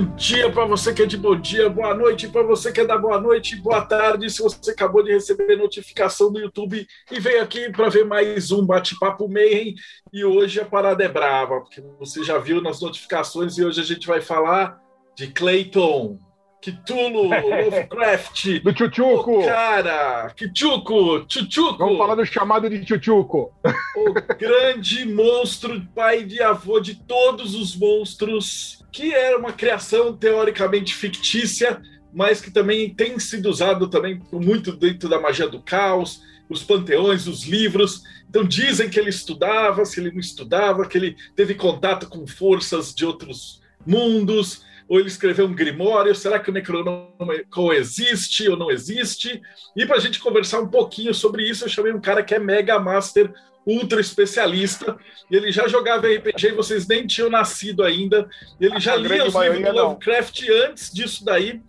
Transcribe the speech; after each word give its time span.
Bom 0.00 0.16
dia 0.16 0.50
para 0.50 0.64
você 0.64 0.94
que 0.94 1.02
é 1.02 1.06
de 1.06 1.18
bom 1.18 1.38
dia, 1.38 1.68
boa 1.68 1.92
noite 1.94 2.26
para 2.26 2.42
você 2.42 2.72
que 2.72 2.80
é 2.80 2.86
da 2.86 2.96
boa 2.96 3.20
noite, 3.20 3.54
boa 3.56 3.84
tarde. 3.84 4.30
Se 4.30 4.40
você 4.40 4.70
acabou 4.70 5.02
de 5.02 5.12
receber 5.12 5.56
notificação 5.56 6.32
do 6.32 6.40
YouTube 6.40 6.86
e 7.12 7.20
veio 7.20 7.42
aqui 7.42 7.70
para 7.70 7.90
ver 7.90 8.06
mais 8.06 8.50
um 8.50 8.64
bate-papo 8.64 9.28
Mayhem. 9.28 9.74
E 10.10 10.24
hoje 10.24 10.58
a 10.58 10.64
parada 10.64 11.04
é 11.04 11.08
brava, 11.08 11.60
porque 11.60 11.82
você 11.98 12.24
já 12.24 12.38
viu 12.38 12.62
nas 12.62 12.80
notificações 12.80 13.58
e 13.58 13.64
hoje 13.64 13.78
a 13.78 13.84
gente 13.84 14.06
vai 14.06 14.22
falar 14.22 14.80
de 15.14 15.26
Clayton, 15.26 16.16
Cthulhu, 16.60 17.28
Lovecraft. 17.30 18.60
do 18.62 18.76
Chuchuco. 18.76 19.40
O 19.40 19.44
cara, 19.46 20.32
Chuchuco, 20.36 21.24
Chuchuco. 21.28 21.78
Vamos 21.78 21.98
falar 21.98 22.14
do 22.14 22.26
chamado 22.26 22.68
de 22.68 22.86
Chuchuco. 22.86 23.52
O 23.96 24.12
grande 24.36 25.06
monstro, 25.06 25.80
pai 25.94 26.24
de 26.24 26.42
avô 26.42 26.80
de 26.80 26.94
todos 26.94 27.54
os 27.54 27.74
monstros 27.76 28.84
que 28.92 29.14
era 29.14 29.38
uma 29.38 29.52
criação 29.52 30.16
teoricamente 30.16 30.94
fictícia, 30.94 31.80
mas 32.12 32.40
que 32.40 32.50
também 32.50 32.92
tem 32.92 33.18
sido 33.18 33.48
usado 33.48 33.88
também 33.88 34.20
muito 34.32 34.72
dentro 34.72 35.08
da 35.08 35.20
magia 35.20 35.48
do 35.48 35.62
caos, 35.62 36.20
os 36.48 36.62
panteões, 36.64 37.28
os 37.28 37.44
livros. 37.44 38.02
Então 38.28 38.44
dizem 38.44 38.90
que 38.90 38.98
ele 38.98 39.10
estudava, 39.10 39.84
se 39.84 40.00
ele 40.00 40.10
não 40.10 40.18
estudava, 40.18 40.86
que 40.86 40.98
ele 40.98 41.16
teve 41.36 41.54
contato 41.54 42.08
com 42.08 42.26
forças 42.26 42.92
de 42.92 43.06
outros 43.06 43.60
mundos, 43.86 44.62
ou 44.90 44.98
ele 44.98 45.08
escreveu 45.08 45.46
um 45.46 45.54
grimório, 45.54 46.12
será 46.16 46.40
que 46.40 46.50
o 46.50 46.52
Necronomicon 46.52 47.72
existe 47.72 48.48
ou 48.48 48.56
não 48.56 48.72
existe? 48.72 49.40
E 49.76 49.86
para 49.86 49.96
a 49.96 50.00
gente 50.00 50.18
conversar 50.18 50.60
um 50.60 50.66
pouquinho 50.66 51.14
sobre 51.14 51.48
isso, 51.48 51.64
eu 51.64 51.68
chamei 51.68 51.92
um 51.92 52.00
cara 52.00 52.24
que 52.24 52.34
é 52.34 52.40
mega 52.40 52.76
master 52.76 53.32
ultra 53.64 54.00
especialista, 54.00 54.98
ele 55.30 55.52
já 55.52 55.68
jogava 55.68 56.08
RPG 56.08 56.48
e 56.48 56.52
vocês 56.52 56.88
nem 56.88 57.06
tinham 57.06 57.30
nascido 57.30 57.84
ainda. 57.84 58.28
Ele 58.60 58.80
já 58.80 58.96
lia 58.96 59.26
os 59.26 59.34
livros 59.34 59.62
do 59.62 59.72
Lovecraft 59.72 60.48
antes 60.66 60.92
disso 60.92 61.24
daí. 61.24 61.62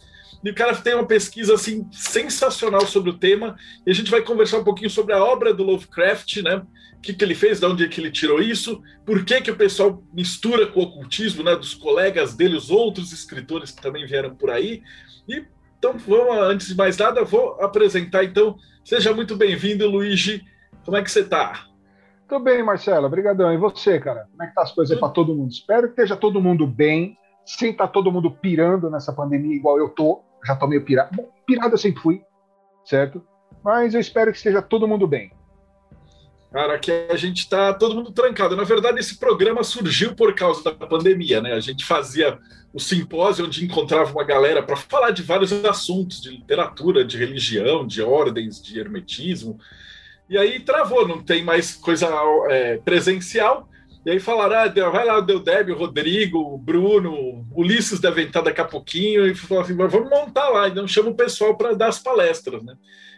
E 0.44 0.50
o 0.50 0.56
cara 0.56 0.76
tem 0.76 0.96
uma 0.96 1.06
pesquisa 1.06 1.54
assim 1.54 1.88
sensacional 1.92 2.82
sobre 2.82 3.12
o 3.12 3.18
tema. 3.18 3.56
E 3.86 3.92
a 3.92 3.94
gente 3.94 4.10
vai 4.10 4.22
conversar 4.22 4.58
um 4.58 4.64
pouquinho 4.64 4.90
sobre 4.90 5.14
a 5.14 5.24
obra 5.24 5.54
do 5.54 5.64
Lovecraft, 5.64 6.38
né? 6.38 6.64
O 6.98 7.02
que, 7.02 7.14
que 7.14 7.24
ele 7.24 7.36
fez, 7.36 7.60
de 7.60 7.66
onde 7.66 7.84
é 7.84 7.88
que 7.88 8.00
ele 8.00 8.12
tirou 8.12 8.42
isso, 8.42 8.82
por 9.06 9.26
que, 9.26 9.42
que 9.42 9.52
o 9.52 9.56
pessoal 9.56 10.04
mistura 10.14 10.68
com 10.68 10.80
o 10.80 10.84
ocultismo, 10.84 11.44
né? 11.44 11.56
Dos 11.56 11.74
colegas 11.74 12.36
dele, 12.36 12.56
os 12.56 12.70
outros 12.70 13.12
escritores 13.12 13.72
que 13.72 13.82
também 13.82 14.06
vieram 14.06 14.36
por 14.36 14.50
aí. 14.50 14.82
E 15.28 15.46
então, 15.82 15.98
vamos, 15.98 16.38
antes 16.38 16.68
de 16.68 16.76
mais 16.76 16.96
nada, 16.96 17.24
vou 17.24 17.60
apresentar 17.60 18.24
então. 18.24 18.56
Seja 18.86 19.12
muito 19.16 19.36
bem-vindo, 19.36 19.90
Luigi. 19.90 20.46
Como 20.86 20.96
é 20.96 21.02
que 21.02 21.10
você 21.10 21.22
está? 21.22 21.66
Tô 22.28 22.40
bem, 22.40 22.62
Marcelo. 22.62 23.08
Obrigadão. 23.08 23.52
E 23.52 23.58
você, 23.58 24.00
cara? 24.00 24.28
Como 24.30 24.44
é 24.44 24.48
que 24.48 24.54
tá 24.54 24.62
as 24.62 24.72
coisas 24.72 25.00
para 25.00 25.10
todo 25.10 25.34
mundo? 25.34 25.50
Espero 25.50 25.88
que 25.88 25.94
esteja 25.94 26.16
todo 26.16 26.40
mundo 26.40 26.68
bem, 26.68 27.18
sem 27.44 27.72
estar 27.72 27.88
todo 27.88 28.12
mundo 28.12 28.30
pirando 28.30 28.92
nessa 28.92 29.12
pandemia 29.12 29.56
igual 29.56 29.80
eu 29.80 29.90
tô. 29.90 30.22
Já 30.46 30.56
tô 30.56 30.68
meio 30.68 30.84
pirado. 30.84 31.16
Bom, 31.16 31.30
pirado 31.46 31.74
eu 31.74 31.78
sempre 31.78 32.02
fui, 32.02 32.22
certo? 32.86 33.26
Mas 33.64 33.94
eu 33.94 34.00
espero 34.00 34.32
que 34.32 34.38
esteja 34.38 34.62
todo 34.62 34.88
mundo 34.88 35.08
bem. 35.08 35.32
Cara, 36.52 36.76
aqui 36.76 36.92
a 37.10 37.16
gente 37.16 37.48
tá 37.48 37.74
todo 37.74 37.96
mundo 37.96 38.12
trancado. 38.12 38.58
Na 38.58 38.64
verdade, 38.64 39.00
esse 39.00 39.18
programa 39.18 39.64
surgiu 39.64 40.14
por 40.14 40.36
causa 40.36 40.64
da 40.64 40.86
pandemia, 40.86 41.42
né? 41.42 41.54
A 41.54 41.62
gente 41.62 41.86
fazia 41.86 42.38
o 42.74 42.80
simpósio 42.80 43.46
onde 43.46 43.64
encontrava 43.64 44.12
uma 44.12 44.24
galera 44.24 44.62
para 44.62 44.76
falar 44.76 45.12
de 45.12 45.24
vários 45.24 45.54
assuntos, 45.64 46.22
de 46.22 46.32
literatura, 46.32 47.06
de 47.06 47.18
religião, 47.18 47.88
de 47.88 48.02
ordens, 48.02 48.62
de 48.62 48.78
hermetismo. 48.78 49.58
E 50.30 50.38
aí 50.38 50.60
travou, 50.60 51.08
não 51.08 51.24
tem 51.24 51.42
mais 51.42 51.74
coisa 51.76 52.10
é, 52.50 52.78
presencial. 52.78 53.70
E 54.06 54.10
aí 54.10 54.20
falaram, 54.20 54.56
ah, 54.56 54.90
vai 54.90 55.06
lá, 55.06 55.20
deu 55.20 55.40
Débio, 55.40 55.78
Rodrigo, 55.78 56.58
Bruno, 56.58 57.46
Ulisses 57.56 58.00
devem 58.00 58.26
estar 58.26 58.42
daqui 58.42 58.60
a 58.60 58.66
pouquinho, 58.66 59.28
e 59.28 59.36
falou 59.36 59.64
assim, 59.64 59.76
vamos 59.76 60.10
montar 60.10 60.50
lá, 60.50 60.68
então 60.68 60.88
chama 60.88 61.10
o 61.10 61.16
pessoal 61.16 61.56
para 61.56 61.76
dar 61.76 61.88
as 61.88 62.00
palestras, 62.00 62.64
né? 62.64 62.74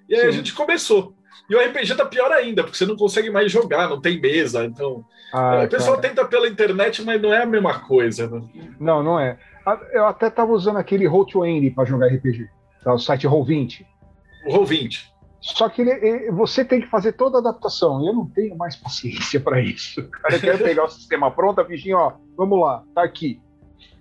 E 0.10 0.16
aí 0.16 0.22
Sim. 0.22 0.28
a 0.28 0.32
gente 0.32 0.54
começou. 0.54 1.16
E 1.50 1.56
o 1.56 1.60
RPG 1.60 1.96
tá 1.96 2.06
pior 2.06 2.32
ainda, 2.32 2.64
porque 2.64 2.78
você 2.78 2.86
não 2.86 2.98
consegue 2.98 3.30
mais 3.30 3.52
jogar, 3.52 3.90
não 3.90 4.02
tem 4.02 4.20
mesa, 4.20 4.66
então... 4.66 5.06
Ah, 5.34 5.64
o 5.66 5.70
pessoal 5.70 5.96
cara. 5.96 6.10
tenta 6.10 6.26
pela 6.26 6.48
internet, 6.48 7.02
mas 7.02 7.22
não 7.22 7.34
é 7.34 7.42
a 7.42 7.46
mesma 7.46 7.80
coisa. 7.80 8.30
Né? 8.30 8.42
Não, 8.80 9.02
não 9.02 9.20
é. 9.20 9.38
Eu 9.94 10.06
até 10.06 10.30
tava 10.30 10.52
usando 10.52 10.78
aquele 10.78 11.06
Roll20 11.06 11.74
para 11.74 11.86
jogar 11.86 12.08
RPG, 12.08 12.50
tá? 12.84 12.94
o 12.94 13.00
site 13.00 13.28
Roll20. 13.28 13.86
O 14.46 14.58
Roll20. 14.58 15.13
Só 15.44 15.68
que 15.68 15.82
ele, 15.82 15.92
ele, 15.92 16.32
você 16.32 16.64
tem 16.64 16.80
que 16.80 16.88
fazer 16.88 17.12
toda 17.12 17.38
a 17.38 17.42
adaptação. 17.42 18.04
Eu 18.06 18.14
não 18.14 18.26
tenho 18.26 18.56
mais 18.58 18.78
paciência 18.78 19.42
para 19.42 19.60
isso. 19.60 20.00
O 20.00 20.10
cara 20.10 20.40
quer 20.40 20.58
pegar 20.64 20.86
o 20.86 20.90
sistema 20.90 21.30
pronto, 21.30 21.60
a 21.60 21.66
ó, 21.98 22.14
vamos 22.38 22.62
lá, 22.62 22.82
tá 22.96 23.04
aqui. 23.04 23.42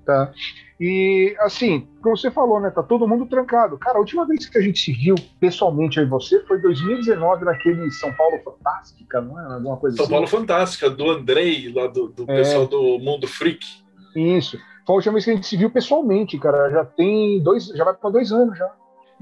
Tá? 0.07 0.33
E 0.81 1.35
assim, 1.41 1.89
como 2.01 2.17
você 2.17 2.31
falou, 2.31 2.61
né? 2.61 2.71
Tá 2.71 2.83
todo 2.83 3.09
mundo 3.09 3.27
trancado. 3.27 3.77
Cara, 3.77 3.99
a 3.99 4.01
última 4.01 4.25
vez 4.25 4.49
que 4.49 4.57
a 4.57 4.61
gente 4.61 4.81
se 4.81 4.93
viu 4.93 5.17
pessoalmente 5.41 5.99
aí 5.99 6.07
você 6.07 6.41
foi 6.45 6.61
2019 6.61 7.45
naquele 7.45 7.91
São 7.91 8.13
Paulo 8.13 8.39
Fantástica, 8.45 9.21
não 9.21 9.41
é? 9.41 9.55
Alguma 9.55 9.77
coisa 9.77 9.97
São 9.97 10.05
assim. 10.05 10.13
Paulo 10.13 10.27
Fantástica, 10.29 10.91
do 10.91 11.11
Andrei, 11.11 11.73
lá 11.73 11.89
do, 11.89 12.09
do 12.09 12.23
é... 12.23 12.37
pessoal 12.37 12.67
do 12.69 12.99
Mundo 13.01 13.27
Freak. 13.27 13.67
Isso. 14.15 14.59
Foi 14.87 14.95
a 14.95 14.97
última 14.97 15.13
vez 15.15 15.25
que 15.25 15.31
a 15.31 15.35
gente 15.35 15.47
se 15.47 15.57
viu 15.57 15.71
pessoalmente, 15.71 16.39
cara. 16.39 16.71
Já 16.71 16.85
tem 16.85 17.41
dois, 17.43 17.67
já 17.67 17.85
vai 17.85 17.95
para 17.95 18.11
dois 18.11 18.31
anos 18.31 18.57
já. 18.57 18.71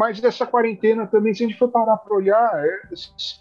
Mas 0.01 0.25
essa 0.25 0.47
quarentena 0.47 1.07
também, 1.07 1.35
se 1.35 1.45
a 1.45 1.47
gente 1.47 1.59
for 1.59 1.69
parar 1.69 1.99
para 1.99 2.17
olhar, 2.17 2.51
é, 2.65 2.71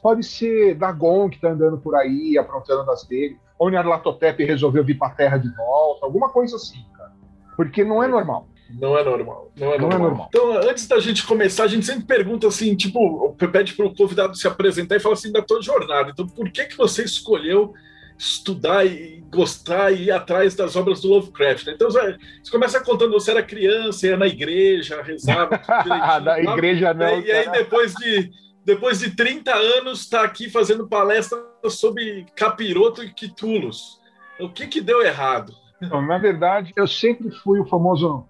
pode 0.04 0.26
ser 0.26 0.76
Dagon 0.76 1.30
que 1.30 1.38
está 1.38 1.52
andando 1.52 1.78
por 1.78 1.96
aí, 1.96 2.38
aprontando 2.38 2.86
das 2.86 3.06
dele, 3.06 3.38
ou 3.58 3.70
Nyarlathotep 3.70 4.44
resolveu 4.44 4.84
vir 4.84 4.98
para 4.98 5.08
a 5.08 5.12
Terra 5.12 5.38
de 5.38 5.48
volta, 5.56 6.06
alguma 6.06 6.28
coisa 6.28 6.58
assim, 6.58 6.84
cara. 6.98 7.14
Porque 7.56 7.86
não 7.86 8.04
é 8.04 8.10
normal. 8.10 8.50
Não 8.78 8.98
é 8.98 9.06
normal. 9.06 9.50
Não 9.58 9.74
é, 9.74 9.78
não 9.78 9.88
normal. 9.88 10.00
é 10.00 10.04
normal. 10.04 10.28
Então, 10.28 10.70
antes 10.70 10.86
da 10.86 11.00
gente 11.00 11.26
começar, 11.26 11.64
a 11.64 11.68
gente 11.68 11.86
sempre 11.86 12.04
pergunta 12.04 12.46
assim, 12.46 12.76
tipo, 12.76 13.34
pede 13.54 13.74
para 13.74 13.86
o 13.86 13.96
convidado 13.96 14.36
se 14.36 14.46
apresentar 14.46 14.98
e 14.98 15.00
fala 15.00 15.14
assim 15.14 15.32
da 15.32 15.42
tua 15.42 15.62
jornada. 15.62 16.10
Então, 16.12 16.28
por 16.28 16.52
que 16.52 16.66
que 16.66 16.76
você 16.76 17.06
escolheu 17.06 17.74
estudar 18.20 18.86
e 18.86 19.24
gostar 19.32 19.92
e 19.92 20.08
ir 20.08 20.12
atrás 20.12 20.54
das 20.54 20.76
obras 20.76 21.00
do 21.00 21.08
Lovecraft. 21.08 21.66
Né? 21.66 21.74
Então 21.74 21.90
você 21.90 22.18
começa 22.52 22.84
contando 22.84 23.14
você 23.14 23.32
era 23.32 23.42
criança, 23.42 24.08
ia 24.08 24.18
na 24.18 24.28
igreja, 24.28 25.02
rezava. 25.02 25.58
da 26.22 26.42
igreja 26.42 26.94
não. 26.94 27.22
E 27.22 27.32
aí 27.32 27.50
depois 27.50 27.94
de 27.94 28.30
depois 28.66 29.00
de 29.00 29.16
30 29.16 29.56
anos 29.56 30.02
está 30.02 30.24
aqui 30.24 30.50
fazendo 30.50 30.88
palestra 30.88 31.40
sobre 31.70 32.26
capiroto 32.36 33.02
e 33.02 33.10
quitulos. 33.10 34.00
O 34.38 34.50
que 34.50 34.68
que 34.68 34.82
deu 34.82 35.02
errado? 35.02 35.54
Na 35.82 36.18
verdade, 36.18 36.74
eu 36.76 36.88
sempre 36.88 37.32
fui 37.32 37.60
o 37.60 37.66
famoso 37.66 38.26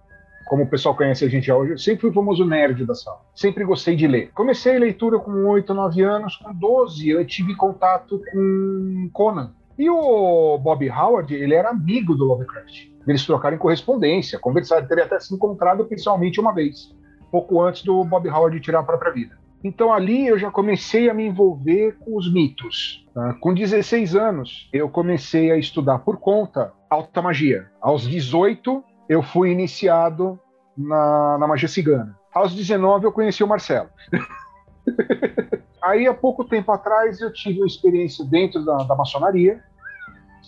como 0.46 0.64
o 0.64 0.66
pessoal 0.66 0.96
conhece 0.96 1.24
a 1.24 1.28
gente 1.28 1.50
hoje, 1.50 1.72
eu 1.72 1.78
sempre 1.78 2.00
fui 2.00 2.10
o 2.10 2.12
famoso 2.12 2.44
nerd 2.44 2.84
da 2.84 2.94
sala. 2.94 3.20
Sempre 3.32 3.64
gostei 3.64 3.94
de 3.94 4.08
ler. 4.08 4.32
Comecei 4.34 4.74
a 4.74 4.80
leitura 4.80 5.16
com 5.20 5.46
8, 5.46 5.72
9 5.72 6.02
anos, 6.02 6.36
com 6.36 6.52
12 6.52 7.08
eu 7.08 7.24
tive 7.24 7.54
contato 7.54 8.20
com 8.32 9.08
Conan. 9.12 9.52
E 9.80 9.88
o 9.88 10.58
Bob 10.58 10.90
Howard, 10.90 11.34
ele 11.34 11.54
era 11.54 11.70
amigo 11.70 12.14
do 12.14 12.26
Lovecraft. 12.26 12.90
Eles 13.08 13.24
trocaram 13.24 13.56
correspondência, 13.56 14.38
conversaram, 14.38 14.86
teria 14.86 15.04
até 15.04 15.18
se 15.18 15.34
encontrado 15.34 15.86
pessoalmente 15.86 16.38
uma 16.38 16.52
vez, 16.52 16.94
pouco 17.30 17.62
antes 17.62 17.82
do 17.82 18.04
Bob 18.04 18.28
Howard 18.28 18.60
tirar 18.60 18.80
a 18.80 18.82
própria 18.82 19.10
vida. 19.10 19.38
Então 19.64 19.90
ali 19.90 20.26
eu 20.26 20.38
já 20.38 20.50
comecei 20.50 21.08
a 21.08 21.14
me 21.14 21.26
envolver 21.26 21.96
com 21.98 22.14
os 22.14 22.30
mitos. 22.30 23.08
Tá? 23.14 23.32
Com 23.40 23.54
16 23.54 24.14
anos, 24.14 24.68
eu 24.70 24.86
comecei 24.90 25.50
a 25.50 25.56
estudar 25.56 26.00
por 26.00 26.18
conta 26.18 26.74
alta 26.90 27.22
magia. 27.22 27.66
Aos 27.80 28.06
18, 28.06 28.84
eu 29.08 29.22
fui 29.22 29.50
iniciado 29.50 30.38
na, 30.76 31.38
na 31.38 31.48
magia 31.48 31.68
cigana. 31.68 32.14
Aos 32.34 32.54
19, 32.54 33.06
eu 33.06 33.12
conheci 33.12 33.42
o 33.42 33.48
Marcelo. 33.48 33.88
Aí, 35.82 36.06
há 36.06 36.12
pouco 36.12 36.44
tempo 36.44 36.70
atrás, 36.70 37.20
eu 37.22 37.32
tive 37.32 37.60
uma 37.60 37.66
experiência 37.66 38.22
dentro 38.26 38.62
da, 38.62 38.76
da 38.84 38.94
maçonaria, 38.94 39.64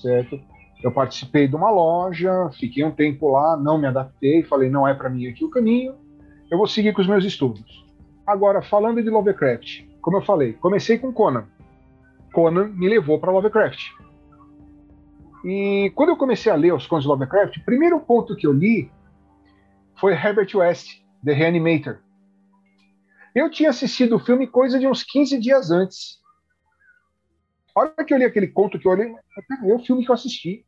certo? 0.02 0.38
Eu 0.82 0.90
participei 0.90 1.46
de 1.46 1.54
uma 1.54 1.70
loja, 1.70 2.50
fiquei 2.58 2.84
um 2.84 2.90
tempo 2.90 3.30
lá, 3.30 3.56
não 3.56 3.78
me 3.78 3.86
adaptei, 3.86 4.42
falei, 4.42 4.68
não 4.68 4.86
é 4.86 4.92
para 4.92 5.08
mim 5.08 5.28
aqui 5.28 5.44
o 5.44 5.50
caminho, 5.50 5.94
eu 6.50 6.58
vou 6.58 6.66
seguir 6.66 6.92
com 6.92 7.00
os 7.00 7.06
meus 7.06 7.24
estudos. 7.24 7.82
Agora, 8.26 8.60
falando 8.60 9.02
de 9.02 9.08
Lovecraft, 9.08 9.84
como 10.00 10.18
eu 10.18 10.22
falei, 10.22 10.52
comecei 10.54 10.98
com 10.98 11.12
Conan. 11.12 11.46
Conan 12.32 12.68
me 12.68 12.88
levou 12.88 13.18
para 13.18 13.30
Lovecraft. 13.30 13.90
E 15.44 15.90
quando 15.94 16.10
eu 16.10 16.16
comecei 16.16 16.50
a 16.50 16.56
ler 16.56 16.74
os 16.74 16.86
contos 16.86 17.04
de 17.04 17.08
Lovecraft, 17.08 17.56
o 17.56 17.64
primeiro 17.64 17.98
ponto 18.00 18.36
que 18.36 18.46
eu 18.46 18.52
li 18.52 18.90
foi 19.96 20.12
Herbert 20.12 20.48
West, 20.54 21.00
The 21.24 21.32
Reanimator. 21.32 21.98
Eu 23.34 23.50
tinha 23.50 23.70
assistido 23.70 24.16
o 24.16 24.18
filme 24.18 24.46
coisa 24.46 24.78
de 24.78 24.86
uns 24.86 25.02
15 25.02 25.38
dias 25.38 25.70
antes. 25.70 26.21
A 27.74 27.80
hora 27.80 28.04
que 28.04 28.12
eu 28.12 28.18
li 28.18 28.24
aquele 28.24 28.48
conto 28.48 28.78
que 28.78 28.86
eu 28.86 28.92
olhei, 28.92 29.08
é 29.10 29.74
o 29.74 29.78
filme 29.78 30.04
que 30.04 30.10
eu 30.10 30.14
assisti. 30.14 30.64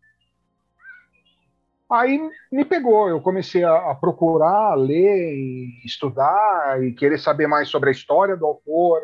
Aí 1.90 2.18
me 2.50 2.64
pegou, 2.64 3.08
eu 3.08 3.20
comecei 3.20 3.62
a, 3.62 3.90
a 3.90 3.94
procurar, 3.94 4.72
a 4.72 4.74
ler, 4.74 5.34
e 5.34 5.82
estudar 5.84 6.82
e 6.82 6.92
querer 6.92 7.18
saber 7.18 7.46
mais 7.46 7.68
sobre 7.68 7.90
a 7.90 7.92
história 7.92 8.36
do 8.36 8.46
autor, 8.46 9.02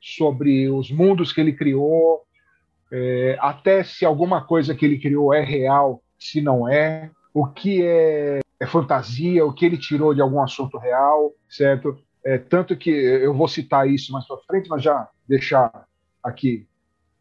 sobre 0.00 0.68
os 0.68 0.90
mundos 0.90 1.32
que 1.32 1.40
ele 1.40 1.52
criou, 1.52 2.22
é, 2.92 3.36
até 3.40 3.82
se 3.82 4.04
alguma 4.04 4.44
coisa 4.44 4.74
que 4.74 4.84
ele 4.84 4.98
criou 4.98 5.32
é 5.32 5.42
real, 5.42 6.02
se 6.18 6.40
não 6.40 6.68
é, 6.68 7.10
o 7.32 7.46
que 7.46 7.82
é, 7.82 8.40
é 8.58 8.66
fantasia, 8.66 9.44
o 9.44 9.52
que 9.52 9.64
ele 9.64 9.78
tirou 9.78 10.14
de 10.14 10.20
algum 10.20 10.42
assunto 10.42 10.76
real, 10.76 11.32
certo? 11.48 11.98
É, 12.24 12.36
tanto 12.36 12.76
que 12.76 12.90
eu 12.90 13.32
vou 13.32 13.48
citar 13.48 13.88
isso 13.88 14.12
mais 14.12 14.26
para 14.26 14.36
frente, 14.38 14.68
mas 14.68 14.82
já 14.82 15.08
deixar 15.26 15.86
aqui 16.22 16.66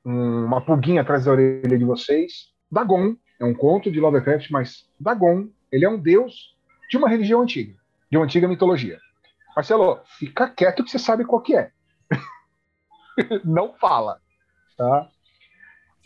um, 0.06 0.46
uma 0.46 0.62
pulguinha 0.62 1.02
atrás 1.02 1.26
da 1.26 1.32
orelha 1.32 1.78
de 1.78 1.86
vocês. 1.86 2.50
Dagon 2.72 3.16
é 3.40 3.46
um 3.46 3.54
conto 3.54 3.92
de 3.92 4.00
Lovecraft, 4.00 4.50
mas 4.52 4.88
Dagon 5.00 5.50
ele 5.72 5.86
é 5.86 5.90
um 5.90 6.00
deus 6.00 6.56
de 6.90 6.98
uma 6.98 7.10
religião 7.10 7.42
antiga, 7.42 7.76
de 8.12 8.18
uma 8.18 8.26
antiga 8.26 8.48
mitologia. 8.48 9.00
Marcelo, 9.56 10.00
fica 10.18 10.50
quieto 10.50 10.84
que 10.84 10.92
você 10.92 11.00
sabe 11.00 11.26
qual 11.26 11.42
que 11.42 11.56
é. 11.56 11.72
Não 13.44 13.74
fala, 13.74 14.20
tá? 14.78 15.10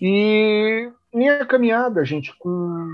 E 0.01 0.91
minha 1.13 1.45
caminhada, 1.45 2.03
gente, 2.03 2.35
com, 2.37 2.87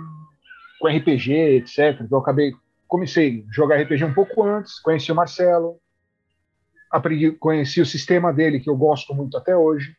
com 0.79 0.87
RPG, 0.87 1.33
etc. 1.57 2.05
Eu 2.11 2.17
acabei, 2.17 2.53
comecei 2.87 3.45
a 3.47 3.53
jogar 3.53 3.81
RPG 3.81 4.03
um 4.03 4.13
pouco 4.13 4.43
antes, 4.43 4.79
conheci 4.79 5.11
o 5.11 5.15
Marcelo, 5.15 5.79
aprendi, 6.91 7.31
conheci 7.31 7.81
o 7.81 7.85
sistema 7.85 8.33
dele, 8.33 8.59
que 8.59 8.69
eu 8.69 8.75
gosto 8.75 9.13
muito 9.15 9.37
até 9.37 9.55
hoje. 9.55 9.95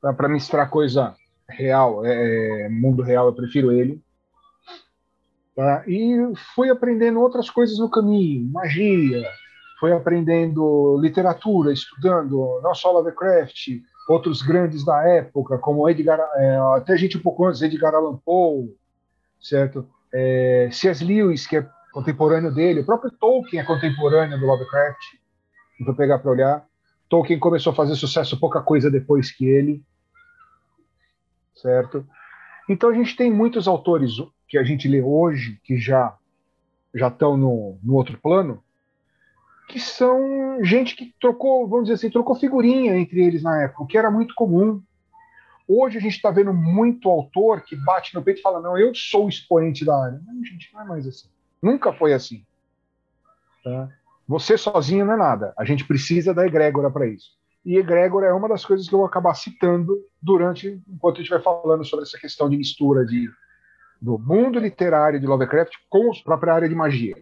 Para 0.00 0.28
misturar 0.28 0.70
coisa 0.70 1.14
real, 1.48 2.04
é, 2.04 2.68
mundo 2.70 3.02
real, 3.02 3.26
eu 3.26 3.34
prefiro 3.34 3.72
ele. 3.72 4.00
Tá? 5.54 5.84
E 5.86 6.16
fui 6.54 6.70
aprendendo 6.70 7.20
outras 7.20 7.50
coisas 7.50 7.78
no 7.78 7.90
caminho, 7.90 8.50
magia, 8.50 9.22
fui 9.78 9.92
aprendendo 9.92 10.98
literatura, 11.00 11.72
estudando 11.72 12.60
não 12.62 12.74
só 12.74 12.92
Lovecraft, 12.92 13.80
outros 14.08 14.42
grandes 14.42 14.84
da 14.84 15.06
época, 15.06 15.58
como 15.58 15.88
Edgar, 15.88 16.18
é, 16.36 16.56
até 16.76 16.96
gente 16.96 17.18
um 17.18 17.22
pouco 17.22 17.46
antes, 17.46 17.62
Edgar 17.62 17.94
Allan 17.94 18.16
Poe, 18.24 18.74
certo? 19.40 19.86
É, 20.12 20.68
C.S. 20.72 21.04
Lewis, 21.04 21.46
que 21.46 21.56
é 21.56 21.68
contemporâneo 21.92 22.52
dele, 22.52 22.80
o 22.80 22.86
próprio 22.86 23.10
Tolkien 23.10 23.62
é 23.62 23.64
contemporâneo 23.64 24.38
do 24.38 24.46
Lovecraft, 24.46 24.98
vou 25.84 25.94
pegar 25.94 26.18
para 26.18 26.30
olhar. 26.30 26.64
Tolkien 27.08 27.38
começou 27.38 27.72
a 27.72 27.76
fazer 27.76 27.96
sucesso 27.96 28.38
pouca 28.38 28.60
coisa 28.60 28.90
depois 28.90 29.32
que 29.32 29.46
ele, 29.46 29.82
certo? 31.60 32.06
Então 32.68 32.90
a 32.90 32.94
gente 32.94 33.16
tem 33.16 33.30
muitos 33.30 33.66
autores 33.66 34.12
que 34.48 34.58
a 34.58 34.64
gente 34.64 34.88
lê 34.88 35.02
hoje 35.02 35.60
que 35.64 35.78
já 35.78 36.16
já 36.92 37.08
estão 37.08 37.36
no, 37.36 37.78
no 37.82 37.94
outro 37.94 38.18
plano, 38.18 38.62
que 39.68 39.78
são 39.78 40.58
gente 40.64 40.96
que 40.96 41.14
trocou, 41.20 41.68
vamos 41.68 41.84
dizer 41.84 41.94
assim, 41.94 42.10
trocou 42.10 42.34
figurinha 42.34 42.96
entre 42.96 43.24
eles 43.24 43.44
na 43.44 43.62
época, 43.62 43.84
o 43.84 43.86
que 43.86 43.96
era 43.96 44.10
muito 44.10 44.34
comum. 44.34 44.82
Hoje 45.68 45.98
a 45.98 46.00
gente 46.00 46.16
está 46.16 46.32
vendo 46.32 46.52
muito 46.52 47.08
autor 47.08 47.60
que 47.60 47.76
bate 47.76 48.12
no 48.12 48.22
peito 48.22 48.40
e 48.40 48.42
fala: 48.42 48.60
não, 48.60 48.76
eu 48.76 48.92
sou 48.92 49.26
o 49.26 49.28
expoente 49.28 49.84
da 49.84 49.96
área. 49.96 50.20
Não, 50.26 50.44
gente, 50.44 50.68
não 50.74 50.80
é 50.80 50.84
mais 50.84 51.06
assim. 51.06 51.28
Nunca 51.62 51.92
foi 51.92 52.12
assim. 52.12 52.44
Tá? 53.62 53.88
Você 54.26 54.58
sozinho 54.58 55.04
não 55.04 55.14
é 55.14 55.16
nada. 55.16 55.54
A 55.56 55.64
gente 55.64 55.86
precisa 55.86 56.34
da 56.34 56.44
egrégora 56.44 56.90
para 56.90 57.06
isso. 57.06 57.38
E 57.64 57.76
egrégora 57.76 58.26
é 58.26 58.32
uma 58.32 58.48
das 58.48 58.64
coisas 58.64 58.88
que 58.88 58.94
eu 58.94 58.98
vou 58.98 59.06
acabar 59.06 59.34
citando 59.34 59.94
durante, 60.20 60.80
enquanto 60.88 61.16
a 61.16 61.20
gente 61.20 61.30
vai 61.30 61.40
falando 61.40 61.84
sobre 61.84 62.04
essa 62.04 62.18
questão 62.18 62.48
de 62.48 62.56
mistura 62.56 63.04
de, 63.04 63.28
do 64.00 64.18
mundo 64.18 64.58
literário 64.58 65.20
de 65.20 65.26
Lovecraft 65.26 65.72
com 65.88 66.10
a 66.10 66.24
própria 66.24 66.54
área 66.54 66.68
de 66.68 66.74
magia. 66.74 67.16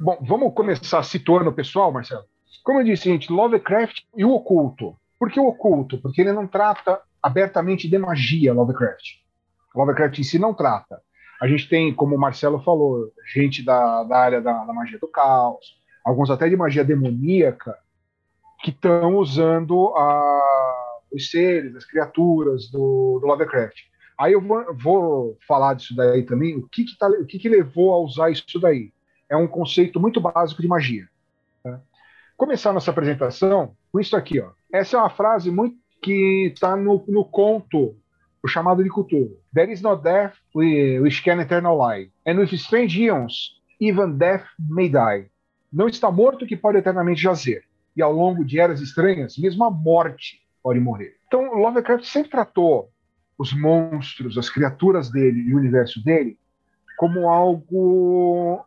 Bom, 0.00 0.18
vamos 0.22 0.52
começar 0.54 1.02
situando 1.04 1.50
o 1.50 1.54
pessoal, 1.54 1.92
Marcelo. 1.92 2.24
Como 2.64 2.80
eu 2.80 2.84
disse, 2.84 3.04
gente, 3.04 3.32
Lovecraft 3.32 4.00
e 4.16 4.24
o 4.24 4.32
oculto. 4.32 4.96
Por 5.18 5.30
que 5.30 5.38
o 5.38 5.46
oculto? 5.46 5.98
Porque 5.98 6.20
ele 6.20 6.32
não 6.32 6.46
trata 6.46 7.00
abertamente 7.22 7.88
de 7.88 7.96
magia, 7.96 8.52
Lovecraft. 8.52 9.22
Lovecraft 9.74 10.18
em 10.18 10.22
si 10.24 10.38
não 10.38 10.52
trata. 10.52 11.00
A 11.40 11.46
gente 11.46 11.68
tem, 11.68 11.94
como 11.94 12.16
o 12.16 12.18
Marcelo 12.18 12.62
falou, 12.62 13.12
gente 13.32 13.64
da, 13.64 14.02
da 14.04 14.16
área 14.16 14.40
da, 14.40 14.64
da 14.64 14.72
magia 14.72 14.98
do 14.98 15.08
caos, 15.08 15.76
alguns 16.04 16.30
até 16.30 16.48
de 16.48 16.56
magia 16.56 16.84
demoníaca, 16.84 17.76
que 18.64 18.70
estão 18.70 19.16
usando 19.16 19.94
a, 19.94 21.00
os 21.12 21.30
seres, 21.30 21.76
as 21.76 21.84
criaturas 21.84 22.70
do, 22.70 23.18
do 23.20 23.26
Lovecraft. 23.26 23.76
Aí 24.18 24.32
eu 24.32 24.40
vou, 24.40 24.74
vou, 24.74 25.38
falar 25.46 25.74
disso 25.74 25.94
daí 25.94 26.22
também, 26.22 26.56
o 26.56 26.66
que 26.66 26.84
que, 26.84 26.96
tá, 26.96 27.06
o 27.06 27.26
que 27.26 27.38
que 27.38 27.48
levou 27.48 27.92
a 27.92 27.98
usar 27.98 28.30
isso 28.30 28.58
daí 28.58 28.90
é 29.28 29.36
um 29.36 29.46
conceito 29.46 30.00
muito 30.00 30.18
básico 30.18 30.62
de 30.62 30.68
magia. 30.68 31.06
Tá? 31.62 31.78
Começar 32.38 32.72
nossa 32.72 32.90
apresentação 32.90 33.76
com 33.92 34.00
isso 34.00 34.16
aqui. 34.16 34.40
Ó. 34.40 34.50
Essa 34.72 34.96
é 34.96 35.00
uma 35.00 35.10
frase 35.10 35.50
muito 35.50 35.76
que 36.00 36.46
está 36.46 36.74
no, 36.74 37.04
no 37.06 37.22
conto 37.22 37.94
o 38.42 38.48
chamado 38.48 38.82
de 38.82 38.88
Cthulhu. 38.88 39.36
There 39.52 39.70
is 39.70 39.82
no 39.82 39.94
death 39.94 40.32
which 40.54 41.22
can 41.22 41.38
eternal 41.40 41.76
lie, 41.76 42.10
and 42.26 42.38
with 42.38 42.54
strange 42.54 42.98
eons, 42.98 43.60
even 43.78 44.16
death 44.16 44.44
may 44.58 44.88
die. 44.88 45.28
Não 45.70 45.86
está 45.86 46.10
morto 46.10 46.46
que 46.46 46.56
pode 46.56 46.78
eternamente 46.78 47.20
jazer, 47.20 47.64
e 47.96 48.02
ao 48.02 48.12
longo 48.12 48.44
de 48.44 48.58
eras 48.58 48.80
estranhas, 48.80 49.36
mesmo 49.38 49.64
a 49.64 49.70
morte 49.70 50.42
pode 50.62 50.80
morrer. 50.80 51.16
Então, 51.26 51.54
Lovecraft 51.54 52.04
sempre 52.04 52.30
tratou 52.30 52.90
os 53.38 53.52
monstros, 53.52 54.38
as 54.38 54.48
criaturas 54.48 55.10
dele 55.10 55.40
e 55.40 55.54
o 55.54 55.58
universo 55.58 56.02
dele 56.02 56.38
como 56.96 57.28
algo 57.28 58.64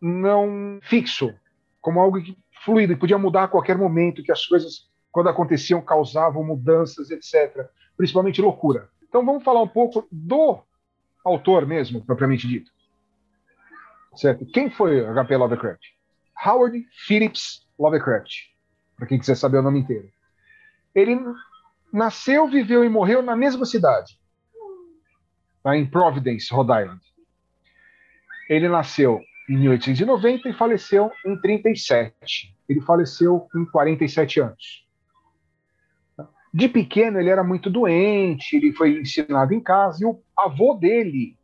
não 0.00 0.80
fixo, 0.82 1.32
como 1.80 2.00
algo 2.00 2.18
fluido, 2.64 2.94
que 2.94 3.00
podia 3.00 3.18
mudar 3.18 3.44
a 3.44 3.48
qualquer 3.48 3.76
momento, 3.76 4.22
que 4.22 4.32
as 4.32 4.44
coisas, 4.44 4.88
quando 5.12 5.28
aconteciam, 5.28 5.80
causavam 5.80 6.44
mudanças, 6.44 7.10
etc. 7.10 7.66
Principalmente 7.96 8.42
loucura. 8.42 8.88
Então 9.08 9.24
vamos 9.24 9.42
falar 9.42 9.62
um 9.62 9.68
pouco 9.68 10.06
do 10.10 10.58
autor 11.24 11.66
mesmo, 11.66 12.04
propriamente 12.04 12.46
dito. 12.46 12.70
Certo? 14.14 14.44
Quem 14.46 14.70
foi 14.70 15.04
H.P. 15.06 15.36
Lovecraft? 15.36 15.82
Howard 16.44 16.84
Phillips 17.06 17.66
Lovecraft, 17.78 18.49
para 19.00 19.08
quem 19.08 19.18
quiser 19.18 19.34
saber 19.34 19.56
o 19.56 19.62
nome 19.62 19.80
inteiro. 19.80 20.10
Ele 20.94 21.18
nasceu, 21.90 22.46
viveu 22.46 22.84
e 22.84 22.88
morreu 22.88 23.22
na 23.22 23.34
mesma 23.34 23.64
cidade, 23.64 24.20
em 25.66 25.86
Providence, 25.86 26.52
Rhode 26.52 26.82
Island. 26.82 27.00
Ele 28.48 28.68
nasceu 28.68 29.22
em 29.48 29.56
1890 29.56 30.50
e 30.50 30.52
faleceu 30.52 31.10
em 31.24 31.40
37. 31.40 32.54
Ele 32.68 32.80
faleceu 32.82 33.48
com 33.50 33.64
47 33.64 34.40
anos. 34.40 34.86
De 36.52 36.68
pequeno, 36.68 37.18
ele 37.18 37.30
era 37.30 37.42
muito 37.42 37.70
doente, 37.70 38.56
ele 38.56 38.72
foi 38.72 39.00
ensinado 39.00 39.54
em 39.54 39.60
casa, 39.60 40.02
e 40.02 40.06
o 40.06 40.20
avô 40.36 40.74
dele 40.74 41.36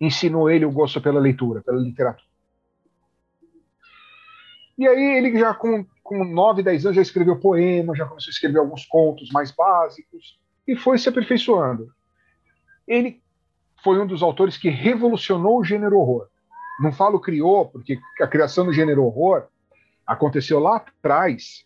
ensinou 0.00 0.50
ele 0.50 0.66
o 0.66 0.72
gosto 0.72 1.00
pela 1.00 1.20
leitura, 1.20 1.62
pela 1.62 1.80
literatura. 1.80 2.26
E 4.76 4.86
aí, 4.86 5.16
ele 5.16 5.38
já 5.38 5.54
com, 5.54 5.86
com 6.04 6.22
9, 6.22 6.62
10 6.62 6.84
anos, 6.84 6.96
já 6.96 7.02
escreveu 7.02 7.40
poemas, 7.40 7.96
já 7.96 8.04
começou 8.04 8.30
a 8.30 8.34
escrever 8.34 8.58
alguns 8.58 8.84
contos 8.84 9.30
mais 9.30 9.50
básicos, 9.50 10.38
e 10.68 10.76
foi 10.76 10.98
se 10.98 11.08
aperfeiçoando. 11.08 11.88
Ele 12.86 13.22
foi 13.82 13.98
um 13.98 14.06
dos 14.06 14.22
autores 14.22 14.56
que 14.58 14.68
revolucionou 14.68 15.58
o 15.58 15.64
gênero 15.64 15.98
horror. 15.98 16.28
Não 16.78 16.92
falo 16.92 17.18
criou, 17.18 17.66
porque 17.66 17.98
a 18.20 18.26
criação 18.26 18.66
do 18.66 18.72
gênero 18.72 19.04
horror 19.04 19.44
aconteceu 20.06 20.60
lá 20.60 20.76
atrás 20.76 21.64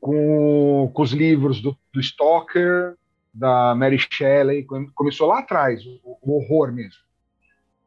com, 0.00 0.90
com 0.92 1.02
os 1.02 1.12
livros 1.12 1.60
do, 1.60 1.76
do 1.92 2.02
Stoker, 2.02 2.96
da 3.32 3.74
Mary 3.74 3.98
Shelley, 3.98 4.66
começou 4.94 5.28
lá 5.28 5.38
atrás, 5.38 5.84
o, 5.86 6.18
o 6.20 6.36
horror 6.36 6.72
mesmo. 6.72 7.00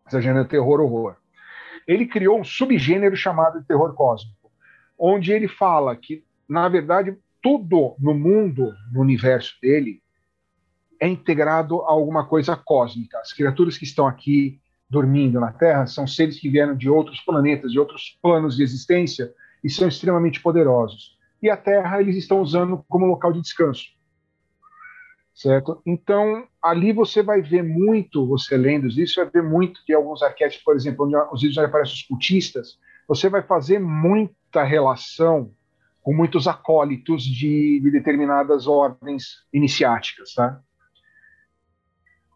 Essa 0.05 0.21
gênero 0.21 0.47
terror-horror. 0.47 1.15
Ele 1.87 2.05
criou 2.05 2.39
um 2.39 2.43
subgênero 2.43 3.15
chamado 3.15 3.59
de 3.59 3.67
terror 3.67 3.93
cósmico, 3.93 4.40
onde 5.01 5.33
ele 5.33 5.47
fala 5.47 5.95
que, 5.95 6.23
na 6.47 6.69
verdade, 6.69 7.17
tudo 7.41 7.95
no 7.99 8.13
mundo, 8.13 8.71
no 8.93 9.01
universo 9.01 9.57
dele, 9.59 9.99
é 10.99 11.07
integrado 11.07 11.81
a 11.81 11.91
alguma 11.91 12.27
coisa 12.27 12.55
cósmica. 12.55 13.17
As 13.17 13.33
criaturas 13.33 13.79
que 13.79 13.83
estão 13.83 14.05
aqui, 14.05 14.61
dormindo 14.87 15.39
na 15.39 15.51
Terra 15.51 15.87
são 15.87 16.05
seres 16.05 16.39
que 16.39 16.49
vieram 16.49 16.75
de 16.75 16.87
outros 16.87 17.19
planetas, 17.21 17.71
de 17.71 17.79
outros 17.79 18.19
planos 18.21 18.55
de 18.55 18.61
existência 18.61 19.33
e 19.63 19.69
são 19.71 19.87
extremamente 19.87 20.39
poderosos. 20.39 21.17
E 21.41 21.49
a 21.49 21.57
Terra 21.57 21.99
eles 21.99 22.15
estão 22.15 22.39
usando 22.39 22.85
como 22.87 23.07
local 23.07 23.33
de 23.33 23.41
descanso. 23.41 23.85
Certo? 25.33 25.81
Então, 25.83 26.45
ali 26.61 26.93
você 26.93 27.23
vai 27.23 27.41
ver 27.41 27.63
muito, 27.63 28.27
você 28.27 28.55
lendo 28.55 28.87
isso, 28.87 29.19
vai 29.19 29.31
ver 29.31 29.41
muito 29.41 29.83
de 29.87 29.95
alguns 29.95 30.21
arquétipos, 30.21 30.63
por 30.63 30.75
exemplo, 30.75 31.07
onde 31.07 31.15
os 31.33 31.41
vídeos 31.41 31.57
aparecem 31.57 31.95
os 31.95 32.03
cultistas, 32.03 32.77
você 33.07 33.27
vai 33.29 33.41
fazer 33.41 33.79
relação 34.63 35.51
com 36.01 36.13
muitos 36.13 36.47
acólitos 36.47 37.23
de, 37.23 37.79
de 37.79 37.91
determinadas 37.91 38.67
ordens 38.67 39.45
iniciáticas, 39.53 40.33
tá? 40.33 40.61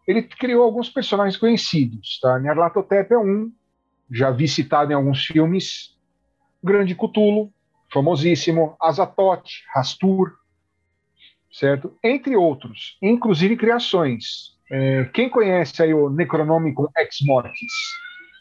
ele 0.06 0.22
criou 0.22 0.62
alguns 0.62 0.88
personagens 0.88 1.36
conhecidos. 1.36 2.20
Tá? 2.20 2.38
Nyarlathotep 2.38 3.12
é 3.12 3.18
um, 3.18 3.52
já 4.10 4.30
vi 4.30 4.46
citado 4.46 4.92
em 4.92 4.94
alguns 4.94 5.26
filmes. 5.26 5.96
Grande 6.62 6.94
Cthulhu, 6.94 7.52
famosíssimo. 7.92 8.76
Azatoth, 8.80 9.48
Rastur, 9.74 10.32
certo? 11.50 11.96
Entre 12.02 12.36
outros, 12.36 12.96
inclusive 13.02 13.56
criações. 13.56 14.56
É, 14.70 15.04
quem 15.12 15.28
conhece 15.28 15.82
aí 15.82 15.92
o 15.92 16.08
Necronômico 16.08 16.90
Ex 16.96 17.18
Mortis? 17.22 17.72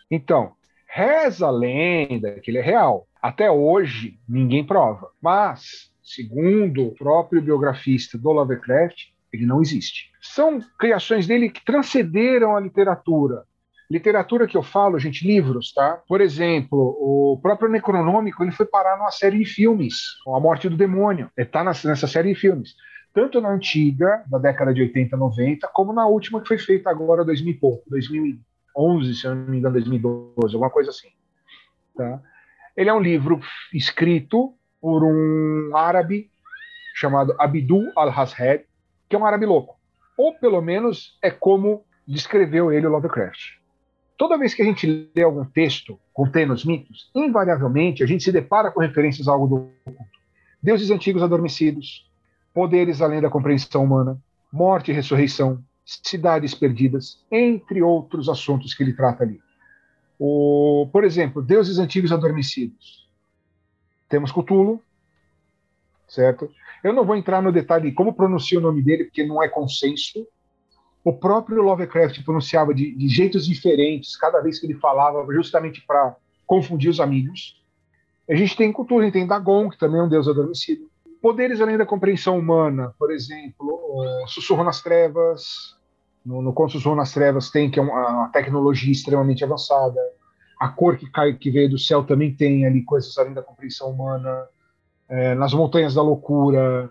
Então, 0.09 0.53
reza 0.95 1.47
a 1.47 1.51
lenda 1.51 2.39
que 2.39 2.49
ele 2.49 2.59
é 2.59 2.61
real. 2.61 3.05
Até 3.21 3.51
hoje, 3.51 4.17
ninguém 4.29 4.65
prova. 4.65 5.09
Mas, 5.21 5.91
segundo 6.01 6.87
o 6.87 6.95
próprio 6.95 7.41
biografista 7.41 8.17
do 8.17 8.31
Lovecraft, 8.31 9.09
ele 9.33 9.45
não 9.45 9.61
existe. 9.61 10.09
São 10.21 10.61
criações 10.79 11.27
dele 11.27 11.49
que 11.49 11.65
transcenderam 11.65 12.55
a 12.55 12.61
literatura. 12.61 13.43
Literatura 13.91 14.47
que 14.47 14.55
eu 14.55 14.63
falo, 14.63 14.97
gente, 14.97 15.27
livros, 15.27 15.73
tá? 15.73 16.01
Por 16.07 16.21
exemplo, 16.21 16.79
o 16.97 17.37
próprio 17.41 17.69
Necronômico 17.69 18.41
ele 18.41 18.53
foi 18.53 18.65
parar 18.65 18.97
numa 18.97 19.11
série 19.11 19.39
de 19.39 19.45
filmes, 19.45 19.97
A 20.25 20.39
Morte 20.39 20.69
do 20.69 20.77
Demônio. 20.77 21.29
Ele 21.37 21.45
está 21.45 21.61
nessa 21.61 22.07
série 22.07 22.33
de 22.33 22.39
filmes. 22.39 22.73
Tanto 23.13 23.41
na 23.41 23.49
antiga, 23.49 24.23
da 24.27 24.37
década 24.37 24.73
de 24.73 24.81
80, 24.81 25.17
90, 25.17 25.67
como 25.73 25.91
na 25.91 26.07
última 26.07 26.39
que 26.39 26.47
foi 26.47 26.57
feita 26.57 26.89
agora, 26.89 27.25
2000 27.25 27.53
e 27.53 27.57
pouco, 27.57 27.83
2011, 28.75 29.15
se 29.15 29.25
eu 29.25 29.35
não 29.35 29.47
me 29.47 29.57
engano, 29.57 29.73
2012, 29.73 30.53
alguma 30.53 30.69
coisa 30.69 30.89
assim. 30.89 31.09
Tá? 31.95 32.21
Ele 32.75 32.89
é 32.89 32.93
um 32.93 32.99
livro 32.99 33.39
escrito 33.73 34.53
por 34.81 35.03
um 35.03 35.75
árabe 35.75 36.29
chamado 36.93 37.35
Abdul 37.39 37.91
al-Hashed, 37.95 38.65
que 39.09 39.15
é 39.15 39.19
um 39.19 39.25
árabe 39.25 39.45
louco. 39.45 39.79
Ou 40.17 40.33
pelo 40.37 40.61
menos 40.61 41.17
é 41.21 41.31
como 41.31 41.83
descreveu 42.07 42.71
ele 42.71 42.85
o 42.85 42.91
Lovecraft. 42.91 43.57
Toda 44.17 44.37
vez 44.37 44.53
que 44.53 44.61
a 44.61 44.65
gente 44.65 45.11
lê 45.13 45.23
algum 45.23 45.43
texto 45.43 45.99
contendo 46.13 46.53
os 46.53 46.63
mitos, 46.63 47.09
invariavelmente 47.13 48.03
a 48.03 48.05
gente 48.05 48.23
se 48.23 48.31
depara 48.31 48.71
com 48.71 48.79
referências 48.79 49.27
a 49.27 49.31
algo 49.31 49.47
do 49.47 49.55
oculto. 49.55 50.15
Deuses 50.63 50.89
antigos 50.89 51.21
adormecidos, 51.21 52.09
poderes 52.53 53.01
além 53.01 53.21
da 53.21 53.29
compreensão 53.29 53.83
humana, 53.83 54.17
morte 54.51 54.89
e 54.89 54.93
ressurreição, 54.93 55.61
cidades 55.85 56.55
perdidas, 56.55 57.23
entre 57.31 57.81
outros 57.81 58.27
assuntos 58.27 58.73
que 58.73 58.83
ele 58.83 58.93
trata 58.93 59.23
ali. 59.23 59.39
O, 60.17 60.89
por 60.91 61.03
exemplo, 61.03 61.41
deuses 61.41 61.77
antigos 61.77 62.11
adormecidos. 62.11 63.07
Temos 64.09 64.31
Cthulhu, 64.31 64.81
certo? 66.07 66.49
Eu 66.83 66.93
não 66.93 67.05
vou 67.05 67.15
entrar 67.15 67.41
no 67.41 67.51
detalhe 67.51 67.89
de 67.89 67.95
como 67.95 68.13
pronuncia 68.13 68.57
o 68.57 68.61
nome 68.61 68.81
dele, 68.81 69.05
porque 69.05 69.25
não 69.25 69.43
é 69.43 69.47
consenso. 69.47 70.27
O 71.03 71.13
próprio 71.13 71.61
Lovecraft 71.61 72.23
pronunciava 72.23 72.73
de, 72.73 72.95
de 72.95 73.07
jeitos 73.07 73.45
diferentes 73.45 74.15
cada 74.15 74.41
vez 74.41 74.59
que 74.59 74.65
ele 74.65 74.75
falava, 74.75 75.25
justamente 75.33 75.81
para 75.85 76.15
confundir 76.47 76.89
os 76.89 76.99
amigos. 76.99 77.63
A 78.27 78.33
gente 78.33 78.57
tem 78.57 78.73
Cthulhu, 78.73 79.01
a 79.01 79.03
gente 79.03 79.13
tem 79.13 79.27
Dagon, 79.27 79.69
que 79.69 79.77
também 79.77 79.99
é 79.99 80.03
um 80.03 80.09
deus 80.09 80.27
adormecido. 80.27 80.89
Poderes 81.21 81.61
além 81.61 81.77
da 81.77 81.85
compreensão 81.85 82.37
humana, 82.37 82.93
por 82.97 83.11
exemplo, 83.11 84.25
Sussurro 84.27 84.63
nas 84.63 84.81
Trevas. 84.81 85.74
No, 86.25 86.41
no 86.41 86.69
Sussurro 86.69 86.95
nas 86.95 87.13
Trevas 87.13 87.51
tem 87.51 87.69
que 87.69 87.79
é 87.79 87.83
uma 87.83 88.29
tecnologia 88.29 88.91
extremamente 88.91 89.43
avançada. 89.43 89.99
A 90.59 90.69
cor 90.69 90.97
que 90.97 91.09
cai, 91.11 91.33
que 91.33 91.51
veio 91.51 91.69
do 91.69 91.77
céu 91.77 92.03
também 92.03 92.33
tem 92.33 92.65
ali 92.65 92.83
coisas 92.83 93.15
além 93.17 93.33
da 93.33 93.43
compreensão 93.43 93.91
humana 93.91 94.47
é, 95.07 95.35
nas 95.35 95.53
Montanhas 95.53 95.93
da 95.93 96.01
Loucura. 96.01 96.89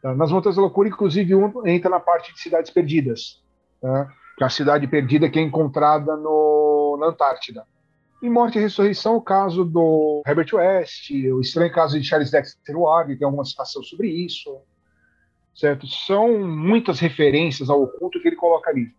Tá? 0.00 0.14
Nas 0.14 0.32
Montanhas 0.32 0.56
da 0.56 0.62
Loucura, 0.62 0.88
inclusive, 0.88 1.34
um 1.34 1.66
entra 1.66 1.90
na 1.90 2.00
parte 2.00 2.32
de 2.32 2.40
cidades 2.40 2.70
perdidas, 2.70 3.42
tá? 3.80 4.08
que 4.38 4.44
é 4.44 4.46
a 4.46 4.50
cidade 4.50 4.86
perdida 4.86 5.28
que 5.28 5.38
é 5.38 5.42
encontrada 5.42 6.16
no, 6.16 6.96
na 6.98 7.08
Antártida. 7.08 7.66
Em 8.22 8.30
Morte 8.30 8.56
e 8.56 8.60
Ressurreição, 8.60 9.16
o 9.16 9.20
caso 9.20 9.64
do 9.64 10.22
Herbert 10.24 10.54
West, 10.54 11.10
o 11.10 11.40
estranho 11.40 11.72
caso 11.72 11.98
de 11.98 12.06
Charles 12.06 12.30
Dexter 12.30 12.78
Ward, 12.78 13.16
tem 13.16 13.26
alguma 13.26 13.44
citação 13.44 13.82
sobre 13.82 14.08
isso, 14.08 14.60
certo? 15.54 15.86
São 15.86 16.46
muitas 16.46 16.98
referências 16.98 17.68
ao 17.68 17.82
oculto 17.82 18.20
que 18.20 18.28
ele 18.28 18.36
coloca 18.36 18.70
ali. 18.70 18.92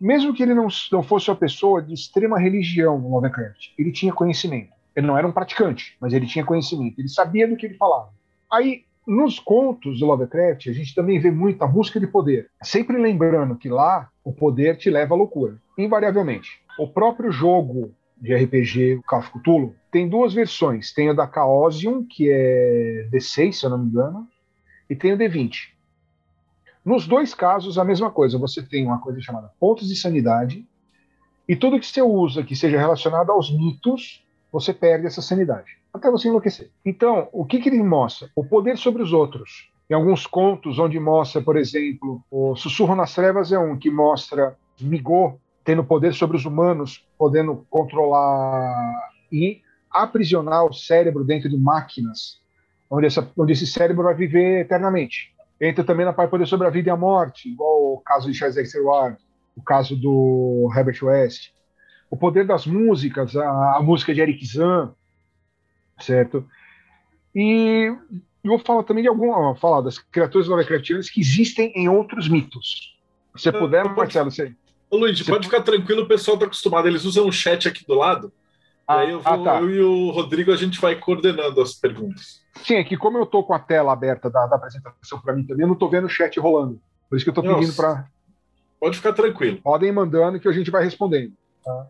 Mesmo 0.00 0.32
que 0.32 0.42
ele 0.42 0.54
não, 0.54 0.68
não 0.90 1.02
fosse 1.02 1.30
uma 1.30 1.36
pessoa 1.36 1.82
de 1.82 1.92
extrema 1.92 2.38
religião, 2.38 2.96
Lovecraft, 2.96 3.72
ele 3.78 3.92
tinha 3.92 4.12
conhecimento. 4.12 4.72
Ele 4.96 5.06
não 5.06 5.16
era 5.16 5.26
um 5.26 5.32
praticante, 5.32 5.96
mas 6.00 6.12
ele 6.12 6.26
tinha 6.26 6.44
conhecimento, 6.44 6.98
ele 6.98 7.08
sabia 7.08 7.46
do 7.46 7.56
que 7.56 7.66
ele 7.66 7.74
falava. 7.74 8.10
Aí, 8.50 8.84
nos 9.06 9.38
contos 9.38 10.00
do 10.00 10.06
Lovecraft, 10.06 10.68
a 10.68 10.72
gente 10.72 10.94
também 10.94 11.18
vê 11.18 11.30
muito 11.30 11.62
a 11.62 11.66
busca 11.66 12.00
de 12.00 12.06
poder. 12.06 12.48
Sempre 12.62 12.96
lembrando 12.96 13.56
que 13.56 13.68
lá 13.68 14.08
o 14.24 14.32
poder 14.32 14.76
te 14.76 14.90
leva 14.90 15.14
à 15.14 15.16
loucura, 15.16 15.60
invariavelmente. 15.76 16.60
O 16.78 16.88
próprio 16.88 17.30
jogo 17.30 17.94
de 18.20 18.34
RPG, 18.34 18.96
o 18.96 19.02
Call 19.02 19.74
tem 19.90 20.08
duas 20.08 20.34
versões. 20.34 20.92
Tem 20.92 21.08
a 21.08 21.12
da 21.12 21.30
Chaosium, 21.30 22.04
que 22.04 22.30
é 22.30 23.08
D6, 23.12 23.52
se 23.52 23.66
eu 23.66 23.70
não 23.70 23.78
me 23.78 23.86
engano, 23.86 24.28
e 24.88 24.94
tem 24.94 25.12
o 25.12 25.18
D20. 25.18 25.70
Nos 26.84 27.06
dois 27.06 27.34
casos, 27.34 27.78
a 27.78 27.84
mesma 27.84 28.10
coisa. 28.10 28.38
Você 28.38 28.62
tem 28.62 28.86
uma 28.86 29.00
coisa 29.00 29.20
chamada 29.20 29.50
pontos 29.58 29.88
de 29.88 29.96
sanidade, 29.96 30.66
e 31.48 31.56
tudo 31.56 31.80
que 31.80 31.86
você 31.86 32.00
usa 32.00 32.44
que 32.44 32.54
seja 32.54 32.78
relacionado 32.78 33.32
aos 33.32 33.50
mitos 33.50 34.24
você 34.52 34.72
perde 34.72 35.06
essa 35.06 35.22
sanidade, 35.22 35.78
até 35.92 36.10
você 36.10 36.28
enlouquecer. 36.28 36.70
Então, 36.84 37.28
o 37.32 37.44
que, 37.44 37.60
que 37.60 37.68
ele 37.68 37.82
mostra? 37.82 38.28
O 38.34 38.44
poder 38.44 38.76
sobre 38.76 39.02
os 39.02 39.12
outros. 39.12 39.70
Em 39.88 39.94
alguns 39.94 40.26
contos, 40.26 40.78
onde 40.78 40.98
mostra, 41.00 41.42
por 41.42 41.56
exemplo, 41.56 42.22
o 42.30 42.54
Sussurro 42.54 42.94
nas 42.94 43.14
Trevas 43.14 43.52
é 43.52 43.58
um 43.58 43.76
que 43.76 43.90
mostra 43.90 44.56
Migô 44.80 45.38
tendo 45.64 45.84
poder 45.84 46.14
sobre 46.14 46.36
os 46.36 46.44
humanos, 46.44 47.04
podendo 47.18 47.66
controlar 47.68 49.10
e 49.30 49.60
aprisionar 49.90 50.64
o 50.64 50.72
cérebro 50.72 51.24
dentro 51.24 51.48
de 51.48 51.56
máquinas, 51.56 52.40
onde, 52.88 53.06
essa, 53.06 53.28
onde 53.36 53.52
esse 53.52 53.66
cérebro 53.66 54.04
vai 54.04 54.14
viver 54.14 54.60
eternamente. 54.60 55.34
Entra 55.60 55.84
também 55.84 56.06
na 56.06 56.12
parte 56.12 56.30
poder 56.30 56.46
sobre 56.46 56.66
a 56.66 56.70
vida 56.70 56.88
e 56.88 56.92
a 56.92 56.96
morte, 56.96 57.50
igual 57.50 57.94
o 57.94 58.00
caso 58.00 58.30
de 58.30 58.36
Charles 58.36 58.56
Dexter 58.56 58.82
Ward, 58.82 59.18
o 59.54 59.62
caso 59.62 59.94
do 59.94 60.70
Herbert 60.74 60.98
West 61.02 61.52
o 62.10 62.16
poder 62.16 62.44
das 62.44 62.66
músicas, 62.66 63.36
a, 63.36 63.76
a 63.76 63.82
música 63.82 64.12
de 64.12 64.20
Eric 64.20 64.44
Zan, 64.44 64.92
certo? 66.00 66.44
E 67.34 67.94
eu 68.42 68.50
vou 68.50 68.58
falar 68.58 68.82
também 68.82 69.02
de 69.02 69.08
alguma, 69.08 69.54
falar 69.54 69.80
das 69.80 69.98
criaturas 69.98 70.48
Lovecraftianas 70.48 71.08
que 71.08 71.20
existem 71.20 71.72
em 71.76 71.88
outros 71.88 72.28
mitos. 72.28 72.98
Se 73.36 73.44
você 73.44 73.52
puder, 73.52 73.84
pode, 73.84 73.96
Marcelo, 73.96 74.30
você. 74.30 74.52
Ô, 74.90 74.96
Luiz, 74.96 75.16
você... 75.16 75.30
pode 75.30 75.46
ficar 75.46 75.62
tranquilo, 75.62 76.02
o 76.02 76.08
pessoal 76.08 76.34
está 76.34 76.46
acostumado. 76.46 76.88
Eles 76.88 77.04
usam 77.04 77.28
o 77.28 77.32
chat 77.32 77.68
aqui 77.68 77.86
do 77.86 77.94
lado. 77.94 78.32
Ah, 78.90 79.02
aí 79.02 79.12
eu, 79.12 79.20
vou, 79.20 79.32
ah, 79.32 79.44
tá. 79.44 79.60
eu, 79.60 79.70
e 79.70 79.80
o 79.80 80.10
Rodrigo 80.10 80.50
a 80.50 80.56
gente 80.56 80.80
vai 80.80 80.96
coordenando 80.96 81.60
as 81.60 81.74
perguntas. 81.74 82.40
Sim, 82.64 82.74
é 82.74 82.82
que 82.82 82.96
como 82.96 83.18
eu 83.18 83.22
estou 83.22 83.44
com 83.44 83.54
a 83.54 83.58
tela 83.60 83.92
aberta 83.92 84.28
da, 84.28 84.48
da 84.48 84.56
apresentação 84.56 85.20
para 85.20 85.32
mim 85.32 85.44
também, 85.44 85.62
eu 85.62 85.68
não 85.68 85.74
estou 85.74 85.88
vendo 85.88 86.06
o 86.06 86.10
chat 86.10 86.40
rolando. 86.40 86.80
Por 87.08 87.14
isso 87.14 87.24
que 87.24 87.28
eu 87.28 87.40
estou 87.40 87.44
pedindo 87.54 87.72
para. 87.76 88.08
Pode 88.80 88.96
ficar 88.96 89.12
tranquilo. 89.12 89.60
Podem 89.62 89.92
mandando 89.92 90.40
que 90.40 90.48
a 90.48 90.52
gente 90.52 90.72
vai 90.72 90.82
respondendo. 90.82 91.32
Tá? 91.64 91.86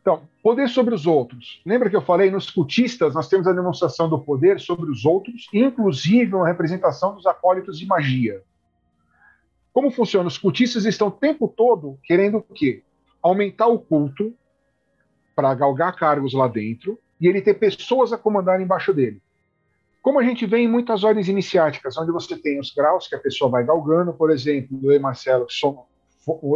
Então, 0.00 0.22
poder 0.42 0.70
sobre 0.70 0.94
os 0.94 1.06
outros. 1.06 1.60
Lembra 1.66 1.90
que 1.90 1.96
eu 1.96 2.00
falei, 2.00 2.30
nos 2.30 2.50
cultistas 2.50 3.14
nós 3.14 3.28
temos 3.28 3.46
a 3.46 3.52
demonstração 3.52 4.08
do 4.08 4.18
poder 4.18 4.60
sobre 4.60 4.90
os 4.90 5.04
outros, 5.04 5.48
inclusive 5.52 6.34
uma 6.34 6.46
representação 6.46 7.14
dos 7.14 7.26
acólitos 7.26 7.78
de 7.78 7.84
magia. 7.84 8.42
Como 9.70 9.90
funciona? 9.90 10.28
Os 10.28 10.38
cultistas 10.38 10.86
estão 10.86 11.08
o 11.08 11.10
tempo 11.10 11.46
todo 11.46 11.98
querendo 12.04 12.38
o 12.38 12.42
quê? 12.42 12.82
Aumentar 13.22 13.66
o 13.66 13.78
culto 13.78 14.34
para 15.34 15.54
galgar 15.54 15.94
cargos 15.96 16.32
lá 16.34 16.48
dentro 16.48 16.98
e 17.20 17.26
ele 17.26 17.40
ter 17.40 17.54
pessoas 17.54 18.12
a 18.12 18.18
comandar 18.18 18.60
embaixo 18.60 18.92
dele. 18.92 19.20
Como 20.02 20.18
a 20.20 20.22
gente 20.22 20.44
vê 20.44 20.58
em 20.58 20.68
muitas 20.68 21.02
ordens 21.02 21.28
iniciáticas, 21.28 21.96
onde 21.96 22.12
você 22.12 22.36
tem 22.36 22.60
os 22.60 22.70
graus 22.72 23.08
que 23.08 23.14
a 23.14 23.18
pessoa 23.18 23.50
vai 23.50 23.64
galgando, 23.64 24.12
por 24.12 24.30
exemplo, 24.30 24.78
eu 24.82 24.92
e 24.92 24.98
Marcelo, 24.98 25.46
que 25.46 25.54
sou, 25.54 25.88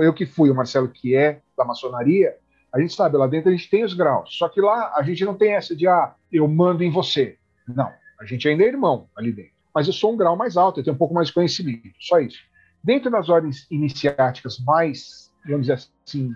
eu 0.02 0.12
que 0.12 0.26
fui, 0.26 0.50
o 0.50 0.54
Marcelo 0.54 0.88
que 0.88 1.16
é 1.16 1.40
da 1.56 1.64
maçonaria, 1.64 2.36
a 2.72 2.78
gente 2.78 2.92
sabe, 2.92 3.16
lá 3.16 3.26
dentro 3.26 3.48
a 3.48 3.52
gente 3.52 3.70
tem 3.70 3.84
os 3.84 3.94
graus. 3.94 4.36
Só 4.36 4.48
que 4.48 4.60
lá 4.60 4.92
a 4.94 5.02
gente 5.02 5.24
não 5.24 5.34
tem 5.34 5.54
essa 5.54 5.74
de, 5.74 5.86
ah, 5.86 6.14
eu 6.30 6.46
mando 6.46 6.84
em 6.84 6.90
você. 6.90 7.38
Não. 7.66 7.90
A 8.20 8.24
gente 8.26 8.46
ainda 8.48 8.64
é 8.64 8.66
irmão 8.66 9.08
ali 9.16 9.32
dentro. 9.32 9.52
Mas 9.74 9.86
eu 9.86 9.92
sou 9.92 10.12
um 10.12 10.16
grau 10.16 10.36
mais 10.36 10.56
alto, 10.56 10.80
eu 10.80 10.84
tenho 10.84 10.94
um 10.94 10.98
pouco 10.98 11.14
mais 11.14 11.28
de 11.28 11.34
conhecimento. 11.34 11.94
Só 12.00 12.18
isso. 12.18 12.38
Dentro 12.82 13.10
das 13.10 13.28
ordens 13.28 13.66
iniciáticas 13.70 14.58
mais, 14.58 15.32
vamos 15.46 15.62
dizer 15.62 15.74
assim, 16.04 16.32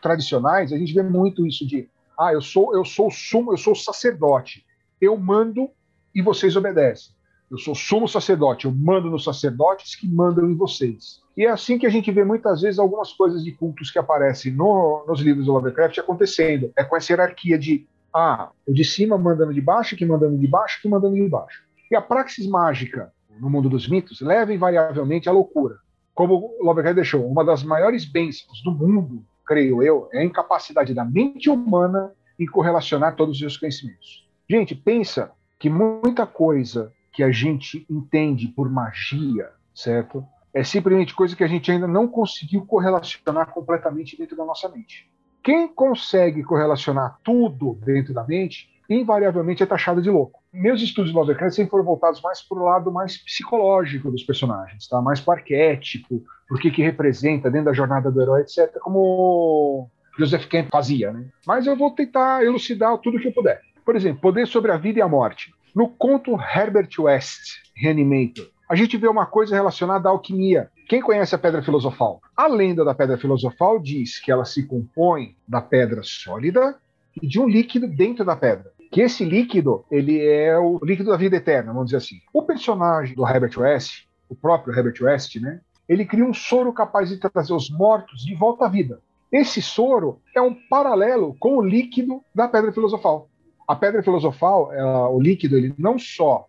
tradicionais, 0.00 0.72
a 0.72 0.78
gente 0.78 0.92
vê 0.92 1.02
muito 1.02 1.46
isso 1.46 1.66
de, 1.66 1.88
ah, 2.18 2.32
eu 2.32 2.40
sou, 2.40 2.74
eu 2.74 2.84
sou 2.84 3.10
sumo, 3.10 3.52
eu 3.52 3.56
sou 3.56 3.74
sacerdote. 3.74 4.64
Eu 5.00 5.16
mando 5.16 5.70
e 6.14 6.22
vocês 6.22 6.56
obedecem. 6.56 7.14
Eu 7.50 7.58
sou 7.58 7.74
sumo 7.74 8.08
sacerdote, 8.08 8.64
eu 8.64 8.72
mando 8.72 9.10
nos 9.10 9.24
sacerdotes 9.24 9.94
que 9.94 10.08
mandam 10.08 10.50
em 10.50 10.54
vocês. 10.54 11.20
E 11.36 11.44
é 11.44 11.50
assim 11.50 11.78
que 11.78 11.86
a 11.86 11.90
gente 11.90 12.10
vê 12.10 12.24
muitas 12.24 12.62
vezes 12.62 12.78
algumas 12.78 13.12
coisas 13.12 13.44
de 13.44 13.52
cultos 13.52 13.90
que 13.90 13.98
aparecem 13.98 14.52
no, 14.52 15.04
nos 15.06 15.20
livros 15.20 15.46
do 15.46 15.52
Lovecraft 15.52 15.98
acontecendo. 15.98 16.72
É 16.76 16.82
com 16.82 16.96
essa 16.96 17.12
hierarquia 17.12 17.58
de, 17.58 17.86
ah, 18.14 18.50
o 18.66 18.72
de 18.72 18.84
cima 18.84 19.18
mandando 19.18 19.52
de 19.52 19.60
baixo, 19.60 19.96
que 19.96 20.06
mandando 20.06 20.38
de 20.38 20.46
baixo, 20.46 20.80
que 20.80 20.88
mandando 20.88 21.14
de 21.14 21.28
baixo. 21.28 21.62
E 21.90 21.96
a 21.96 22.00
praxis 22.00 22.46
mágica 22.46 23.12
no 23.38 23.50
mundo 23.50 23.68
dos 23.68 23.88
mitos 23.88 24.20
leva 24.20 24.52
invariavelmente 24.52 25.28
à 25.28 25.32
loucura. 25.32 25.76
como 26.14 26.54
Lovecraft 26.60 26.94
deixou, 26.94 27.26
uma 27.26 27.44
das 27.44 27.62
maiores 27.62 28.04
bênçãos 28.04 28.62
do 28.62 28.70
mundo, 28.70 29.24
creio 29.52 29.82
eu, 29.82 30.08
é 30.14 30.20
a 30.20 30.24
incapacidade 30.24 30.94
da 30.94 31.04
mente 31.04 31.50
humana 31.50 32.10
em 32.38 32.46
correlacionar 32.46 33.14
todos 33.14 33.34
os 33.34 33.38
seus 33.38 33.56
conhecimentos. 33.58 34.26
Gente, 34.48 34.74
pensa 34.74 35.30
que 35.58 35.68
muita 35.68 36.26
coisa 36.26 36.90
que 37.12 37.22
a 37.22 37.30
gente 37.30 37.86
entende 37.90 38.48
por 38.48 38.70
magia, 38.70 39.50
certo? 39.74 40.24
É 40.54 40.64
simplesmente 40.64 41.14
coisa 41.14 41.36
que 41.36 41.44
a 41.44 41.46
gente 41.46 41.70
ainda 41.70 41.86
não 41.86 42.08
conseguiu 42.08 42.64
correlacionar 42.64 43.52
completamente 43.52 44.16
dentro 44.16 44.34
da 44.34 44.44
nossa 44.44 44.70
mente. 44.70 45.10
Quem 45.42 45.68
consegue 45.68 46.42
correlacionar 46.42 47.18
tudo 47.22 47.78
dentro 47.84 48.14
da 48.14 48.24
mente, 48.24 48.70
invariavelmente 48.88 49.62
é 49.62 49.66
taxado 49.66 50.00
de 50.00 50.08
louco. 50.08 50.41
Meus 50.52 50.82
estudos 50.82 51.10
de 51.10 51.16
Lovecraft 51.16 51.56
sempre 51.56 51.70
foram 51.70 51.84
voltados 51.84 52.20
mais 52.20 52.42
para 52.42 52.58
o 52.58 52.64
lado 52.64 52.92
mais 52.92 53.16
psicológico 53.16 54.10
dos 54.10 54.22
personagens, 54.22 54.86
tá? 54.86 55.00
mais 55.00 55.18
para 55.18 55.38
arquétipo, 55.38 56.22
por 56.46 56.60
que 56.60 56.70
que 56.70 56.82
representa 56.82 57.50
dentro 57.50 57.66
da 57.66 57.72
jornada 57.72 58.10
do 58.10 58.20
herói, 58.20 58.42
etc., 58.42 58.78
como 58.80 59.88
Joseph 60.18 60.44
Kemp 60.48 60.68
fazia. 60.70 61.10
Né? 61.10 61.24
Mas 61.46 61.66
eu 61.66 61.74
vou 61.74 61.90
tentar 61.92 62.44
elucidar 62.44 62.98
tudo 62.98 63.18
que 63.18 63.28
eu 63.28 63.32
puder. 63.32 63.62
Por 63.82 63.96
exemplo, 63.96 64.20
Poder 64.20 64.46
sobre 64.46 64.70
a 64.70 64.76
Vida 64.76 64.98
e 64.98 65.02
a 65.02 65.08
Morte. 65.08 65.54
No 65.74 65.88
conto 65.88 66.38
Herbert 66.38 66.90
West, 66.98 67.62
Reanimator, 67.74 68.46
a 68.68 68.74
gente 68.74 68.98
vê 68.98 69.08
uma 69.08 69.24
coisa 69.24 69.54
relacionada 69.54 70.06
à 70.06 70.12
alquimia. 70.12 70.70
Quem 70.86 71.00
conhece 71.00 71.34
a 71.34 71.38
Pedra 71.38 71.62
Filosofal? 71.62 72.20
A 72.36 72.46
lenda 72.46 72.84
da 72.84 72.94
Pedra 72.94 73.16
Filosofal 73.16 73.78
diz 73.78 74.20
que 74.20 74.30
ela 74.30 74.44
se 74.44 74.66
compõe 74.66 75.34
da 75.48 75.62
pedra 75.62 76.02
sólida 76.02 76.76
e 77.20 77.26
de 77.26 77.40
um 77.40 77.48
líquido 77.48 77.86
dentro 77.86 78.22
da 78.22 78.36
pedra 78.36 78.70
que 78.92 79.00
esse 79.00 79.24
líquido, 79.24 79.86
ele 79.90 80.20
é 80.20 80.56
o 80.58 80.78
líquido 80.82 81.10
da 81.10 81.16
vida 81.16 81.36
eterna, 81.36 81.72
vamos 81.72 81.86
dizer 81.86 81.96
assim. 81.96 82.16
O 82.30 82.42
personagem 82.42 83.16
do 83.16 83.26
Herbert 83.26 83.58
West, 83.58 84.04
o 84.28 84.34
próprio 84.34 84.76
Herbert 84.76 84.94
West, 85.00 85.36
né? 85.36 85.60
Ele 85.88 86.04
cria 86.04 86.24
um 86.24 86.34
soro 86.34 86.70
capaz 86.74 87.08
de 87.08 87.16
trazer 87.16 87.54
os 87.54 87.70
mortos 87.70 88.22
de 88.22 88.34
volta 88.34 88.66
à 88.66 88.68
vida. 88.68 89.00
Esse 89.32 89.62
soro 89.62 90.20
é 90.36 90.42
um 90.42 90.54
paralelo 90.68 91.34
com 91.40 91.56
o 91.56 91.62
líquido 91.62 92.22
da 92.34 92.46
Pedra 92.46 92.70
Filosofal. 92.70 93.30
A 93.66 93.74
Pedra 93.74 94.02
Filosofal, 94.02 94.70
ela, 94.74 95.08
o 95.08 95.18
líquido, 95.18 95.56
ele 95.56 95.74
não 95.78 95.98
só 95.98 96.46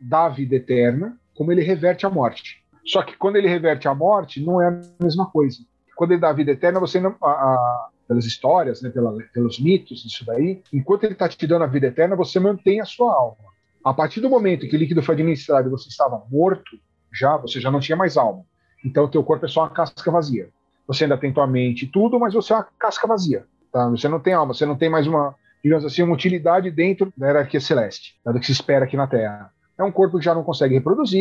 dá 0.00 0.24
a 0.24 0.30
vida 0.30 0.56
eterna, 0.56 1.18
como 1.34 1.52
ele 1.52 1.62
reverte 1.62 2.06
a 2.06 2.10
morte. 2.10 2.64
Só 2.86 3.02
que 3.02 3.18
quando 3.18 3.36
ele 3.36 3.48
reverte 3.48 3.86
a 3.86 3.94
morte, 3.94 4.42
não 4.42 4.62
é 4.62 4.68
a 4.68 4.80
mesma 4.98 5.26
coisa. 5.26 5.58
Quando 5.94 6.12
ele 6.12 6.20
dá 6.20 6.30
a 6.30 6.34
vida 6.34 6.52
eterna, 6.52 6.80
você 6.80 6.98
não, 6.98 7.14
a, 7.22 7.88
pelas 8.12 8.26
histórias, 8.26 8.82
né, 8.82 8.90
pela, 8.90 9.16
pelos 9.32 9.58
mitos, 9.58 10.04
isso 10.04 10.24
daí, 10.26 10.62
enquanto 10.72 11.04
ele 11.04 11.14
está 11.14 11.26
te 11.28 11.46
dando 11.46 11.64
a 11.64 11.66
vida 11.66 11.86
eterna, 11.86 12.14
você 12.14 12.38
mantém 12.38 12.80
a 12.80 12.84
sua 12.84 13.12
alma. 13.12 13.50
A 13.82 13.92
partir 13.92 14.20
do 14.20 14.28
momento 14.28 14.68
que 14.68 14.76
o 14.76 14.78
líquido 14.78 15.02
foi 15.02 15.14
administrado 15.14 15.66
e 15.66 15.70
você 15.70 15.88
estava 15.88 16.22
morto, 16.30 16.78
já 17.12 17.36
você 17.36 17.58
já 17.58 17.70
não 17.70 17.80
tinha 17.80 17.96
mais 17.96 18.16
alma. 18.16 18.44
Então, 18.84 19.04
o 19.04 19.08
teu 19.08 19.24
corpo 19.24 19.46
é 19.46 19.48
só 19.48 19.62
uma 19.62 19.70
casca 19.70 20.10
vazia. 20.10 20.50
Você 20.86 21.04
ainda 21.04 21.16
tem 21.16 21.32
tua 21.32 21.46
mente 21.46 21.84
e 21.84 21.88
tudo, 21.88 22.18
mas 22.20 22.34
você 22.34 22.52
é 22.52 22.56
uma 22.56 22.68
casca 22.78 23.06
vazia. 23.06 23.44
Tá? 23.72 23.88
Você 23.88 24.08
não 24.08 24.20
tem 24.20 24.34
alma, 24.34 24.52
você 24.52 24.66
não 24.66 24.76
tem 24.76 24.90
mais 24.90 25.06
uma, 25.06 25.34
digamos 25.64 25.84
assim, 25.84 26.02
uma 26.02 26.14
utilidade 26.14 26.70
dentro 26.70 27.12
da 27.16 27.28
hierarquia 27.28 27.60
celeste, 27.60 28.14
do 28.24 28.38
que 28.38 28.46
se 28.46 28.52
espera 28.52 28.84
aqui 28.84 28.96
na 28.96 29.06
Terra. 29.06 29.50
É 29.78 29.82
um 29.82 29.92
corpo 29.92 30.18
que 30.18 30.24
já 30.24 30.34
não 30.34 30.44
consegue 30.44 30.74
reproduzir, 30.74 31.20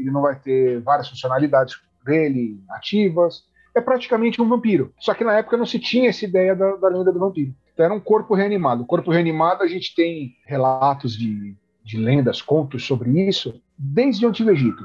ele 0.00 0.10
não 0.10 0.20
vai 0.20 0.36
ter 0.36 0.80
várias 0.80 1.08
funcionalidades 1.08 1.80
dele 2.04 2.60
ativas, 2.70 3.44
é 3.76 3.80
praticamente 3.80 4.40
um 4.40 4.48
vampiro. 4.48 4.92
Só 4.98 5.12
que 5.12 5.22
na 5.22 5.34
época 5.34 5.56
não 5.56 5.66
se 5.66 5.78
tinha 5.78 6.08
essa 6.08 6.24
ideia 6.24 6.56
da, 6.56 6.76
da 6.76 6.88
lenda 6.88 7.12
do 7.12 7.18
vampiro. 7.18 7.54
Então 7.74 7.84
era 7.84 7.94
um 7.94 8.00
corpo 8.00 8.34
reanimado. 8.34 8.82
O 8.82 8.86
corpo 8.86 9.10
reanimado, 9.10 9.62
a 9.62 9.68
gente 9.68 9.94
tem 9.94 10.34
relatos 10.46 11.16
de, 11.16 11.54
de 11.84 11.98
lendas, 11.98 12.40
contos 12.40 12.86
sobre 12.86 13.28
isso, 13.28 13.60
desde 13.78 14.24
o 14.24 14.30
Antigo 14.30 14.50
Egito. 14.50 14.82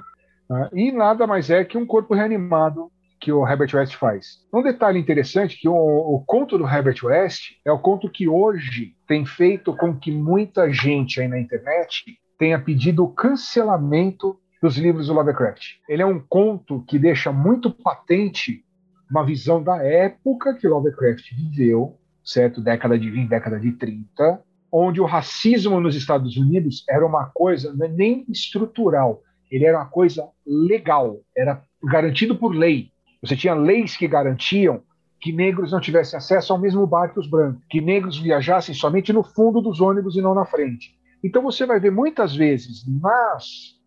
Né? 0.49 0.69
E 0.73 0.91
nada 0.91 1.25
mais 1.25 1.49
é 1.49 1.63
que 1.63 1.77
um 1.77 1.85
corpo 1.85 2.13
reanimado 2.13 2.91
que 3.17 3.31
o 3.31 3.47
Herbert 3.47 3.73
West 3.73 3.95
faz. 3.95 4.39
Um 4.51 4.63
detalhe 4.63 4.99
interessante 4.99 5.57
que 5.57 5.69
o, 5.69 5.73
o, 5.73 6.23
conto 6.25 6.57
do 6.57 6.67
Herbert 6.67 6.97
West 7.03 7.51
é 7.63 7.71
o 7.71 7.79
conto 7.79 8.09
que 8.09 8.27
hoje 8.27 8.95
tem 9.07 9.25
feito 9.25 9.73
com 9.77 9.95
que 9.95 10.11
muita 10.11 10.73
gente 10.73 11.21
aí 11.21 11.27
na 11.27 11.39
internet 11.39 12.17
tenha 12.37 12.59
pedido 12.59 13.03
o 13.03 13.13
cancelamento 13.13 14.37
dos 14.61 14.75
livros 14.75 15.07
do 15.07 15.13
Lovecraft. 15.13 15.75
Ele 15.87 16.01
é 16.01 16.05
um 16.05 16.19
conto 16.19 16.83
que 16.87 16.99
deixa 16.99 17.31
muito 17.31 17.71
patente 17.71 18.65
uma 19.11 19.25
visão 19.25 19.61
da 19.61 19.83
época 19.83 20.55
que 20.55 20.67
Lovecraft 20.67 21.35
viveu, 21.35 21.99
certo? 22.23 22.61
Década 22.61 22.97
de 22.97 23.11
20, 23.11 23.27
década 23.27 23.59
de 23.59 23.73
30, 23.73 24.41
onde 24.71 25.01
o 25.01 25.05
racismo 25.05 25.81
nos 25.81 25.95
Estados 25.95 26.37
Unidos 26.37 26.85
era 26.89 27.05
uma 27.05 27.25
coisa 27.25 27.75
é 27.81 27.87
nem 27.89 28.25
estrutural, 28.29 29.21
ele 29.51 29.65
era 29.65 29.77
uma 29.77 29.85
coisa 29.85 30.29
legal, 30.45 31.19
era 31.35 31.61
garantido 31.83 32.37
por 32.37 32.55
lei. 32.55 32.89
Você 33.21 33.35
tinha 33.35 33.53
leis 33.53 33.97
que 33.97 34.07
garantiam 34.07 34.81
que 35.19 35.33
negros 35.33 35.73
não 35.73 35.81
tivessem 35.81 36.17
acesso 36.17 36.53
ao 36.53 36.59
mesmo 36.59 36.87
bar 36.87 37.13
que 37.13 37.19
os 37.19 37.27
brancos, 37.27 37.61
que 37.69 37.81
negros 37.81 38.17
viajassem 38.17 38.73
somente 38.73 39.11
no 39.11 39.23
fundo 39.23 39.61
dos 39.61 39.81
ônibus 39.81 40.15
e 40.15 40.21
não 40.21 40.33
na 40.33 40.45
frente. 40.45 40.95
Então 41.21 41.43
você 41.43 41.65
vai 41.65 41.79
ver 41.79 41.91
muitas 41.91 42.33
vezes 42.33 42.83
nas 42.87 43.79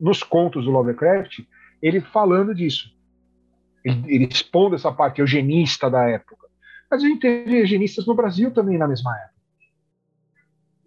nos 0.00 0.22
contos 0.22 0.64
do 0.64 0.70
Lovecraft 0.70 1.40
ele 1.80 2.00
falando 2.00 2.52
disso 2.52 2.90
ele, 3.84 4.02
ele 4.06 4.24
expondo 4.26 4.74
essa 4.74 4.92
parte 4.92 5.20
eugenista 5.20 5.90
da 5.90 6.08
época. 6.08 6.48
Mas 6.90 7.02
a 7.02 7.06
gente 7.06 7.20
teve 7.20 7.58
eugenistas 7.58 8.06
no 8.06 8.14
Brasil 8.14 8.50
também 8.50 8.78
na 8.78 8.86
mesma 8.86 9.16
época. 9.16 9.32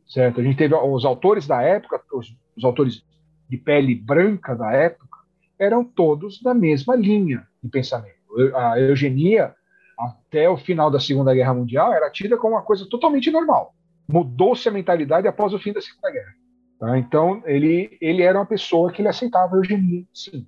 Certo? 0.07 0.39
A 0.39 0.43
gente 0.43 0.57
teve 0.57 0.75
os 0.75 1.03
autores 1.03 1.47
da 1.47 1.61
época, 1.61 2.01
os, 2.13 2.35
os 2.55 2.63
autores 2.63 3.03
de 3.49 3.57
pele 3.57 3.95
branca 3.95 4.55
da 4.55 4.71
época, 4.71 5.19
eram 5.57 5.83
todos 5.83 6.41
da 6.41 6.53
mesma 6.53 6.95
linha 6.95 7.47
de 7.63 7.69
pensamento. 7.69 8.15
A 8.55 8.79
eugenia, 8.79 9.55
até 9.97 10.49
o 10.49 10.57
final 10.57 10.91
da 10.91 10.99
Segunda 10.99 11.33
Guerra 11.33 11.53
Mundial, 11.53 11.93
era 11.93 12.09
tida 12.11 12.37
como 12.37 12.55
uma 12.55 12.61
coisa 12.61 12.87
totalmente 12.89 13.31
normal. 13.31 13.73
Mudou-se 14.07 14.67
a 14.67 14.71
mentalidade 14.71 15.27
após 15.27 15.53
o 15.53 15.59
fim 15.59 15.73
da 15.73 15.81
Segunda 15.81 16.11
Guerra. 16.11 16.33
Tá? 16.79 16.97
Então, 16.97 17.41
ele, 17.45 17.97
ele 17.99 18.21
era 18.21 18.37
uma 18.37 18.45
pessoa 18.45 18.91
que 18.91 19.01
ele 19.01 19.07
aceitava 19.07 19.55
a 19.55 19.57
eugenia, 19.57 20.05
sim. 20.13 20.45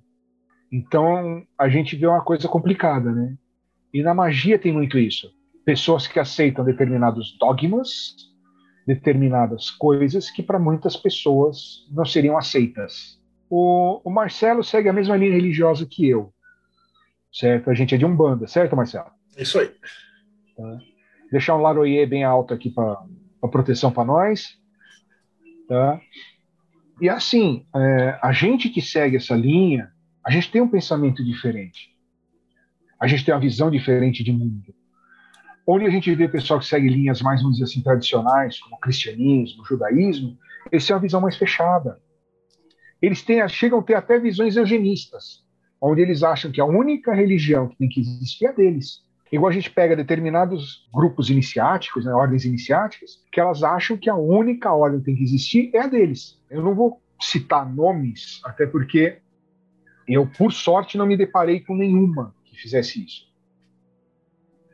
Então 0.70 1.42
a 1.58 1.68
gente 1.68 1.96
vê 1.96 2.06
uma 2.06 2.22
coisa 2.22 2.46
complicada, 2.48 3.10
né? 3.10 3.34
E 3.92 4.02
na 4.02 4.14
magia 4.14 4.58
tem 4.58 4.72
muito 4.72 4.98
isso. 4.98 5.32
Pessoas 5.64 6.06
que 6.06 6.18
aceitam 6.18 6.64
determinados 6.64 7.36
dogmas, 7.38 8.14
determinadas 8.86 9.70
coisas 9.70 10.30
que 10.30 10.42
para 10.42 10.58
muitas 10.58 10.96
pessoas 10.96 11.86
não 11.90 12.04
seriam 12.04 12.36
aceitas. 12.36 13.20
O, 13.50 14.00
o, 14.04 14.10
Marcelo 14.10 14.62
segue 14.62 14.88
a 14.88 14.92
mesma 14.92 15.16
linha 15.16 15.32
religiosa 15.32 15.86
que 15.86 16.08
eu, 16.08 16.32
certo? 17.32 17.70
A 17.70 17.74
gente 17.74 17.94
é 17.94 17.98
de 17.98 18.04
Umbanda, 18.04 18.46
certo, 18.46 18.76
Marcelo? 18.76 19.10
Isso 19.36 19.58
aí. 19.58 19.70
Tá. 20.56 20.78
Deixar 21.30 21.56
um 21.56 21.62
laroyer 21.62 22.08
bem 22.08 22.24
alto 22.24 22.52
aqui 22.52 22.70
para 22.70 22.98
proteção 23.50 23.90
para 23.90 24.04
nós. 24.04 24.58
Tá? 25.68 26.00
E 27.00 27.08
assim, 27.08 27.66
é, 27.76 28.18
a 28.22 28.32
gente 28.32 28.70
que 28.70 28.80
segue 28.80 29.16
essa 29.16 29.34
linha, 29.34 29.92
a 30.28 30.30
gente 30.30 30.50
tem 30.50 30.60
um 30.60 30.68
pensamento 30.68 31.24
diferente. 31.24 31.96
A 33.00 33.06
gente 33.06 33.24
tem 33.24 33.32
uma 33.32 33.40
visão 33.40 33.70
diferente 33.70 34.22
de 34.22 34.30
mundo. 34.30 34.74
Onde 35.66 35.86
a 35.86 35.90
gente 35.90 36.14
vê 36.14 36.28
pessoal 36.28 36.60
que 36.60 36.66
segue 36.66 36.86
linhas 36.86 37.22
mais, 37.22 37.40
vamos 37.40 37.56
dizer 37.56 37.70
assim, 37.70 37.82
tradicionais, 37.82 38.60
como 38.60 38.78
cristianismo, 38.78 39.64
judaísmo, 39.64 40.36
eles 40.70 40.86
têm 40.86 40.94
uma 40.94 41.00
visão 41.00 41.22
mais 41.22 41.34
fechada. 41.34 41.98
Eles 43.00 43.22
têm, 43.22 43.48
chegam 43.48 43.78
a 43.78 43.82
ter 43.82 43.94
até 43.94 44.18
visões 44.18 44.58
eugenistas, 44.58 45.46
onde 45.80 46.02
eles 46.02 46.22
acham 46.22 46.52
que 46.52 46.60
a 46.60 46.66
única 46.66 47.14
religião 47.14 47.66
que 47.66 47.78
tem 47.78 47.88
que 47.88 48.00
existir 48.00 48.44
é 48.44 48.48
a 48.48 48.52
deles. 48.52 49.02
Igual 49.32 49.48
a 49.48 49.54
gente 49.54 49.70
pega 49.70 49.96
determinados 49.96 50.86
grupos 50.92 51.30
iniciáticos, 51.30 52.04
né, 52.04 52.12
ordens 52.12 52.44
iniciáticas, 52.44 53.24
que 53.32 53.40
elas 53.40 53.62
acham 53.62 53.96
que 53.96 54.10
a 54.10 54.14
única 54.14 54.74
ordem 54.74 54.98
que 55.00 55.06
tem 55.06 55.16
que 55.16 55.22
existir 55.22 55.70
é 55.72 55.80
a 55.80 55.86
deles. 55.86 56.38
Eu 56.50 56.62
não 56.62 56.74
vou 56.74 57.00
citar 57.18 57.66
nomes, 57.66 58.42
até 58.44 58.66
porque 58.66 59.22
eu, 60.08 60.26
por 60.26 60.52
sorte, 60.52 60.96
não 60.96 61.06
me 61.06 61.16
deparei 61.16 61.60
com 61.60 61.76
nenhuma 61.76 62.34
que 62.44 62.56
fizesse 62.56 63.04
isso. 63.04 63.28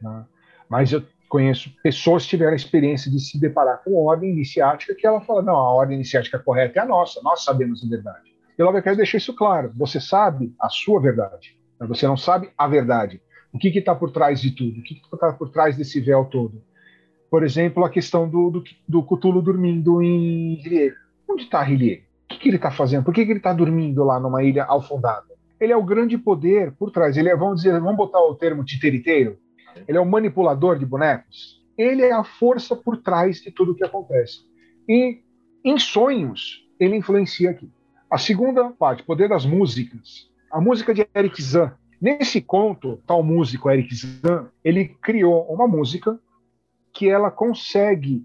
Né? 0.00 0.24
Mas 0.68 0.92
eu 0.92 1.02
conheço 1.28 1.74
pessoas 1.82 2.22
que 2.22 2.30
tiveram 2.30 2.52
a 2.52 2.56
experiência 2.56 3.10
de 3.10 3.18
se 3.18 3.40
deparar 3.40 3.82
com 3.82 3.94
ordem 3.94 4.30
iniciática 4.30 4.94
que 4.94 5.06
ela 5.06 5.20
fala, 5.20 5.42
não, 5.42 5.56
a 5.56 5.72
ordem 5.72 5.96
iniciática 5.96 6.38
correta 6.38 6.78
é 6.78 6.82
a 6.82 6.86
nossa, 6.86 7.20
nós 7.22 7.42
sabemos 7.42 7.82
a 7.84 7.88
verdade. 7.88 8.32
E 8.56 8.62
ela 8.62 8.80
quer 8.80 8.94
deixar 8.94 9.18
isso 9.18 9.34
claro, 9.34 9.72
você 9.74 10.00
sabe 10.00 10.54
a 10.60 10.68
sua 10.68 11.00
verdade, 11.00 11.58
né? 11.80 11.86
você 11.86 12.06
não 12.06 12.16
sabe 12.16 12.50
a 12.56 12.68
verdade. 12.68 13.20
O 13.52 13.58
que 13.58 13.68
está 13.68 13.94
por 13.94 14.10
trás 14.10 14.40
de 14.40 14.50
tudo? 14.50 14.80
O 14.80 14.82
que 14.82 15.00
está 15.12 15.32
por 15.32 15.48
trás 15.50 15.76
desse 15.76 16.00
véu 16.00 16.24
todo? 16.24 16.62
Por 17.30 17.44
exemplo, 17.44 17.84
a 17.84 17.90
questão 17.90 18.28
do, 18.28 18.50
do, 18.50 18.64
do 18.86 19.02
Cthulhu 19.02 19.42
dormindo 19.42 20.02
em 20.02 20.54
Rillier. 20.56 20.94
Onde 21.28 21.44
está 21.44 21.62
Rillier? 21.62 22.04
Que, 22.44 22.50
ele 22.50 22.56
está 22.56 22.70
fazendo? 22.70 23.04
Por 23.04 23.14
que, 23.14 23.24
que 23.24 23.32
ele 23.32 23.38
está 23.38 23.52
dormindo 23.52 24.04
lá 24.04 24.20
numa 24.20 24.42
ilha 24.42 24.64
afundada? 24.64 25.26
Ele 25.58 25.72
é 25.72 25.76
o 25.76 25.82
grande 25.82 26.18
poder 26.18 26.72
por 26.72 26.90
trás. 26.90 27.16
Ele 27.16 27.30
é, 27.30 27.36
vamos 27.36 27.62
dizer, 27.62 27.80
vamos 27.80 27.96
botar 27.96 28.20
o 28.20 28.34
termo 28.34 28.62
titiriteiro. 28.62 29.38
Ele 29.88 29.96
é 29.96 30.00
o 30.00 30.06
manipulador 30.06 30.78
de 30.78 30.84
bonecos. 30.84 31.62
Ele 31.76 32.02
é 32.02 32.12
a 32.12 32.22
força 32.22 32.76
por 32.76 32.98
trás 32.98 33.40
de 33.40 33.50
tudo 33.50 33.72
o 33.72 33.74
que 33.74 33.84
acontece. 33.84 34.40
E 34.86 35.22
em 35.64 35.78
sonhos, 35.78 36.68
ele 36.78 36.96
influencia 36.96 37.50
aqui. 37.50 37.70
A 38.10 38.18
segunda 38.18 38.70
parte, 38.70 39.02
poder 39.02 39.28
das 39.28 39.46
músicas. 39.46 40.30
A 40.52 40.60
música 40.60 40.92
de 40.94 41.08
Eric 41.14 41.42
Zahn. 41.42 41.72
Nesse 42.00 42.42
conto, 42.42 43.00
tal 43.06 43.22
músico 43.22 43.70
Eric 43.70 43.94
Zan, 43.94 44.50
ele 44.62 44.88
criou 45.00 45.46
uma 45.50 45.66
música 45.66 46.20
que 46.92 47.08
ela 47.08 47.30
consegue 47.30 48.22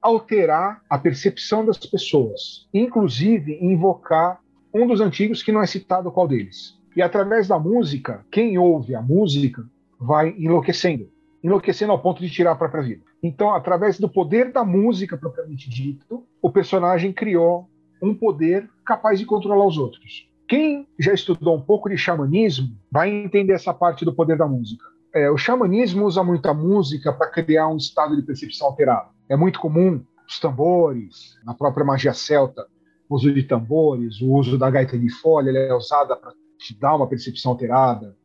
alterar 0.00 0.82
a 0.88 0.98
percepção 0.98 1.64
das 1.64 1.78
pessoas, 1.78 2.68
inclusive 2.72 3.58
invocar 3.60 4.40
um 4.72 4.86
dos 4.86 5.00
antigos 5.00 5.42
que 5.42 5.52
não 5.52 5.62
é 5.62 5.66
citado 5.66 6.10
qual 6.10 6.28
deles. 6.28 6.78
E 6.96 7.02
através 7.02 7.48
da 7.48 7.58
música, 7.58 8.24
quem 8.30 8.58
ouve 8.58 8.94
a 8.94 9.02
música 9.02 9.64
vai 9.98 10.34
enlouquecendo, 10.38 11.08
enlouquecendo 11.42 11.92
ao 11.92 12.00
ponto 12.00 12.20
de 12.20 12.30
tirar 12.30 12.52
a 12.52 12.56
própria 12.56 12.82
vida. 12.82 13.02
Então, 13.22 13.54
através 13.54 13.98
do 13.98 14.08
poder 14.08 14.50
da 14.52 14.64
música 14.64 15.16
propriamente 15.16 15.68
dito, 15.68 16.24
o 16.40 16.50
personagem 16.50 17.12
criou 17.12 17.68
um 18.02 18.14
poder 18.14 18.68
capaz 18.84 19.18
de 19.18 19.26
controlar 19.26 19.66
os 19.66 19.76
outros. 19.76 20.28
Quem 20.48 20.88
já 20.98 21.12
estudou 21.12 21.56
um 21.56 21.60
pouco 21.60 21.88
de 21.88 21.96
xamanismo 21.96 22.76
vai 22.90 23.10
entender 23.10 23.52
essa 23.52 23.72
parte 23.72 24.04
do 24.04 24.12
poder 24.12 24.36
da 24.36 24.48
música. 24.48 24.84
É, 25.14 25.30
o 25.30 25.36
xamanismo 25.36 26.04
usa 26.04 26.24
muita 26.24 26.54
música 26.54 27.12
para 27.12 27.30
criar 27.30 27.68
um 27.68 27.76
estado 27.76 28.16
de 28.16 28.22
percepção 28.22 28.68
alterado. 28.68 29.10
É 29.30 29.36
muito 29.36 29.60
comum 29.60 30.04
os 30.28 30.40
tambores, 30.40 31.38
na 31.44 31.54
própria 31.54 31.86
magia 31.86 32.12
celta, 32.12 32.66
o 33.08 33.14
uso 33.14 33.32
de 33.32 33.44
tambores, 33.44 34.20
o 34.20 34.32
uso 34.32 34.58
da 34.58 34.68
gaita 34.68 34.98
de 34.98 35.08
folha, 35.08 35.56
é 35.56 35.72
usada 35.72 36.16
para 36.16 36.32
te 36.58 36.76
dar 36.76 36.96
uma 36.96 37.08
percepção 37.08 37.52
alterada, 37.52 38.16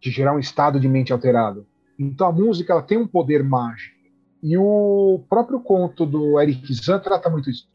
de 0.00 0.10
gerar 0.10 0.34
um 0.34 0.38
estado 0.38 0.80
de 0.80 0.88
mente 0.88 1.12
alterado. 1.12 1.66
Então 1.98 2.28
a 2.28 2.32
música 2.32 2.72
ela 2.72 2.82
tem 2.82 2.96
um 2.96 3.06
poder 3.06 3.44
mágico. 3.44 3.94
E 4.42 4.56
o 4.56 5.22
próprio 5.28 5.60
conto 5.60 6.06
do 6.06 6.40
Eric 6.40 6.72
Zan 6.72 6.98
trata 6.98 7.28
muito 7.28 7.50
isso. 7.50 7.68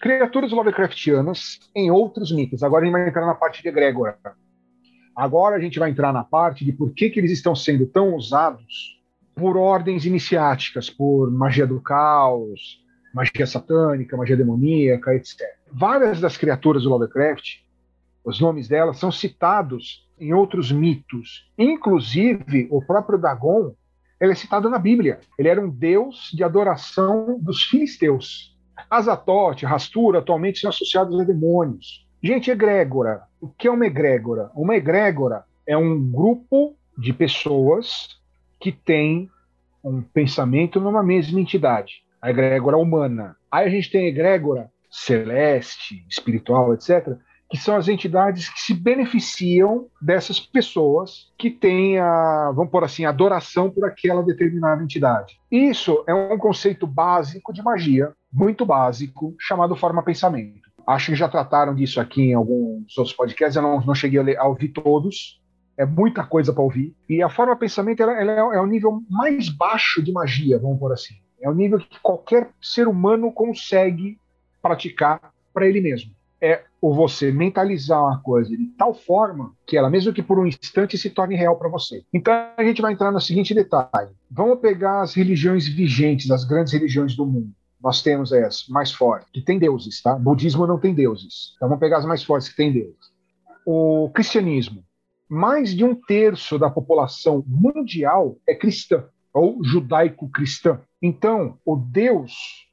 Criaturas 0.00 0.52
Lovecraftianas 0.52 1.58
em 1.76 1.90
outros 1.90 2.32
mitos. 2.32 2.62
Agora 2.62 2.82
a 2.82 2.86
gente 2.86 2.92
vai 2.94 3.08
entrar 3.08 3.26
na 3.26 3.34
parte 3.34 3.62
de 3.62 3.68
egrégora. 3.68 4.18
Agora 5.14 5.56
a 5.56 5.60
gente 5.60 5.78
vai 5.78 5.90
entrar 5.90 6.14
na 6.14 6.24
parte 6.24 6.64
de 6.64 6.72
por 6.72 6.94
que, 6.94 7.10
que 7.10 7.20
eles 7.20 7.30
estão 7.30 7.54
sendo 7.54 7.86
tão 7.86 8.14
usados 8.14 8.99
por 9.40 9.56
ordens 9.56 10.04
iniciáticas, 10.04 10.90
por 10.90 11.30
magia 11.30 11.66
do 11.66 11.80
caos, 11.80 12.84
magia 13.14 13.46
satânica, 13.46 14.14
magia 14.14 14.36
demoníaca, 14.36 15.14
etc. 15.14 15.40
Várias 15.72 16.20
das 16.20 16.36
criaturas 16.36 16.82
do 16.82 16.90
Lovecraft, 16.90 17.62
os 18.22 18.38
nomes 18.38 18.68
delas 18.68 18.98
são 18.98 19.10
citados 19.10 20.06
em 20.18 20.34
outros 20.34 20.70
mitos. 20.70 21.50
Inclusive, 21.56 22.68
o 22.70 22.84
próprio 22.84 23.18
Dagon 23.18 23.72
ele 24.20 24.32
é 24.32 24.34
citado 24.34 24.68
na 24.68 24.78
Bíblia. 24.78 25.20
Ele 25.38 25.48
era 25.48 25.58
um 25.58 25.70
deus 25.70 26.30
de 26.34 26.44
adoração 26.44 27.38
dos 27.40 27.64
filisteus. 27.64 28.54
Azatote, 28.90 29.64
Rastura, 29.64 30.18
atualmente 30.18 30.60
são 30.60 30.68
associados 30.68 31.18
a 31.18 31.24
demônios. 31.24 32.06
Gente, 32.22 32.50
egrégora. 32.50 33.22
O 33.40 33.48
que 33.48 33.66
é 33.66 33.70
uma 33.70 33.86
egrégora? 33.86 34.50
Uma 34.54 34.76
egrégora 34.76 35.44
é 35.66 35.74
um 35.74 35.98
grupo 35.98 36.76
de 36.98 37.14
pessoas 37.14 38.19
que 38.60 38.70
tem 38.70 39.28
um 39.82 40.02
pensamento 40.02 40.80
numa 40.80 41.02
mesma 41.02 41.40
entidade. 41.40 42.02
A 42.20 42.30
egrégora 42.30 42.76
humana. 42.76 43.36
Aí 43.50 43.66
a 43.66 43.70
gente 43.70 43.90
tem 43.90 44.04
a 44.04 44.08
egrégora 44.08 44.70
celeste, 44.90 46.04
espiritual, 46.08 46.74
etc., 46.74 47.16
que 47.48 47.56
são 47.56 47.76
as 47.76 47.88
entidades 47.88 48.48
que 48.48 48.60
se 48.60 48.72
beneficiam 48.72 49.88
dessas 50.00 50.38
pessoas 50.38 51.32
que 51.36 51.50
têm 51.50 51.98
a, 51.98 52.52
vamos 52.54 52.70
por 52.70 52.84
assim, 52.84 53.04
adoração 53.04 53.68
por 53.68 53.84
aquela 53.84 54.22
determinada 54.22 54.84
entidade. 54.84 55.36
Isso 55.50 56.04
é 56.06 56.14
um 56.14 56.38
conceito 56.38 56.86
básico 56.86 57.52
de 57.52 57.60
magia, 57.60 58.12
muito 58.32 58.64
básico, 58.64 59.34
chamado 59.40 59.74
forma-pensamento. 59.74 60.70
Acho 60.86 61.10
que 61.10 61.16
já 61.16 61.28
trataram 61.28 61.74
disso 61.74 62.00
aqui 62.00 62.22
em 62.22 62.34
alguns 62.34 62.96
outros 62.96 63.16
podcasts, 63.16 63.56
eu 63.56 63.62
não, 63.62 63.80
não 63.80 63.94
cheguei 63.96 64.20
a, 64.20 64.22
ler, 64.22 64.38
a 64.38 64.46
ouvir 64.46 64.68
todos, 64.68 65.40
é 65.80 65.86
muita 65.86 66.24
coisa 66.24 66.52
para 66.52 66.62
ouvir. 66.62 66.94
E 67.08 67.22
a 67.22 67.28
forma-pensamento 67.28 68.02
ela, 68.02 68.12
ela 68.12 68.32
é, 68.32 68.56
é 68.56 68.60
o 68.60 68.66
nível 68.66 69.02
mais 69.08 69.48
baixo 69.48 70.02
de 70.02 70.12
magia, 70.12 70.58
vamos 70.58 70.78
por 70.78 70.92
assim. 70.92 71.14
É 71.40 71.48
o 71.48 71.54
nível 71.54 71.78
que 71.78 71.98
qualquer 72.00 72.50
ser 72.60 72.86
humano 72.86 73.32
consegue 73.32 74.18
praticar 74.60 75.32
para 75.52 75.66
ele 75.66 75.80
mesmo 75.80 76.12
é 76.40 76.64
o 76.80 76.94
você 76.94 77.30
mentalizar 77.30 78.02
uma 78.02 78.20
coisa 78.22 78.56
de 78.56 78.66
tal 78.78 78.94
forma 78.94 79.52
que 79.66 79.76
ela, 79.76 79.90
mesmo 79.90 80.12
que 80.12 80.22
por 80.22 80.38
um 80.38 80.46
instante, 80.46 80.96
se 80.96 81.10
torne 81.10 81.36
real 81.36 81.56
para 81.56 81.68
você. 81.68 82.02
Então 82.12 82.32
a 82.56 82.64
gente 82.64 82.80
vai 82.80 82.92
entrar 82.92 83.12
no 83.12 83.20
seguinte 83.20 83.54
detalhe: 83.54 84.10
vamos 84.30 84.58
pegar 84.60 85.02
as 85.02 85.14
religiões 85.14 85.68
vigentes, 85.68 86.30
as 86.30 86.44
grandes 86.44 86.72
religiões 86.72 87.14
do 87.14 87.26
mundo. 87.26 87.52
Nós 87.82 88.02
temos 88.02 88.32
as 88.32 88.66
mais 88.68 88.92
fortes, 88.92 89.28
que 89.32 89.42
tem 89.42 89.58
deuses, 89.58 90.02
tá? 90.02 90.14
O 90.14 90.18
budismo 90.18 90.66
não 90.66 90.78
tem 90.78 90.94
deuses. 90.94 91.52
Então 91.56 91.68
vamos 91.68 91.80
pegar 91.80 91.98
as 91.98 92.04
mais 92.04 92.22
fortes 92.22 92.48
que 92.48 92.56
tem 92.56 92.72
deuses. 92.72 93.10
O 93.66 94.10
cristianismo. 94.14 94.82
Mais 95.30 95.76
de 95.76 95.84
um 95.84 95.94
terço 95.94 96.58
da 96.58 96.68
população 96.68 97.44
mundial 97.46 98.36
é 98.48 98.52
cristã, 98.52 99.04
ou 99.32 99.62
judaico-cristã. 99.62 100.80
Então, 101.00 101.56
o 101.64 101.76
Deus 101.76 102.32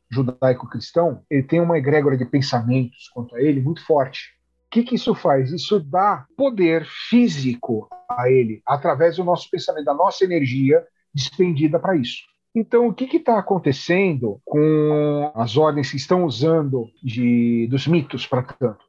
judaico-cristão, 0.10 1.22
ele 1.30 1.44
tem 1.44 1.62
uma 1.62 1.78
egrégora 1.78 2.18
de 2.18 2.26
pensamentos 2.26 3.10
quanto 3.14 3.36
a 3.36 3.42
ele 3.42 3.62
muito 3.62 3.86
forte. 3.86 4.36
O 4.66 4.70
que, 4.72 4.82
que 4.82 4.96
isso 4.96 5.14
faz? 5.14 5.52
Isso 5.52 5.80
dá 5.80 6.26
poder 6.36 6.84
físico 7.10 7.88
a 8.10 8.28
ele, 8.28 8.62
através 8.66 9.18
do 9.18 9.24
nosso 9.24 9.48
pensamento, 9.52 9.86
da 9.86 9.94
nossa 9.94 10.24
energia 10.24 10.84
despendida 11.14 11.78
para 11.78 11.96
isso. 11.96 12.24
Então, 12.56 12.88
o 12.88 12.94
que 12.94 13.18
está 13.18 13.38
acontecendo 13.38 14.42
com 14.44 15.32
as 15.36 15.58
ordens 15.58 15.92
que 15.92 15.98
estão 15.98 16.26
usando 16.26 16.90
de, 17.04 17.68
dos 17.70 17.86
mitos 17.86 18.26
para 18.26 18.42
tanto? 18.42 18.87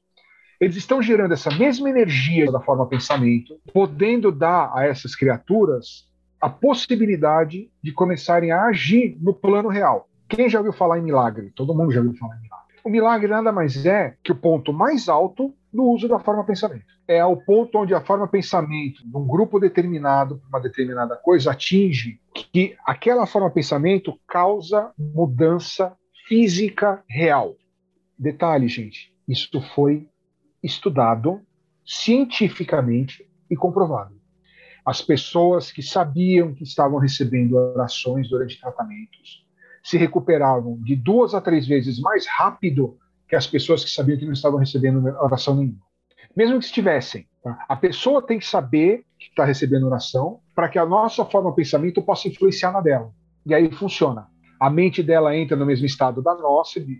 Eles 0.60 0.76
estão 0.76 1.00
gerando 1.00 1.32
essa 1.32 1.50
mesma 1.50 1.88
energia 1.88 2.50
da 2.50 2.60
forma 2.60 2.86
pensamento, 2.86 3.60
podendo 3.72 4.32
dar 4.32 4.72
a 4.74 4.84
essas 4.84 5.14
criaturas 5.14 6.08
a 6.40 6.50
possibilidade 6.50 7.70
de 7.82 7.92
começarem 7.92 8.50
a 8.50 8.64
agir 8.64 9.16
no 9.20 9.32
plano 9.32 9.68
real. 9.68 10.08
Quem 10.28 10.48
já 10.48 10.58
ouviu 10.58 10.72
falar 10.72 10.98
em 10.98 11.02
milagre? 11.02 11.52
Todo 11.54 11.74
mundo 11.74 11.92
já 11.92 12.00
ouviu 12.00 12.16
falar 12.16 12.36
em 12.36 12.42
milagre. 12.42 12.74
O 12.84 12.90
milagre 12.90 13.28
nada 13.28 13.52
mais 13.52 13.86
é 13.86 14.16
que 14.22 14.32
o 14.32 14.36
ponto 14.36 14.72
mais 14.72 15.08
alto 15.08 15.54
do 15.72 15.84
uso 15.84 16.08
da 16.08 16.18
forma 16.18 16.44
pensamento. 16.44 16.86
É 17.06 17.24
o 17.24 17.36
ponto 17.36 17.78
onde 17.78 17.94
a 17.94 18.00
forma 18.00 18.26
pensamento 18.26 19.08
de 19.08 19.16
um 19.16 19.26
grupo 19.26 19.60
determinado, 19.60 20.42
uma 20.48 20.60
determinada 20.60 21.16
coisa, 21.16 21.52
atinge 21.52 22.20
que 22.52 22.76
aquela 22.84 23.26
forma 23.26 23.50
pensamento 23.50 24.18
causa 24.26 24.90
mudança 24.98 25.96
física 26.26 27.02
real. 27.08 27.54
Detalhe, 28.18 28.68
gente, 28.68 29.14
isso 29.26 29.60
foi 29.74 30.08
estudado 30.62 31.40
cientificamente 31.84 33.28
e 33.50 33.56
comprovado. 33.56 34.14
As 34.84 35.02
pessoas 35.02 35.70
que 35.70 35.82
sabiam 35.82 36.54
que 36.54 36.64
estavam 36.64 36.98
recebendo 36.98 37.56
orações 37.56 38.28
durante 38.28 38.60
tratamentos, 38.60 39.46
se 39.82 39.96
recuperavam 39.96 40.78
de 40.82 40.96
duas 40.96 41.34
a 41.34 41.40
três 41.40 41.66
vezes 41.66 41.98
mais 42.00 42.26
rápido 42.26 42.98
que 43.28 43.36
as 43.36 43.46
pessoas 43.46 43.84
que 43.84 43.90
sabiam 43.90 44.18
que 44.18 44.24
não 44.24 44.32
estavam 44.32 44.58
recebendo 44.58 45.04
oração 45.20 45.56
nenhuma. 45.56 45.80
Mesmo 46.36 46.58
que 46.58 46.64
estivessem. 46.64 47.26
Tá? 47.42 47.64
A 47.68 47.76
pessoa 47.76 48.26
tem 48.26 48.38
que 48.38 48.46
saber 48.46 49.04
que 49.18 49.26
está 49.26 49.44
recebendo 49.44 49.86
oração 49.86 50.40
para 50.54 50.68
que 50.68 50.78
a 50.78 50.86
nossa 50.86 51.24
forma 51.24 51.50
de 51.50 51.56
pensamento 51.56 52.02
possa 52.02 52.28
influenciar 52.28 52.72
na 52.72 52.80
dela. 52.80 53.12
E 53.44 53.54
aí 53.54 53.70
funciona. 53.72 54.28
A 54.60 54.68
mente 54.68 55.02
dela 55.02 55.36
entra 55.36 55.56
no 55.56 55.66
mesmo 55.66 55.86
estado 55.86 56.22
da 56.22 56.34
nossa, 56.34 56.80
de, 56.80 56.98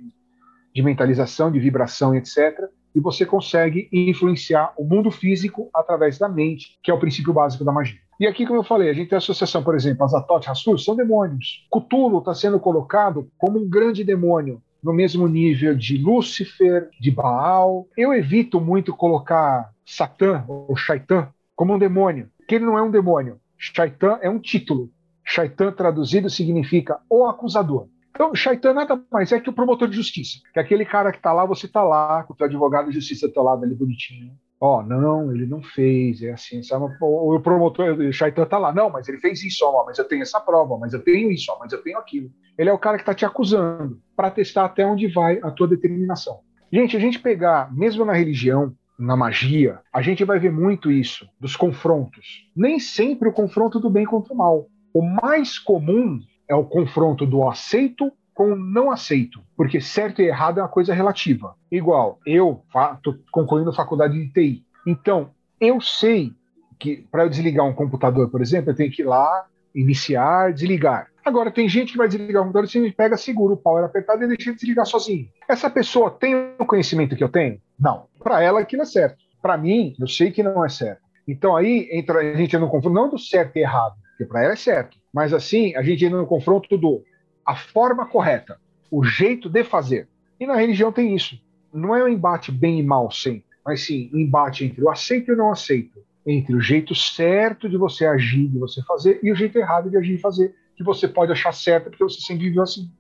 de 0.75 0.83
mentalização, 0.83 1.51
de 1.51 1.59
vibração, 1.59 2.15
etc. 2.15 2.69
E 2.99 3.01
você 3.01 3.25
consegue 3.25 3.89
influenciar 3.93 4.73
o 4.77 4.83
mundo 4.83 5.09
físico 5.09 5.71
através 5.73 6.19
da 6.19 6.29
mente, 6.29 6.77
que 6.83 6.91
é 6.91 6.95
o 6.95 6.99
princípio 6.99 7.33
básico 7.33 7.65
da 7.65 7.71
magia. 7.71 8.01
E 8.19 8.27
aqui, 8.27 8.45
como 8.45 8.59
eu 8.59 8.65
falei, 8.65 8.91
a 8.91 8.93
gente 8.93 9.09
tem 9.09 9.15
a 9.15 9.19
associação, 9.19 9.63
por 9.63 9.77
exemplo, 9.77 10.03
Azatoth 10.03 10.47
e 10.47 10.51
Hassur 10.51 10.81
são 10.81 10.97
demônios. 10.97 11.65
Cthulhu 11.73 12.19
está 12.19 12.35
sendo 12.35 12.59
colocado 12.59 13.31
como 13.39 13.61
um 13.61 13.71
grande 13.71 14.03
demônio, 14.03 14.61
no 14.83 14.93
mesmo 14.93 15.29
nível 15.29 15.77
de 15.77 15.97
Lúcifer, 15.97 16.89
de 16.99 17.13
Baal. 17.13 17.87
Eu 17.97 18.13
evito 18.13 18.61
muito 18.61 18.93
colocar 18.93 19.71
Satã 19.87 20.45
ou 20.49 20.75
Shaitan 20.75 21.29
como 21.55 21.75
um 21.75 21.79
demônio, 21.79 22.29
porque 22.37 22.57
ele 22.57 22.65
não 22.65 22.77
é 22.77 22.83
um 22.83 22.91
demônio. 22.91 23.39
Shaitan 23.57 24.19
é 24.21 24.29
um 24.29 24.41
título. 24.41 24.91
Shaitan 25.25 25.71
traduzido 25.71 26.29
significa 26.29 26.99
o 27.09 27.27
acusador. 27.27 27.87
Então, 28.19 28.35
Shaitan 28.35 28.75
nada 28.75 29.01
mais 29.13 29.31
é 29.31 29.39
que 29.39 29.49
o 29.49 29.53
promotor 29.53 29.87
de 29.87 29.95
justiça. 29.95 30.41
Que 30.53 30.59
é 30.59 30.63
aquele 30.63 30.85
cara 30.85 31.13
que 31.13 31.19
está 31.19 31.33
lá, 31.33 31.47
você 31.47 31.67
está 31.67 31.85
lá, 31.85 32.25
com 32.25 32.33
o 32.33 32.37
teu 32.37 32.49
advogado 32.49 32.89
de 32.89 32.95
justiça 32.95 33.29
do 33.29 33.33
teu 33.33 33.45
lado 33.45 33.63
ali 33.63 33.77
bonitinho 33.77 34.37
Ó, 34.61 34.81
oh, 34.81 34.83
não, 34.83 35.33
ele 35.33 35.47
não 35.47 35.63
fez, 35.63 36.21
é 36.21 36.33
assim, 36.33 36.61
sabe? 36.65 36.85
O 37.01 37.39
promotor, 37.39 37.97
o 37.97 38.13
Shaitan 38.13 38.45
tá 38.45 38.59
lá, 38.59 38.75
não, 38.75 38.91
mas 38.91 39.09
ele 39.09 39.19
fez 39.19 39.45
isso, 39.45 39.65
ó, 39.65 39.85
mas 39.87 39.99
eu 39.99 40.05
tenho 40.05 40.23
essa 40.23 40.41
prova, 40.41 40.77
mas 40.77 40.93
eu 40.93 41.01
tenho 41.01 41.31
isso, 41.31 41.53
ó, 41.53 41.61
mas 41.61 41.73
eu 41.73 41.81
tenho 41.81 41.97
aquilo. 41.97 42.29
Ele 42.59 42.69
é 42.69 42.73
o 42.73 42.79
cara 42.79 42.97
que 42.97 43.03
está 43.03 43.15
te 43.15 43.25
acusando 43.25 44.01
para 44.17 44.33
testar 44.33 44.65
até 44.65 44.85
onde 44.85 45.07
vai 45.07 45.39
a 45.41 45.53
tua 45.53 45.69
determinação. 45.69 46.41
Gente, 46.73 46.97
a 46.97 47.01
gente 47.01 47.21
pegar, 47.21 47.73
mesmo 47.73 48.05
na 48.05 48.15
religião, 48.15 48.75
na 48.99 49.17
magia, 49.17 49.79
a 49.93 50.03
gente 50.03 50.25
vai 50.25 50.41
ver 50.41 50.51
muito 50.51 50.91
isso, 50.91 51.25
dos 51.39 51.55
confrontos. 51.55 52.51
Nem 52.57 52.81
sempre 52.81 53.29
o 53.29 53.33
confronto 53.33 53.79
do 53.79 53.89
bem 53.89 54.05
contra 54.05 54.35
o 54.35 54.37
mal. 54.37 54.67
O 54.93 55.03
mais 55.03 55.57
comum 55.57 56.19
é 56.49 56.55
o 56.55 56.65
confronto 56.65 57.27
do 57.27 57.47
aceito 57.47 58.13
com 58.35 58.55
não 58.55 58.91
aceito, 58.91 59.41
porque 59.57 59.81
certo 59.81 60.23
e 60.23 60.27
errado 60.27 60.61
é 60.61 60.63
uma 60.63 60.69
coisa 60.69 60.95
relativa. 60.95 61.57
Igual, 61.71 62.21
eu 62.25 62.63
estou 62.95 63.17
concluindo 63.33 63.73
faculdade 63.73 64.15
de 64.15 64.33
TI. 64.33 64.65
Então, 64.87 65.31
eu 65.61 65.81
sei 65.81 66.33
que 66.79 67.05
para 67.11 67.25
eu 67.25 67.29
desligar 67.29 67.67
um 67.67 67.75
computador, 67.75 68.31
por 68.31 68.41
exemplo, 68.41 68.71
eu 68.71 68.77
tenho 68.77 68.93
que 68.93 69.03
ir 69.03 69.07
lá, 69.07 69.45
iniciar, 69.75 70.53
desligar. 70.53 71.09
Agora, 71.25 71.51
tem 71.51 71.69
gente 71.69 71.93
que 71.93 71.99
vai 71.99 72.07
desligar 72.07 72.43
o 72.43 72.47
computador 72.47 72.87
e 72.87 72.93
pega, 72.93 73.17
segura 73.17 73.55
o 73.55 73.57
power 73.57 73.85
apertado 73.85 74.23
e 74.23 74.29
deixa 74.29 74.51
ele 74.51 74.57
desligar 74.57 74.87
sozinho. 74.87 75.29
Essa 75.49 75.69
pessoa 75.69 76.11
tem 76.11 76.55
o 76.59 76.65
conhecimento 76.65 77.17
que 77.17 77.25
eu 77.25 77.29
tenho? 77.29 77.61
Não. 77.79 78.07
Para 78.23 78.41
ela, 78.41 78.61
aquilo 78.61 78.83
é 78.83 78.87
certo. 78.87 79.19
Para 79.43 79.57
mim, 79.57 79.95
eu 79.99 80.07
sei 80.07 80.31
que 80.31 80.43
não 80.43 80.65
é 80.65 80.69
certo. 80.69 81.03
Então 81.27 81.55
aí 81.55 81.89
entra, 81.93 82.21
a 82.21 82.35
gente 82.35 82.57
no 82.57 82.71
confronto, 82.71 82.95
não 82.95 83.11
do 83.11 83.19
certo 83.19 83.57
e 83.57 83.61
errado, 83.61 83.97
porque 84.19 84.25
para 84.25 84.43
ela 84.43 84.55
é 84.55 84.57
certo, 84.57 84.99
mas 85.15 85.33
assim, 85.33 85.77
a 85.77 85.83
gente 85.83 86.05
entra 86.05 86.19
no 86.19 86.27
confronto 86.27 86.77
do 86.77 87.05
a 87.47 87.55
forma 87.55 88.05
correta, 88.05 88.61
o 88.91 89.05
jeito 89.05 89.49
de 89.49 89.63
fazer. 89.63 90.09
E 90.41 90.47
na 90.47 90.57
religião 90.57 90.91
tem 90.91 91.15
isso. 91.15 91.41
Não 91.73 91.95
é 91.95 92.03
um 92.03 92.09
embate 92.09 92.51
bem 92.51 92.81
e 92.81 92.83
mal 92.83 93.13
sempre, 93.13 93.45
mas 93.65 93.87
sim 93.87 94.11
um 94.13 94.19
embate 94.19 94.65
entre 94.65 94.83
o 94.83 94.91
aceito 94.91 95.31
e 95.31 95.35
o 95.35 95.37
não 95.37 95.53
aceito, 95.53 96.01
entre 96.27 96.53
o 96.53 96.61
jeito 96.61 96.97
certo 96.97 97.69
de 97.69 97.77
você 97.77 98.07
agir, 98.07 98.49
de 98.49 98.59
você 98.59 98.83
fazer, 98.83 99.21
e 99.23 99.31
o 99.31 99.37
jeito 99.37 99.57
errado 99.57 99.89
de 99.89 99.97
agir 99.97 100.15
e 100.15 100.19
fazer, 100.19 100.53
que 100.77 100.83
você 100.83 101.07
pode 101.07 101.31
achar 101.31 101.53
certo 101.55 101.91
porque 101.91 102.03
você 102.03 102.21
sempre 102.21 102.49
viveu 102.49 102.65
assim. 102.65 102.91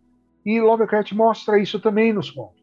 E 0.46 0.60
Lovecraft 0.60 1.12
mostra 1.12 1.58
isso 1.58 1.80
também 1.80 2.12
nos 2.12 2.30
contos. 2.30 2.54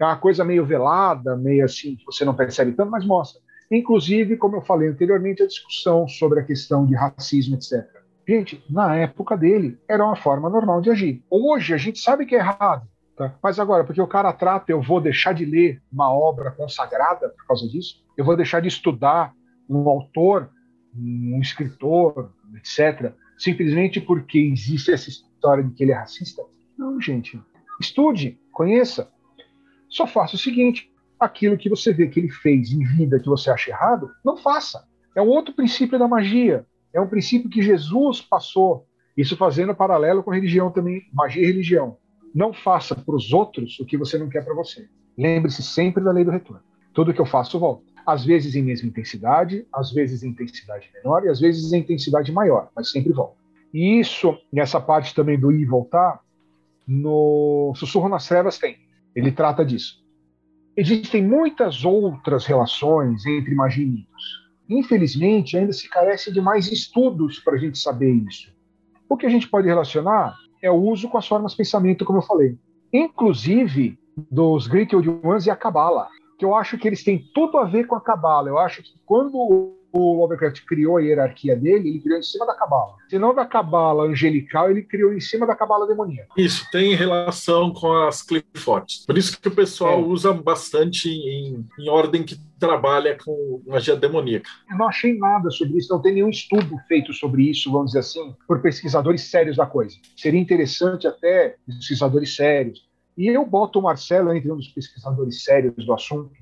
É 0.00 0.04
uma 0.04 0.16
coisa 0.16 0.44
meio 0.44 0.64
velada, 0.64 1.36
meio 1.36 1.64
assim, 1.64 1.96
que 1.96 2.04
você 2.06 2.24
não 2.24 2.34
percebe 2.34 2.72
tanto, 2.72 2.92
mas 2.92 3.04
mostra. 3.04 3.40
Inclusive, 3.70 4.36
como 4.36 4.56
eu 4.56 4.62
falei 4.62 4.88
anteriormente, 4.88 5.42
a 5.42 5.46
discussão 5.46 6.06
sobre 6.06 6.38
a 6.38 6.44
questão 6.44 6.86
de 6.86 6.94
racismo, 6.94 7.56
etc. 7.56 8.03
Gente, 8.26 8.64
na 8.70 8.96
época 8.96 9.36
dele, 9.36 9.78
era 9.88 10.04
uma 10.04 10.16
forma 10.16 10.48
normal 10.48 10.80
de 10.80 10.90
agir. 10.90 11.22
Hoje, 11.28 11.74
a 11.74 11.76
gente 11.76 11.98
sabe 11.98 12.24
que 12.24 12.34
é 12.34 12.38
errado. 12.38 12.88
Tá? 13.16 13.34
Mas 13.42 13.60
agora, 13.60 13.84
porque 13.84 14.00
o 14.00 14.06
cara 14.06 14.32
trata, 14.32 14.72
eu 14.72 14.82
vou 14.82 15.00
deixar 15.00 15.32
de 15.32 15.44
ler 15.44 15.80
uma 15.92 16.10
obra 16.10 16.50
consagrada 16.50 17.28
por 17.28 17.46
causa 17.46 17.68
disso? 17.68 18.02
Eu 18.16 18.24
vou 18.24 18.36
deixar 18.36 18.60
de 18.60 18.68
estudar 18.68 19.32
um 19.68 19.88
autor, 19.88 20.50
um 20.96 21.38
escritor, 21.40 22.32
etc., 22.56 23.12
simplesmente 23.38 24.00
porque 24.00 24.38
existe 24.38 24.92
essa 24.92 25.08
história 25.08 25.62
de 25.62 25.72
que 25.74 25.84
ele 25.84 25.92
é 25.92 25.96
racista? 25.96 26.42
Não, 26.76 27.00
gente. 27.00 27.40
Estude, 27.80 28.38
conheça. 28.52 29.10
Só 29.88 30.06
faça 30.06 30.36
o 30.36 30.38
seguinte: 30.38 30.90
aquilo 31.18 31.56
que 31.56 31.68
você 31.68 31.92
vê 31.92 32.08
que 32.08 32.18
ele 32.18 32.30
fez 32.30 32.72
em 32.72 32.84
vida 32.84 33.20
que 33.20 33.28
você 33.28 33.50
acha 33.50 33.70
errado, 33.70 34.10
não 34.24 34.36
faça. 34.36 34.86
É 35.14 35.22
um 35.22 35.28
outro 35.28 35.54
princípio 35.54 35.98
da 35.98 36.08
magia. 36.08 36.66
É 36.94 37.00
um 37.00 37.08
princípio 37.08 37.50
que 37.50 37.60
Jesus 37.60 38.20
passou. 38.20 38.86
Isso 39.16 39.36
fazendo 39.36 39.74
paralelo 39.74 40.22
com 40.22 40.30
religião 40.30 40.70
também, 40.70 41.02
magia 41.12 41.42
e 41.42 41.46
religião. 41.46 41.96
Não 42.32 42.52
faça 42.52 42.94
para 42.94 43.14
os 43.14 43.32
outros 43.32 43.78
o 43.80 43.84
que 43.84 43.96
você 43.96 44.16
não 44.16 44.28
quer 44.28 44.44
para 44.44 44.54
você. 44.54 44.88
Lembre-se 45.18 45.62
sempre 45.62 46.02
da 46.02 46.12
lei 46.12 46.24
do 46.24 46.30
retorno. 46.30 46.62
Tudo 46.92 47.12
que 47.12 47.20
eu 47.20 47.26
faço 47.26 47.58
volta. 47.58 47.84
Às 48.06 48.24
vezes 48.24 48.54
em 48.54 48.62
mesma 48.62 48.88
intensidade, 48.88 49.66
às 49.72 49.92
vezes 49.92 50.22
em 50.22 50.28
intensidade 50.28 50.88
menor 50.94 51.24
e 51.24 51.28
às 51.28 51.40
vezes 51.40 51.72
em 51.72 51.78
intensidade 51.78 52.30
maior, 52.30 52.70
mas 52.76 52.90
sempre 52.90 53.12
volta. 53.12 53.36
E 53.72 53.98
isso, 53.98 54.38
nessa 54.52 54.80
parte 54.80 55.14
também 55.14 55.38
do 55.38 55.50
ir 55.50 55.62
e 55.62 55.64
voltar, 55.64 56.20
no 56.86 57.72
Sussurro 57.74 58.08
nas 58.08 58.28
Trevas 58.28 58.58
tem. 58.58 58.76
Ele 59.16 59.32
trata 59.32 59.64
disso. 59.64 60.04
Existem 60.76 61.22
muitas 61.22 61.84
outras 61.84 62.44
relações 62.46 63.24
entre 63.26 63.54
magia 63.54 63.84
e 63.84 63.88
mitos. 63.88 64.43
Infelizmente, 64.68 65.56
ainda 65.56 65.72
se 65.72 65.88
carece 65.88 66.32
de 66.32 66.40
mais 66.40 66.70
estudos 66.70 67.38
para 67.38 67.54
a 67.54 67.58
gente 67.58 67.78
saber 67.78 68.12
isso. 68.12 68.52
O 69.08 69.16
que 69.16 69.26
a 69.26 69.28
gente 69.28 69.48
pode 69.48 69.68
relacionar 69.68 70.34
é 70.62 70.70
o 70.70 70.74
uso 70.74 71.08
com 71.08 71.18
as 71.18 71.26
formas 71.26 71.52
de 71.52 71.58
pensamento, 71.58 72.04
como 72.04 72.18
eu 72.18 72.22
falei. 72.22 72.58
Inclusive 72.92 73.98
dos 74.30 74.66
Great 74.66 74.94
Old 74.94 75.08
Ones 75.22 75.46
e 75.46 75.50
a 75.50 75.56
Cabala, 75.56 76.08
que 76.38 76.44
eu 76.44 76.54
acho 76.54 76.78
que 76.78 76.88
eles 76.88 77.04
têm 77.04 77.28
tudo 77.34 77.58
a 77.58 77.64
ver 77.64 77.86
com 77.86 77.94
a 77.94 78.00
Cabala. 78.00 78.48
Eu 78.48 78.58
acho 78.58 78.82
que 78.82 78.94
quando 79.04 79.76
o 79.94 80.12
Lovecraft 80.20 80.64
criou 80.66 80.96
a 80.96 81.02
hierarquia 81.02 81.54
dele, 81.54 81.88
ele 81.88 82.00
criou 82.00 82.18
em 82.18 82.22
cima 82.22 82.44
da 82.44 82.54
cabala. 82.54 82.96
Se 83.08 83.16
não 83.16 83.32
da 83.32 83.46
cabala 83.46 84.04
angelical, 84.04 84.68
ele 84.68 84.82
criou 84.82 85.14
em 85.14 85.20
cima 85.20 85.46
da 85.46 85.54
cabala 85.54 85.86
demoníaca. 85.86 86.28
Isso, 86.36 86.68
tem 86.72 86.96
relação 86.96 87.72
com 87.72 87.92
as 87.92 88.20
Clifortes. 88.20 89.06
Por 89.06 89.16
isso 89.16 89.40
que 89.40 89.46
o 89.46 89.54
pessoal 89.54 90.00
é. 90.00 90.02
usa 90.02 90.32
bastante 90.32 91.08
em, 91.08 91.64
em 91.78 91.88
ordem 91.88 92.24
que 92.24 92.36
trabalha 92.58 93.16
com 93.22 93.62
magia 93.66 93.94
demoníaca. 93.94 94.48
Eu 94.68 94.78
não 94.78 94.88
achei 94.88 95.16
nada 95.16 95.50
sobre 95.50 95.78
isso, 95.78 95.92
não 95.92 96.02
tem 96.02 96.14
nenhum 96.14 96.30
estudo 96.30 96.76
feito 96.88 97.12
sobre 97.12 97.48
isso, 97.48 97.70
vamos 97.70 97.88
dizer 97.88 98.00
assim, 98.00 98.34
por 98.48 98.60
pesquisadores 98.60 99.30
sérios 99.30 99.56
da 99.56 99.66
coisa. 99.66 99.96
Seria 100.16 100.40
interessante 100.40 101.06
até 101.06 101.56
pesquisadores 101.66 102.34
sérios. 102.34 102.82
E 103.16 103.28
eu 103.28 103.46
boto 103.46 103.78
o 103.78 103.82
Marcelo 103.82 104.34
entre 104.34 104.50
um 104.50 104.56
dos 104.56 104.68
pesquisadores 104.68 105.44
sérios 105.44 105.86
do 105.86 105.92
assunto, 105.92 106.32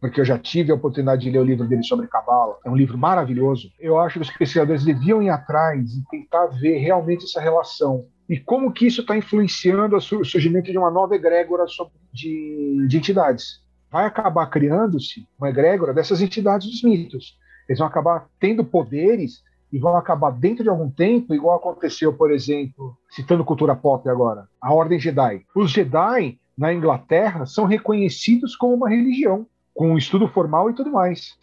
porque 0.00 0.20
eu 0.20 0.24
já 0.24 0.38
tive 0.38 0.70
a 0.70 0.74
oportunidade 0.74 1.22
de 1.22 1.30
ler 1.30 1.38
o 1.38 1.44
livro 1.44 1.66
dele 1.66 1.82
sobre 1.82 2.06
Cabala. 2.06 2.58
É 2.64 2.70
um 2.70 2.76
livro 2.76 2.98
maravilhoso. 2.98 3.70
Eu 3.78 3.98
acho 3.98 4.18
que 4.18 4.22
os 4.22 4.30
pesquisadores 4.30 4.84
deviam 4.84 5.22
ir 5.22 5.30
atrás 5.30 5.92
e 5.92 6.04
tentar 6.10 6.46
ver 6.46 6.78
realmente 6.78 7.24
essa 7.24 7.40
relação 7.40 8.06
e 8.28 8.38
como 8.38 8.72
que 8.72 8.86
isso 8.86 9.02
está 9.02 9.16
influenciando 9.16 9.96
o 9.96 10.00
surgimento 10.00 10.70
de 10.70 10.78
uma 10.78 10.90
nova 10.90 11.14
egrégora 11.14 11.64
de, 12.12 12.86
de 12.88 12.96
entidades. 12.96 13.64
Vai 13.90 14.04
acabar 14.04 14.46
criando-se 14.46 15.26
uma 15.38 15.48
egrégora 15.48 15.94
dessas 15.94 16.20
entidades 16.20 16.68
dos 16.68 16.82
mitos. 16.82 17.38
Eles 17.68 17.78
vão 17.78 17.86
acabar 17.86 18.26
tendo 18.40 18.64
poderes 18.64 19.44
e 19.72 19.78
vão 19.78 19.96
acabar 19.96 20.30
dentro 20.30 20.62
de 20.62 20.68
algum 20.68 20.90
tempo, 20.90 21.34
igual 21.34 21.56
aconteceu, 21.56 22.12
por 22.12 22.32
exemplo, 22.32 22.96
citando 23.10 23.44
cultura 23.44 23.74
pop 23.74 24.08
agora, 24.08 24.48
a 24.60 24.72
Ordem 24.72 24.98
Jedi. 24.98 25.44
Os 25.54 25.70
Jedi 25.70 26.38
na 26.56 26.72
Inglaterra 26.72 27.46
são 27.46 27.64
reconhecidos 27.64 28.56
como 28.56 28.74
uma 28.74 28.88
religião 28.88 29.46
com 29.76 29.96
estudo 29.96 30.26
formal 30.26 30.70
e 30.70 30.74
tudo 30.74 30.90
mais. 30.90 31.38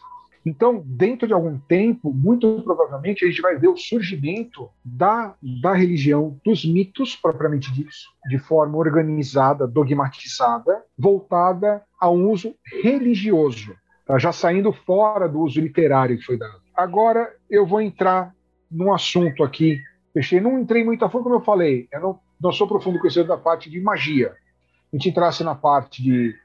Então, 0.46 0.84
dentro 0.86 1.26
de 1.26 1.34
algum 1.34 1.58
tempo, 1.58 2.12
muito 2.12 2.62
provavelmente, 2.64 3.24
a 3.24 3.30
gente 3.30 3.42
vai 3.42 3.56
ver 3.56 3.70
o 3.70 3.78
surgimento 3.78 4.70
da, 4.84 5.36
da 5.62 5.74
religião, 5.74 6.38
dos 6.44 6.66
mitos 6.66 7.16
propriamente 7.16 7.72
ditos, 7.72 8.10
de 8.28 8.38
forma 8.38 8.78
organizada, 8.78 9.66
dogmatizada, 9.66 10.84
voltada 10.98 11.82
a 11.98 12.10
um 12.10 12.30
uso 12.30 12.54
religioso, 12.82 13.74
tá? 14.06 14.18
já 14.20 14.34
saindo 14.34 14.74
fora 14.74 15.30
do 15.30 15.40
uso 15.40 15.62
literário 15.62 16.18
que 16.18 16.26
foi 16.26 16.38
dado. 16.38 16.62
Agora, 16.76 17.34
eu 17.50 17.66
vou 17.66 17.80
entrar 17.80 18.34
num 18.70 18.92
assunto 18.92 19.44
aqui. 19.44 19.80
Fechei, 20.14 20.42
não 20.42 20.60
entrei 20.60 20.84
muito 20.84 21.06
a 21.06 21.10
fundo, 21.10 21.24
como 21.24 21.36
eu 21.36 21.42
falei, 21.42 21.88
eu 21.92 22.02
não, 22.02 22.20
não 22.42 22.52
sou 22.52 22.68
profundo 22.68 23.00
conhecedor 23.00 23.38
da 23.38 23.42
parte 23.42 23.70
de 23.70 23.80
magia. 23.80 24.36
A 24.92 24.96
gente 24.96 25.10
entrasse 25.10 25.44
na 25.44 25.56
parte 25.56 26.04
de 26.04 26.36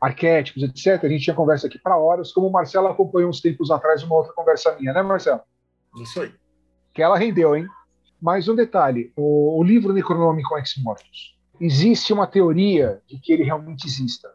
arquétipos, 0.00 0.62
etc. 0.62 1.04
A 1.04 1.08
gente 1.08 1.24
tinha 1.24 1.36
conversa 1.36 1.66
aqui 1.66 1.78
para 1.78 1.96
horas, 1.96 2.32
como 2.32 2.48
o 2.48 2.52
Marcelo 2.52 2.88
acompanhou 2.88 3.30
uns 3.30 3.40
tempos 3.40 3.70
atrás 3.70 4.02
uma 4.02 4.16
outra 4.16 4.32
conversa 4.32 4.76
minha, 4.78 4.92
né, 4.92 5.02
Marcelo? 5.02 5.40
Isso 6.00 6.20
aí. 6.20 6.32
Que 6.92 7.02
ela 7.02 7.18
rendeu, 7.18 7.56
hein? 7.56 7.66
Mas 8.20 8.48
um 8.48 8.54
detalhe: 8.54 9.12
o, 9.16 9.58
o 9.58 9.62
livro 9.62 9.92
Necronômico 9.92 10.56
Ex 10.58 10.74
Mortos. 10.78 11.36
Existe 11.60 12.12
uma 12.12 12.26
teoria 12.26 13.00
de 13.06 13.18
que 13.18 13.32
ele 13.32 13.42
realmente 13.42 13.86
exista, 13.86 14.28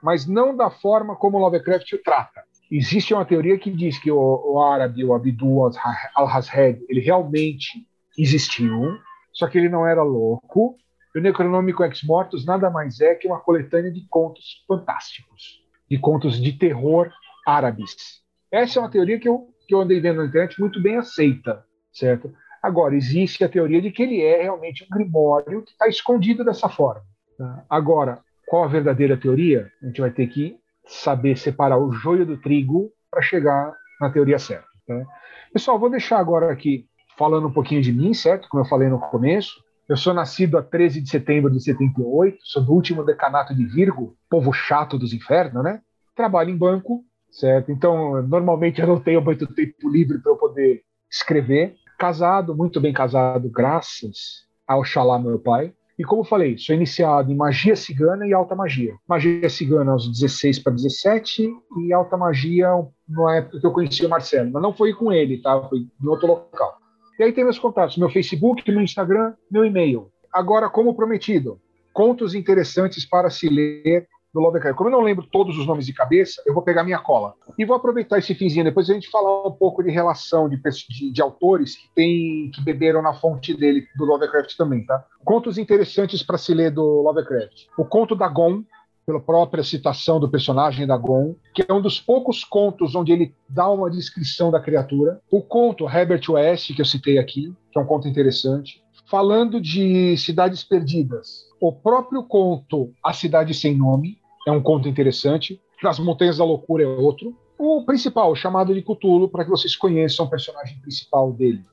mas 0.00 0.26
não 0.26 0.56
da 0.56 0.70
forma 0.70 1.16
como 1.16 1.38
Lovecraft 1.38 1.92
o 1.92 2.02
trata. 2.02 2.44
Existe 2.70 3.12
uma 3.12 3.24
teoria 3.24 3.58
que 3.58 3.70
diz 3.70 3.98
que 3.98 4.10
o, 4.10 4.18
o 4.18 4.62
árabe, 4.62 5.04
o 5.04 5.12
Abdul 5.12 5.70
al-Hazred, 6.14 6.84
ele 6.88 7.00
realmente 7.00 7.86
existiu, 8.16 8.96
só 9.32 9.48
que 9.48 9.58
ele 9.58 9.68
não 9.68 9.86
era 9.86 10.02
louco, 10.02 10.76
e 11.14 11.18
o 11.18 11.22
Necronômico 11.22 11.84
Ex 11.84 12.02
Mortos 12.02 12.44
nada 12.44 12.70
mais 12.70 13.00
é 13.00 13.14
que 13.14 13.26
uma 13.26 13.40
coletânea 13.40 13.90
de 13.90 14.06
contos 14.08 14.64
fantásticos, 14.66 15.62
de 15.90 15.98
contos 15.98 16.40
de 16.40 16.52
terror 16.52 17.10
árabes. 17.46 18.22
Essa 18.50 18.78
é 18.78 18.82
uma 18.82 18.90
teoria 18.90 19.18
que 19.18 19.28
eu, 19.28 19.48
que 19.66 19.74
eu 19.74 19.80
andei 19.80 20.00
vendo 20.00 20.18
na 20.18 20.26
internet 20.26 20.60
muito 20.60 20.80
bem 20.82 20.96
aceita, 20.96 21.64
certo? 21.92 22.32
Agora, 22.62 22.94
existe 22.94 23.42
a 23.42 23.48
teoria 23.48 23.82
de 23.82 23.90
que 23.90 24.02
ele 24.02 24.22
é 24.22 24.42
realmente 24.42 24.84
um 24.84 24.88
grimório 24.88 25.62
que 25.62 25.72
está 25.72 25.88
escondido 25.88 26.44
dessa 26.44 26.68
forma. 26.68 27.02
Tá? 27.36 27.64
Agora, 27.68 28.20
qual 28.46 28.62
a 28.62 28.68
verdadeira 28.68 29.16
teoria? 29.16 29.70
A 29.82 29.86
gente 29.86 30.00
vai 30.00 30.10
ter 30.10 30.28
que 30.28 30.56
saber 30.86 31.36
separar 31.36 31.78
o 31.78 31.92
joio 31.92 32.24
do 32.24 32.36
trigo 32.36 32.92
para 33.10 33.20
chegar 33.20 33.74
na 34.00 34.10
teoria 34.10 34.38
certa. 34.38 34.66
Tá? 34.86 35.04
Pessoal, 35.52 35.78
vou 35.78 35.90
deixar 35.90 36.18
agora 36.18 36.52
aqui 36.52 36.86
falando 37.18 37.48
um 37.48 37.52
pouquinho 37.52 37.82
de 37.82 37.92
mim, 37.92 38.14
certo? 38.14 38.48
Como 38.48 38.62
eu 38.62 38.68
falei 38.68 38.88
no 38.88 39.00
começo. 39.00 39.60
Eu 39.92 39.96
sou 39.98 40.14
nascido 40.14 40.56
a 40.56 40.62
13 40.62 41.02
de 41.02 41.10
setembro 41.10 41.50
de 41.50 41.62
78, 41.62 42.38
sou 42.44 42.64
do 42.64 42.72
último 42.72 43.04
decanato 43.04 43.54
de 43.54 43.62
Virgo, 43.66 44.16
povo 44.30 44.50
chato 44.50 44.98
dos 44.98 45.12
infernos, 45.12 45.62
né? 45.62 45.82
Trabalho 46.16 46.48
em 46.48 46.56
banco, 46.56 47.04
certo? 47.30 47.70
Então, 47.70 48.22
normalmente 48.22 48.80
eu 48.80 48.86
não 48.86 48.98
tenho 48.98 49.20
muito 49.20 49.46
tempo 49.46 49.90
livre 49.90 50.18
para 50.18 50.32
eu 50.32 50.36
poder 50.36 50.80
escrever. 51.10 51.74
Casado, 51.98 52.56
muito 52.56 52.80
bem 52.80 52.90
casado, 52.90 53.50
graças 53.50 54.46
ao 54.66 54.82
Xalá, 54.82 55.18
meu 55.18 55.38
pai. 55.38 55.74
E 55.98 56.04
como 56.04 56.24
falei, 56.24 56.56
sou 56.56 56.74
iniciado 56.74 57.30
em 57.30 57.36
magia 57.36 57.76
cigana 57.76 58.26
e 58.26 58.32
alta 58.32 58.56
magia. 58.56 58.94
Magia 59.06 59.46
cigana 59.50 59.92
aos 59.92 60.10
16 60.10 60.60
para 60.60 60.72
17 60.72 61.52
e 61.84 61.92
alta 61.92 62.16
magia 62.16 62.68
na 63.06 63.36
época 63.36 63.60
que 63.60 63.66
eu 63.66 63.72
conheci 63.72 64.06
o 64.06 64.08
Marcelo. 64.08 64.50
Mas 64.50 64.62
não 64.62 64.72
foi 64.72 64.94
com 64.94 65.12
ele, 65.12 65.42
tá? 65.42 65.68
Foi 65.68 65.80
em 65.80 66.08
outro 66.08 66.28
local. 66.28 66.81
E 67.22 67.24
aí 67.24 67.32
tem 67.32 67.44
meus 67.44 67.56
contatos, 67.56 67.96
meu 67.96 68.10
Facebook, 68.10 68.68
meu 68.68 68.82
Instagram, 68.82 69.34
meu 69.48 69.64
e-mail. 69.64 70.10
Agora, 70.32 70.68
como 70.68 70.92
prometido, 70.92 71.60
contos 71.92 72.34
interessantes 72.34 73.08
para 73.08 73.30
se 73.30 73.48
ler 73.48 74.08
do 74.34 74.40
Lovecraft. 74.40 74.76
Como 74.76 74.90
eu 74.90 74.92
não 74.92 75.02
lembro 75.02 75.24
todos 75.30 75.56
os 75.56 75.64
nomes 75.64 75.86
de 75.86 75.92
cabeça, 75.92 76.42
eu 76.44 76.52
vou 76.52 76.64
pegar 76.64 76.82
minha 76.82 76.98
cola. 76.98 77.34
E 77.56 77.64
vou 77.64 77.76
aproveitar 77.76 78.18
esse 78.18 78.34
finzinho, 78.34 78.64
depois 78.64 78.90
a 78.90 78.94
gente 78.94 79.08
falar 79.08 79.46
um 79.46 79.52
pouco 79.52 79.84
de 79.84 79.90
relação 79.92 80.48
de, 80.48 80.60
de, 80.88 81.12
de 81.12 81.22
autores 81.22 81.76
que, 81.76 81.88
tem, 81.94 82.50
que 82.52 82.60
beberam 82.64 83.00
na 83.00 83.14
fonte 83.14 83.54
dele, 83.54 83.86
do 83.96 84.04
Lovecraft 84.04 84.56
também, 84.56 84.84
tá? 84.84 85.04
Contos 85.24 85.58
interessantes 85.58 86.24
para 86.24 86.36
se 86.36 86.52
ler 86.52 86.72
do 86.72 87.02
Lovecraft. 87.02 87.68
O 87.78 87.84
conto 87.84 88.16
da 88.16 88.26
Gon, 88.26 88.64
pela 89.04 89.20
própria 89.20 89.64
citação 89.64 90.20
do 90.20 90.28
personagem 90.28 90.86
da 90.86 90.96
Gon, 90.96 91.34
que 91.54 91.64
é 91.66 91.72
um 91.72 91.80
dos 91.80 92.00
poucos 92.00 92.44
contos 92.44 92.94
onde 92.94 93.12
ele 93.12 93.34
dá 93.48 93.68
uma 93.68 93.90
descrição 93.90 94.50
da 94.50 94.60
criatura. 94.60 95.20
O 95.30 95.42
conto 95.42 95.88
Herbert 95.88 96.22
West, 96.28 96.74
que 96.74 96.80
eu 96.80 96.86
citei 96.86 97.18
aqui, 97.18 97.52
que 97.70 97.78
é 97.78 97.82
um 97.82 97.86
conto 97.86 98.08
interessante. 98.08 98.82
Falando 99.10 99.60
de 99.60 100.16
cidades 100.16 100.64
perdidas, 100.64 101.44
o 101.60 101.72
próprio 101.72 102.22
conto 102.22 102.92
A 103.04 103.12
Cidade 103.12 103.52
Sem 103.52 103.76
Nome 103.76 104.18
é 104.46 104.50
um 104.50 104.62
conto 104.62 104.88
interessante. 104.88 105.60
As 105.84 105.98
Montanhas 105.98 106.38
da 106.38 106.44
Loucura 106.44 106.84
é 106.84 106.86
outro. 106.86 107.36
O 107.58 107.84
principal, 107.84 108.34
chamado 108.34 108.74
de 108.74 108.82
Cthulhu, 108.82 109.28
para 109.28 109.44
que 109.44 109.50
vocês 109.50 109.76
conheçam 109.76 110.26
o 110.26 110.30
personagem 110.30 110.78
principal 110.80 111.32
dele. 111.32 111.64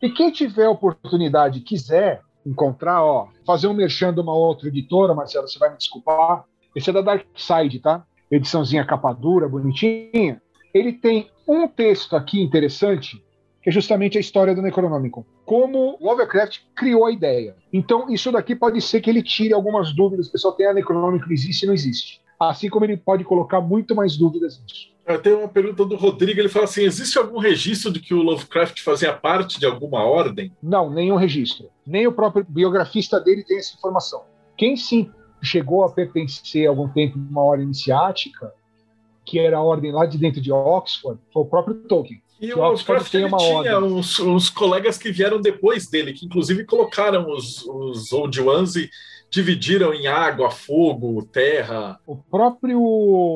E 0.00 0.10
quem 0.10 0.30
tiver 0.30 0.68
oportunidade 0.68 1.60
quiser 1.60 2.22
encontrar, 2.46 3.02
ó, 3.02 3.28
fazer 3.46 3.66
um 3.66 3.74
merchan 3.74 4.12
de 4.12 4.20
uma 4.20 4.34
outra 4.34 4.68
editora, 4.68 5.14
Marcelo, 5.14 5.48
você 5.48 5.58
vai 5.58 5.70
me 5.70 5.78
desculpar. 5.78 6.44
Esse 6.74 6.90
é 6.90 6.92
da 6.92 7.00
Dark 7.00 7.24
Side, 7.36 7.78
tá? 7.78 8.04
Ediçãozinha 8.30 8.84
capa 8.84 9.12
dura, 9.12 9.48
bonitinha. 9.48 10.40
Ele 10.72 10.92
tem 10.92 11.30
um 11.46 11.68
texto 11.68 12.16
aqui 12.16 12.40
interessante 12.40 13.22
que 13.62 13.70
é 13.70 13.72
justamente 13.72 14.18
a 14.18 14.20
história 14.20 14.54
do 14.54 14.60
Necronômico. 14.60 15.26
Como 15.46 15.96
Lovecraft 15.98 16.58
criou 16.76 17.06
a 17.06 17.10
ideia. 17.10 17.56
Então, 17.72 18.10
isso 18.10 18.30
daqui 18.30 18.54
pode 18.54 18.78
ser 18.82 19.00
que 19.00 19.08
ele 19.08 19.22
tire 19.22 19.54
algumas 19.54 19.94
dúvidas. 19.94 20.28
O 20.28 20.32
pessoal 20.32 20.52
tem 20.52 20.66
a 20.66 20.74
Necronômico 20.74 21.32
existe 21.32 21.64
ou 21.64 21.68
não 21.68 21.74
existe. 21.74 22.20
Assim 22.38 22.68
como 22.68 22.84
ele 22.84 22.96
pode 22.96 23.24
colocar 23.24 23.62
muito 23.62 23.94
mais 23.94 24.18
dúvidas 24.18 24.60
nisso. 24.60 24.92
Eu 25.06 25.20
tenho 25.20 25.38
uma 25.38 25.48
pergunta 25.48 25.84
do 25.84 25.96
Rodrigo. 25.96 26.40
Ele 26.40 26.48
fala 26.48 26.66
assim: 26.66 26.82
existe 26.82 27.16
algum 27.18 27.38
registro 27.38 27.90
de 27.90 28.00
que 28.00 28.12
o 28.12 28.22
Lovecraft 28.22 28.82
fazia 28.82 29.12
parte 29.14 29.58
de 29.58 29.64
alguma 29.64 30.04
ordem? 30.04 30.52
Não, 30.62 30.90
nenhum 30.90 31.16
registro. 31.16 31.70
Nem 31.86 32.06
o 32.06 32.12
próprio 32.12 32.44
biografista 32.46 33.18
dele 33.20 33.44
tem 33.44 33.58
essa 33.58 33.74
informação. 33.76 34.24
Quem 34.56 34.76
sim 34.76 35.10
chegou 35.44 35.84
a 35.84 35.90
pertencer 35.90 36.66
algum 36.66 36.88
tempo 36.88 37.18
a 37.18 37.30
uma 37.30 37.42
ordem 37.42 37.66
iniciática, 37.66 38.52
que 39.24 39.38
era 39.38 39.58
a 39.58 39.62
ordem 39.62 39.92
lá 39.92 40.06
de 40.06 40.18
dentro 40.18 40.40
de 40.40 40.52
Oxford, 40.52 41.18
foi 41.32 41.42
o 41.42 41.46
próprio 41.46 41.74
Tolkien. 41.74 42.22
E 42.40 42.52
o 42.52 42.58
Lovecraft 42.58 43.10
tinha 43.10 43.78
uns, 43.78 44.18
uns, 44.18 44.50
colegas 44.50 44.98
que 44.98 45.10
vieram 45.10 45.40
depois 45.40 45.88
dele, 45.88 46.12
que 46.12 46.26
inclusive 46.26 46.64
colocaram 46.64 47.30
os, 47.30 47.64
os 47.64 48.12
Old 48.12 48.38
Ones 48.40 48.76
e 48.76 48.90
dividiram 49.30 49.94
em 49.94 50.06
água, 50.06 50.50
fogo, 50.50 51.24
terra. 51.24 51.98
O 52.06 52.16
próprio 52.16 52.78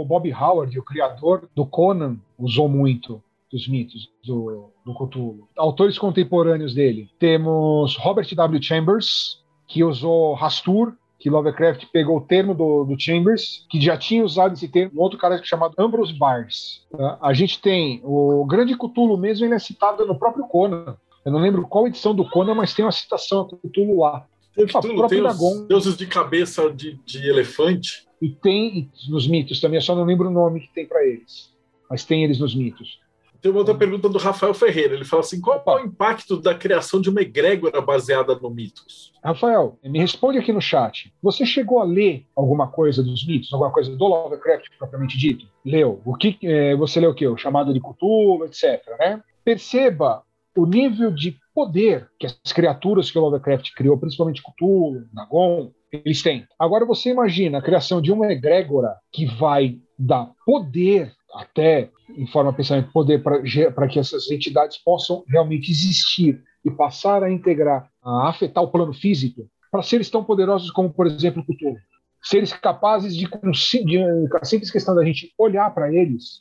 Bob 0.06 0.32
Howard, 0.32 0.78
o 0.78 0.82
criador 0.82 1.48
do 1.54 1.64
Conan, 1.64 2.18
usou 2.38 2.68
muito 2.68 3.22
dos 3.50 3.66
mitos 3.66 4.10
do, 4.24 4.70
do 4.84 4.92
Cthulhu. 4.92 5.48
Autores 5.56 5.98
contemporâneos 5.98 6.74
dele. 6.74 7.08
Temos 7.18 7.96
Robert 7.96 8.28
W. 8.34 8.62
Chambers, 8.62 9.42
que 9.66 9.82
usou 9.82 10.34
Rastur, 10.34 10.92
que 11.18 11.28
Lovecraft 11.28 11.86
pegou 11.92 12.18
o 12.18 12.20
termo 12.20 12.54
do, 12.54 12.84
do, 12.84 12.98
Chambers, 12.98 13.66
que 13.68 13.80
já 13.80 13.96
tinha 13.96 14.24
usado 14.24 14.54
esse 14.54 14.68
termo, 14.68 14.92
um 14.94 15.02
outro 15.02 15.18
cara 15.18 15.42
chamado 15.42 15.74
Ambrose 15.76 16.12
Bars. 16.12 16.86
Tá? 16.90 17.18
A 17.20 17.34
gente 17.34 17.60
tem 17.60 18.00
o 18.04 18.44
Grande 18.46 18.76
Cthulhu 18.76 19.18
mesmo, 19.18 19.44
ele 19.44 19.54
é 19.54 19.58
citado 19.58 20.06
no 20.06 20.18
próprio 20.18 20.46
Conan. 20.46 20.96
Eu 21.24 21.32
não 21.32 21.40
lembro 21.40 21.66
qual 21.66 21.88
edição 21.88 22.14
do 22.14 22.28
Conan, 22.28 22.54
mas 22.54 22.72
tem 22.72 22.84
uma 22.84 22.92
citação 22.92 23.40
a 23.40 23.68
Cthulhu 23.68 23.98
lá. 23.98 24.26
Tem, 24.54 24.66
Cthulhu, 24.66 25.06
tem 25.08 25.26
os 25.26 25.66
deuses 25.66 25.96
de 25.96 26.06
cabeça 26.06 26.70
de, 26.70 26.98
de 27.04 27.28
elefante. 27.28 28.06
E 28.22 28.30
tem 28.30 28.90
nos 29.08 29.26
mitos 29.26 29.60
também, 29.60 29.78
eu 29.78 29.82
só 29.82 29.94
não 29.94 30.04
lembro 30.04 30.28
o 30.28 30.32
nome 30.32 30.60
que 30.60 30.72
tem 30.72 30.86
para 30.86 31.04
eles. 31.04 31.52
Mas 31.90 32.04
tem 32.04 32.22
eles 32.22 32.38
nos 32.38 32.54
mitos. 32.54 33.00
Tem 33.40 33.50
uma 33.50 33.60
outra 33.60 33.74
pergunta 33.74 34.08
do 34.08 34.18
Rafael 34.18 34.52
Ferreira. 34.52 34.94
Ele 34.94 35.04
fala 35.04 35.20
assim: 35.20 35.40
qual 35.40 35.62
é 35.66 35.70
o 35.70 35.84
impacto 35.84 36.40
da 36.40 36.54
criação 36.54 37.00
de 37.00 37.08
uma 37.08 37.20
egrégora 37.20 37.80
baseada 37.80 38.34
no 38.34 38.50
mitos? 38.50 39.12
Rafael, 39.22 39.78
me 39.84 39.98
responde 39.98 40.38
aqui 40.38 40.52
no 40.52 40.60
chat. 40.60 41.12
Você 41.22 41.46
chegou 41.46 41.80
a 41.80 41.84
ler 41.84 42.26
alguma 42.34 42.68
coisa 42.68 43.02
dos 43.02 43.26
mitos, 43.26 43.52
alguma 43.52 43.72
coisa 43.72 43.94
do 43.94 44.06
Lovecraft 44.06 44.66
propriamente 44.78 45.16
dito? 45.16 45.46
Leu. 45.64 46.00
O 46.04 46.14
que 46.14 46.38
é, 46.42 46.74
você 46.76 47.00
leu 47.00 47.10
o 47.10 47.14
quê? 47.14 47.26
O 47.26 47.36
chamado 47.36 47.72
de 47.72 47.80
Cthulhu, 47.80 48.44
etc. 48.44 48.82
Né? 48.98 49.22
Perceba 49.44 50.22
o 50.56 50.66
nível 50.66 51.12
de 51.12 51.36
poder 51.54 52.08
que 52.18 52.26
as 52.26 52.52
criaturas 52.52 53.10
que 53.10 53.18
o 53.18 53.22
Lovecraft 53.22 53.72
criou, 53.74 53.98
principalmente 53.98 54.42
Cthulhu, 54.42 55.06
Dagon, 55.12 55.70
eles 55.92 56.22
têm. 56.22 56.46
Agora 56.58 56.84
você 56.84 57.10
imagina 57.10 57.58
a 57.58 57.62
criação 57.62 58.00
de 58.00 58.12
uma 58.12 58.30
egrégora 58.30 58.96
que 59.12 59.26
vai 59.26 59.78
dar 59.98 60.30
poder 60.44 61.12
até 61.34 61.90
em 62.16 62.26
forma 62.26 62.50
de 62.50 62.56
pensamento, 62.56 62.92
poder 62.92 63.22
para 63.22 63.88
que 63.88 63.98
essas 63.98 64.30
entidades 64.30 64.78
possam 64.78 65.24
realmente 65.28 65.70
existir 65.70 66.42
e 66.64 66.70
passar 66.70 67.22
a 67.22 67.30
integrar, 67.30 67.88
a 68.02 68.28
afetar 68.28 68.62
o 68.62 68.68
plano 68.68 68.92
físico, 68.92 69.48
para 69.70 69.82
seres 69.82 70.08
tão 70.10 70.24
poderosos 70.24 70.70
como, 70.70 70.90
por 70.90 71.06
exemplo, 71.06 71.42
o 71.42 71.44
Cthulhu. 71.44 71.76
Seres 72.22 72.52
capazes 72.52 73.14
de, 73.14 73.28
com 73.28 73.38
a 73.48 74.44
simples 74.44 74.70
questão 74.70 74.94
da 74.94 75.04
gente 75.04 75.32
olhar 75.38 75.72
para 75.72 75.92
eles, 75.92 76.40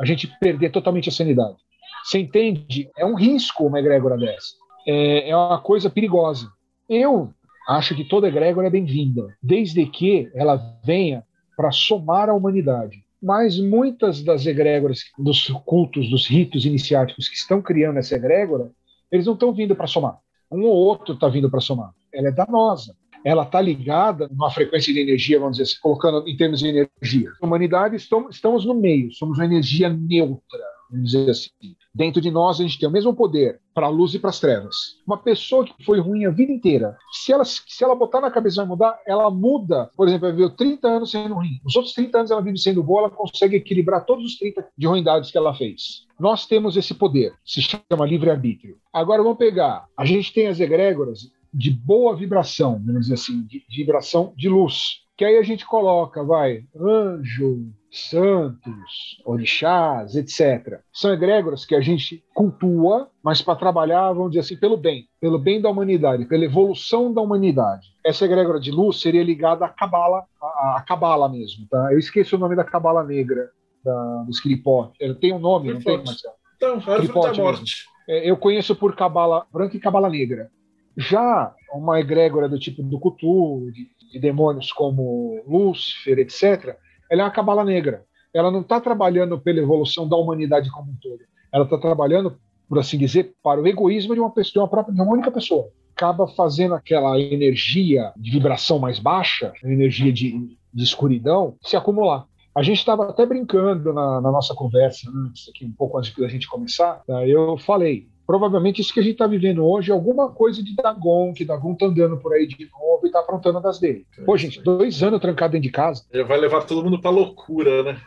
a 0.00 0.04
gente 0.04 0.26
perder 0.40 0.70
totalmente 0.70 1.08
a 1.08 1.12
sanidade. 1.12 1.56
Você 2.04 2.18
entende? 2.18 2.90
É 2.98 3.06
um 3.06 3.14
risco 3.14 3.66
uma 3.66 3.78
egrégora 3.78 4.16
dessa. 4.16 4.54
É, 4.86 5.30
é 5.30 5.36
uma 5.36 5.60
coisa 5.60 5.88
perigosa. 5.88 6.50
Eu 6.88 7.32
acho 7.68 7.94
que 7.94 8.04
toda 8.04 8.28
egrégora 8.28 8.66
é 8.66 8.70
bem-vinda, 8.70 9.28
desde 9.42 9.86
que 9.86 10.30
ela 10.34 10.60
venha 10.84 11.22
para 11.56 11.70
somar 11.70 12.28
a 12.28 12.34
humanidade 12.34 13.03
mas 13.24 13.58
muitas 13.58 14.22
das 14.22 14.44
egrégoras, 14.44 15.00
dos 15.18 15.48
cultos, 15.64 16.10
dos 16.10 16.26
ritos 16.26 16.66
iniciáticos 16.66 17.26
que 17.26 17.36
estão 17.36 17.62
criando 17.62 17.98
essa 17.98 18.14
egrégora, 18.14 18.70
eles 19.10 19.24
não 19.24 19.32
estão 19.32 19.52
vindo 19.52 19.74
para 19.74 19.86
somar. 19.86 20.18
Um 20.52 20.62
ou 20.64 20.74
outro 20.74 21.14
está 21.14 21.28
vindo 21.28 21.50
para 21.50 21.60
somar. 21.60 21.90
Ela 22.12 22.28
é 22.28 22.32
danosa. 22.32 22.94
Ela 23.24 23.44
está 23.44 23.60
ligada 23.62 24.28
numa 24.28 24.50
frequência 24.50 24.92
de 24.92 25.00
energia, 25.00 25.40
vamos 25.40 25.56
dizer 25.56 25.70
assim, 25.70 25.80
colocando 25.80 26.28
em 26.28 26.36
termos 26.36 26.60
de 26.60 26.68
energia. 26.68 27.30
A 27.40 27.46
humanidade 27.46 27.96
estamos 27.96 28.66
no 28.66 28.74
meio, 28.74 29.10
somos 29.12 29.38
uma 29.38 29.46
energia 29.46 29.88
neutra 29.88 30.74
vamos 30.94 31.10
dizer 31.10 31.30
assim. 31.30 31.76
Dentro 31.94 32.20
de 32.20 32.30
nós, 32.30 32.58
a 32.58 32.62
gente 32.64 32.78
tem 32.78 32.88
o 32.88 32.92
mesmo 32.92 33.14
poder 33.14 33.60
para 33.72 33.86
a 33.86 33.90
luz 33.90 34.14
e 34.14 34.18
para 34.18 34.30
as 34.30 34.40
trevas. 34.40 34.74
Uma 35.06 35.16
pessoa 35.16 35.64
que 35.64 35.84
foi 35.84 36.00
ruim 36.00 36.24
a 36.24 36.30
vida 36.30 36.50
inteira, 36.50 36.96
se 37.12 37.32
ela, 37.32 37.44
se 37.44 37.84
ela 37.84 37.94
botar 37.94 38.20
na 38.20 38.30
cabeça 38.30 38.56
vai 38.56 38.66
mudar, 38.66 38.98
ela 39.06 39.30
muda. 39.30 39.90
Por 39.96 40.08
exemplo, 40.08 40.26
ela 40.26 40.34
viveu 40.34 40.50
30 40.50 40.88
anos 40.88 41.10
sendo 41.12 41.34
ruim. 41.34 41.60
Os 41.64 41.76
outros 41.76 41.94
30 41.94 42.18
anos 42.18 42.30
ela 42.32 42.42
vive 42.42 42.58
sendo 42.58 42.82
boa, 42.82 43.02
ela 43.02 43.10
consegue 43.10 43.56
equilibrar 43.56 44.04
todos 44.04 44.24
os 44.24 44.36
30 44.38 44.66
de 44.76 44.86
ruindades 44.86 45.30
que 45.30 45.38
ela 45.38 45.54
fez. 45.54 46.04
Nós 46.18 46.46
temos 46.46 46.76
esse 46.76 46.94
poder, 46.94 47.32
se 47.44 47.62
chama 47.62 48.06
livre-arbítrio. 48.06 48.76
Agora 48.92 49.22
vamos 49.22 49.38
pegar, 49.38 49.86
a 49.96 50.04
gente 50.04 50.32
tem 50.32 50.48
as 50.48 50.58
egrégoras 50.58 51.30
de 51.52 51.70
boa 51.70 52.16
vibração, 52.16 52.82
vamos 52.84 53.02
dizer 53.02 53.14
assim, 53.14 53.42
de, 53.42 53.64
de 53.68 53.76
vibração 53.76 54.32
de 54.36 54.48
luz. 54.48 55.03
Que 55.16 55.24
aí 55.24 55.38
a 55.38 55.42
gente 55.42 55.64
coloca, 55.64 56.24
vai, 56.24 56.64
anjo, 56.76 57.70
santos, 57.90 59.22
orixás, 59.24 60.16
etc. 60.16 60.80
São 60.92 61.12
egrégoras 61.12 61.64
que 61.64 61.76
a 61.76 61.80
gente 61.80 62.24
cultua, 62.34 63.08
mas 63.22 63.40
para 63.40 63.56
trabalhar, 63.56 64.12
vamos 64.12 64.30
dizer 64.30 64.40
assim, 64.40 64.56
pelo 64.56 64.76
bem, 64.76 65.06
pelo 65.20 65.38
bem 65.38 65.60
da 65.60 65.70
humanidade, 65.70 66.24
pela 66.26 66.44
evolução 66.44 67.12
da 67.12 67.20
humanidade. 67.20 67.86
Essa 68.04 68.24
egrégora 68.24 68.58
de 68.58 68.72
luz 68.72 69.00
seria 69.00 69.22
ligada 69.22 69.64
à 69.64 69.68
cabala, 69.68 70.24
à 70.42 70.84
cabala 70.86 71.28
mesmo, 71.28 71.66
tá? 71.70 71.92
Eu 71.92 71.98
esqueci 71.98 72.34
o 72.34 72.38
nome 72.38 72.56
da 72.56 72.64
cabala 72.64 73.04
negra, 73.04 73.50
da, 73.84 74.24
dos 74.26 74.40
Kiripó. 74.40 74.90
Tem 75.20 75.32
um 75.32 75.38
nome, 75.38 75.72
não 75.72 75.80
tem, 75.80 75.98
Marcelo? 75.98 76.34
Então, 76.56 76.74
árvore 76.92 77.08
da 77.08 77.42
morte. 77.42 77.84
É, 78.08 78.28
eu 78.28 78.36
conheço 78.36 78.74
por 78.74 78.94
cabala 78.96 79.46
branca 79.52 79.76
e 79.76 79.80
cabala 79.80 80.10
negra. 80.10 80.50
Já 80.96 81.52
uma 81.72 81.98
egrégora 82.00 82.48
do 82.48 82.58
tipo 82.58 82.82
do 82.82 82.98
Cthulhu, 82.98 83.70
de, 83.72 83.88
de 84.12 84.18
demônios 84.20 84.72
como 84.72 85.42
Lúcifer, 85.46 86.18
etc., 86.18 86.76
ela 87.10 87.22
é 87.22 87.24
uma 87.24 87.30
cabala 87.30 87.64
negra. 87.64 88.04
Ela 88.32 88.50
não 88.50 88.60
está 88.60 88.80
trabalhando 88.80 89.38
pela 89.38 89.60
evolução 89.60 90.08
da 90.08 90.16
humanidade 90.16 90.70
como 90.70 90.90
um 90.90 90.96
todo. 91.00 91.20
Ela 91.52 91.64
está 91.64 91.78
trabalhando, 91.78 92.36
por 92.68 92.78
assim 92.78 92.98
dizer, 92.98 93.34
para 93.42 93.60
o 93.60 93.66
egoísmo 93.66 94.14
de 94.14 94.20
uma 94.20 94.30
pessoa, 94.30 94.52
de 94.52 94.58
uma, 94.58 94.68
própria, 94.68 94.94
de 94.94 95.00
uma 95.00 95.12
única 95.12 95.30
pessoa. 95.30 95.68
Acaba 95.96 96.26
fazendo 96.26 96.74
aquela 96.74 97.18
energia 97.20 98.12
de 98.16 98.30
vibração 98.32 98.80
mais 98.80 98.98
baixa, 98.98 99.52
energia 99.62 100.12
de, 100.12 100.56
de 100.72 100.82
escuridão, 100.82 101.56
se 101.62 101.76
acumular. 101.76 102.26
A 102.56 102.62
gente 102.62 102.78
estava 102.78 103.10
até 103.10 103.26
brincando 103.26 103.92
na, 103.92 104.20
na, 104.20 104.30
nossa 104.30 104.54
conversa 104.54 105.10
antes, 105.10 105.48
aqui, 105.48 105.64
um 105.64 105.72
pouco 105.72 105.98
antes 105.98 106.14
da 106.16 106.28
gente 106.28 106.48
começar. 106.48 107.02
Tá? 107.06 107.26
Eu 107.26 107.58
falei, 107.58 108.08
provavelmente 108.26 108.80
isso 108.80 108.92
que 108.92 109.00
a 109.00 109.02
gente 109.02 109.12
está 109.12 109.26
vivendo 109.26 109.64
hoje 109.64 109.90
é 109.90 109.94
alguma 109.94 110.30
coisa 110.30 110.62
de 110.62 110.74
Dagon, 110.74 111.32
que 111.32 111.44
Dagon 111.44 111.74
tá 111.74 111.86
andando 111.86 112.16
por 112.16 112.32
aí 112.32 112.46
de 112.46 112.68
novo 112.70 113.06
e 113.06 113.10
tá 113.10 113.20
aprontando 113.20 113.60
das 113.60 113.78
dele. 113.78 114.06
Pô, 114.24 114.36
gente, 114.36 114.62
dois 114.62 115.02
anos 115.02 115.20
trancado 115.20 115.52
dentro 115.52 115.64
de 115.64 115.70
casa. 115.70 116.04
Ele 116.12 116.24
vai 116.24 116.38
levar 116.38 116.62
todo 116.62 116.84
mundo 116.84 117.00
pra 117.00 117.10
loucura, 117.10 117.82
né? 117.82 118.00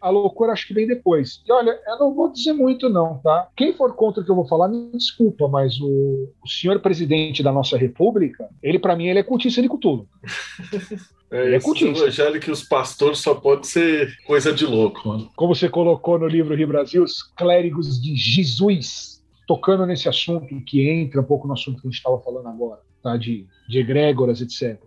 A 0.00 0.08
loucura 0.08 0.52
acho 0.52 0.66
que 0.66 0.74
vem 0.74 0.86
depois. 0.86 1.42
E 1.46 1.52
olha, 1.52 1.78
eu 1.86 1.98
não 1.98 2.14
vou 2.14 2.32
dizer 2.32 2.52
muito, 2.52 2.88
não, 2.88 3.18
tá? 3.18 3.48
Quem 3.56 3.74
for 3.74 3.94
contra 3.94 4.22
o 4.22 4.24
que 4.24 4.30
eu 4.30 4.36
vou 4.36 4.46
falar, 4.46 4.68
me 4.68 4.90
desculpa, 4.92 5.46
mas 5.48 5.78
o, 5.80 6.30
o 6.42 6.48
senhor 6.48 6.80
presidente 6.80 7.42
da 7.42 7.52
nossa 7.52 7.76
república, 7.76 8.48
ele, 8.62 8.78
para 8.78 8.96
mim, 8.96 9.06
ele 9.06 9.18
é 9.18 9.22
cultista 9.22 9.60
de 9.60 9.68
Cutulo. 9.68 10.08
É, 11.32 11.54
é 11.54 11.56
esse 11.56 11.84
evangelho 11.86 12.38
que 12.38 12.50
os 12.50 12.62
pastores 12.62 13.20
só 13.20 13.34
pode 13.34 13.66
ser 13.66 14.14
coisa 14.26 14.52
de 14.52 14.66
louco, 14.66 15.08
mano. 15.08 15.30
Como 15.34 15.54
você 15.54 15.66
colocou 15.66 16.18
no 16.18 16.26
livro 16.26 16.54
Rio 16.54 16.68
Brasil, 16.68 17.02
os 17.02 17.22
clérigos 17.22 18.00
de 18.00 18.14
Jesus, 18.14 19.11
tocando 19.46 19.86
nesse 19.86 20.08
assunto 20.08 20.60
que 20.64 20.88
entra 20.88 21.20
um 21.20 21.24
pouco 21.24 21.46
no 21.46 21.54
assunto 21.54 21.80
que 21.80 21.86
a 21.86 21.90
gente 21.90 21.98
estava 21.98 22.20
falando 22.20 22.48
agora, 22.48 22.80
tá? 23.02 23.16
de, 23.16 23.46
de 23.68 23.78
egrégoras, 23.78 24.40
etc. 24.40 24.80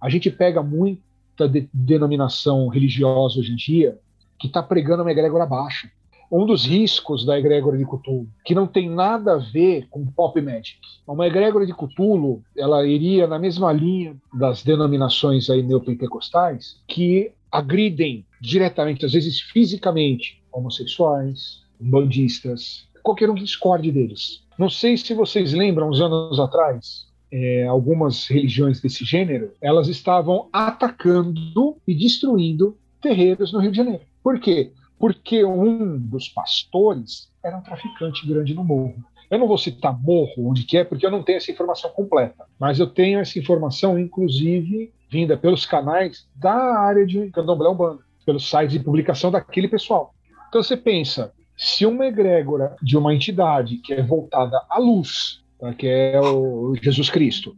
A 0.00 0.08
gente 0.08 0.30
pega 0.30 0.62
muita 0.62 1.48
de, 1.48 1.68
denominação 1.72 2.68
religiosa 2.68 3.38
hoje 3.38 3.52
em 3.52 3.56
dia 3.56 3.98
que 4.38 4.46
está 4.46 4.62
pregando 4.62 5.02
uma 5.02 5.12
egrégora 5.12 5.44
baixa. 5.44 5.90
Um 6.32 6.46
dos 6.46 6.64
riscos 6.64 7.26
da 7.26 7.36
egrégora 7.36 7.76
de 7.76 7.84
Cthulhu, 7.84 8.28
que 8.44 8.54
não 8.54 8.64
tem 8.64 8.88
nada 8.88 9.34
a 9.34 9.38
ver 9.38 9.88
com 9.90 10.06
pop 10.06 10.40
magic. 10.40 10.78
Uma 11.04 11.26
egrégora 11.26 11.66
de 11.66 11.74
Cthulhu, 11.74 12.44
ela 12.56 12.86
iria 12.86 13.26
na 13.26 13.36
mesma 13.36 13.72
linha 13.72 14.16
das 14.32 14.62
denominações 14.62 15.50
aí 15.50 15.60
neopentecostais, 15.60 16.80
que 16.86 17.32
agridem 17.50 18.24
diretamente, 18.40 19.04
às 19.04 19.12
vezes 19.12 19.40
fisicamente, 19.40 20.40
homossexuais, 20.52 21.62
bandistas, 21.80 22.88
qualquer 23.02 23.30
um 23.30 23.34
que 23.34 23.44
discorde 23.44 23.90
deles. 23.90 24.42
Não 24.58 24.68
sei 24.68 24.96
se 24.96 25.14
vocês 25.14 25.52
lembram, 25.52 25.88
uns 25.88 26.00
anos 26.00 26.38
atrás, 26.38 27.06
é, 27.32 27.66
algumas 27.66 28.26
religiões 28.26 28.80
desse 28.80 29.04
gênero, 29.04 29.52
elas 29.60 29.88
estavam 29.88 30.48
atacando 30.52 31.76
e 31.86 31.94
destruindo 31.94 32.76
terreiros 33.00 33.52
no 33.52 33.60
Rio 33.60 33.70
de 33.70 33.76
Janeiro. 33.76 34.02
Por 34.22 34.38
quê? 34.38 34.72
Porque 34.98 35.44
um 35.44 35.98
dos 35.98 36.28
pastores 36.28 37.30
era 37.42 37.56
um 37.56 37.62
traficante 37.62 38.26
grande 38.26 38.54
no 38.54 38.64
morro. 38.64 38.96
Eu 39.30 39.38
não 39.38 39.46
vou 39.46 39.56
citar 39.56 39.96
morro, 39.98 40.50
onde 40.50 40.64
que 40.64 40.76
é, 40.76 40.84
porque 40.84 41.06
eu 41.06 41.10
não 41.10 41.22
tenho 41.22 41.36
essa 41.36 41.52
informação 41.52 41.88
completa. 41.90 42.44
Mas 42.58 42.80
eu 42.80 42.86
tenho 42.86 43.20
essa 43.20 43.38
informação, 43.38 43.98
inclusive, 43.98 44.92
vinda 45.08 45.36
pelos 45.36 45.64
canais 45.64 46.26
da 46.34 46.52
área 46.52 47.06
de 47.06 47.30
Candomblé 47.30 47.68
Umbanda, 47.68 48.02
pelos 48.26 48.48
sites 48.48 48.72
de 48.72 48.80
publicação 48.80 49.30
daquele 49.30 49.68
pessoal. 49.68 50.12
Então 50.48 50.62
você 50.62 50.76
pensa, 50.76 51.32
se 51.60 51.84
uma 51.84 52.06
egrégora 52.06 52.74
de 52.82 52.96
uma 52.96 53.14
entidade 53.14 53.76
que 53.76 53.92
é 53.92 54.02
voltada 54.02 54.58
à 54.70 54.78
luz, 54.78 55.42
tá, 55.58 55.74
que 55.74 55.86
é 55.86 56.18
o 56.18 56.74
Jesus 56.80 57.10
Cristo, 57.10 57.54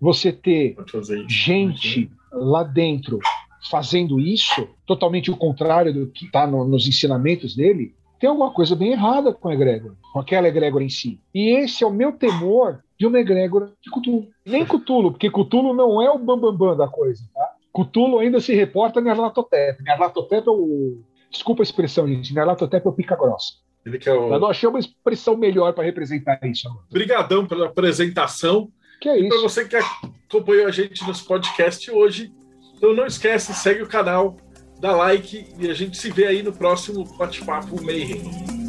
você 0.00 0.32
ter 0.32 0.76
gente 1.28 2.10
lá 2.32 2.64
dentro 2.64 3.20
fazendo 3.70 4.18
isso, 4.18 4.68
totalmente 4.84 5.30
o 5.30 5.36
contrário 5.36 5.94
do 5.94 6.08
que 6.08 6.26
está 6.26 6.48
no, 6.48 6.64
nos 6.66 6.88
ensinamentos 6.88 7.54
dele, 7.54 7.94
tem 8.18 8.28
alguma 8.28 8.50
coisa 8.50 8.74
bem 8.74 8.90
errada 8.90 9.32
com 9.32 9.48
a 9.48 9.54
egrégora, 9.54 9.94
com 10.12 10.18
aquela 10.18 10.48
egrégora 10.48 10.82
em 10.82 10.90
si. 10.90 11.20
E 11.32 11.56
esse 11.56 11.84
é 11.84 11.86
o 11.86 11.92
meu 11.92 12.12
temor 12.12 12.80
de 12.98 13.06
uma 13.06 13.20
egrégora 13.20 13.72
de 13.80 13.88
Cutulo. 13.88 14.26
Nem 14.44 14.66
Cutulo, 14.66 15.12
porque 15.12 15.30
Cutulo 15.30 15.72
não 15.72 16.02
é 16.02 16.10
o 16.10 16.18
bambambam 16.18 16.56
bam, 16.56 16.68
bam 16.70 16.76
da 16.76 16.88
coisa, 16.88 17.22
tá? 17.32 17.52
Cutulo 17.72 18.18
ainda 18.18 18.40
se 18.40 18.52
reporta 18.52 19.00
Nerlatotep. 19.00 19.82
Nerlatotep 19.82 20.46
é 20.46 20.50
o 20.50 21.02
Desculpa 21.34 21.62
a 21.62 21.64
expressão, 21.64 22.06
gente. 22.06 22.32
Nerlatotep 22.32 22.86
é 22.86 22.88
o 22.88 22.92
pica 22.92 23.16
grossa. 23.16 23.54
Ele 23.84 23.98
que 23.98 24.08
é 24.08 24.12
o... 24.12 24.32
Eu 24.32 24.38
não 24.38 24.48
achei 24.48 24.68
uma 24.68 24.78
expressão 24.78 25.36
melhor 25.36 25.74
para 25.74 25.82
representar 25.82 26.38
isso. 26.44 26.68
Obrigadão 26.88 27.44
pela 27.44 27.66
apresentação. 27.66 28.70
Que 29.00 29.08
é 29.08 29.18
isso. 29.18 29.28
para 29.28 29.40
você 29.40 29.64
que 29.66 29.76
acompanhou 29.76 30.66
a 30.66 30.70
gente 30.70 31.04
nos 31.06 31.20
podcasts 31.20 31.92
hoje, 31.92 32.32
então 32.76 32.94
não 32.94 33.04
esquece, 33.04 33.52
segue 33.52 33.82
o 33.82 33.88
canal, 33.88 34.36
dá 34.80 34.94
like 34.94 35.46
e 35.58 35.68
a 35.68 35.74
gente 35.74 35.96
se 35.96 36.10
vê 36.10 36.26
aí 36.26 36.42
no 36.42 36.52
próximo 36.52 37.04
bate-papo 37.18 37.84
Mayhem. 37.84 38.63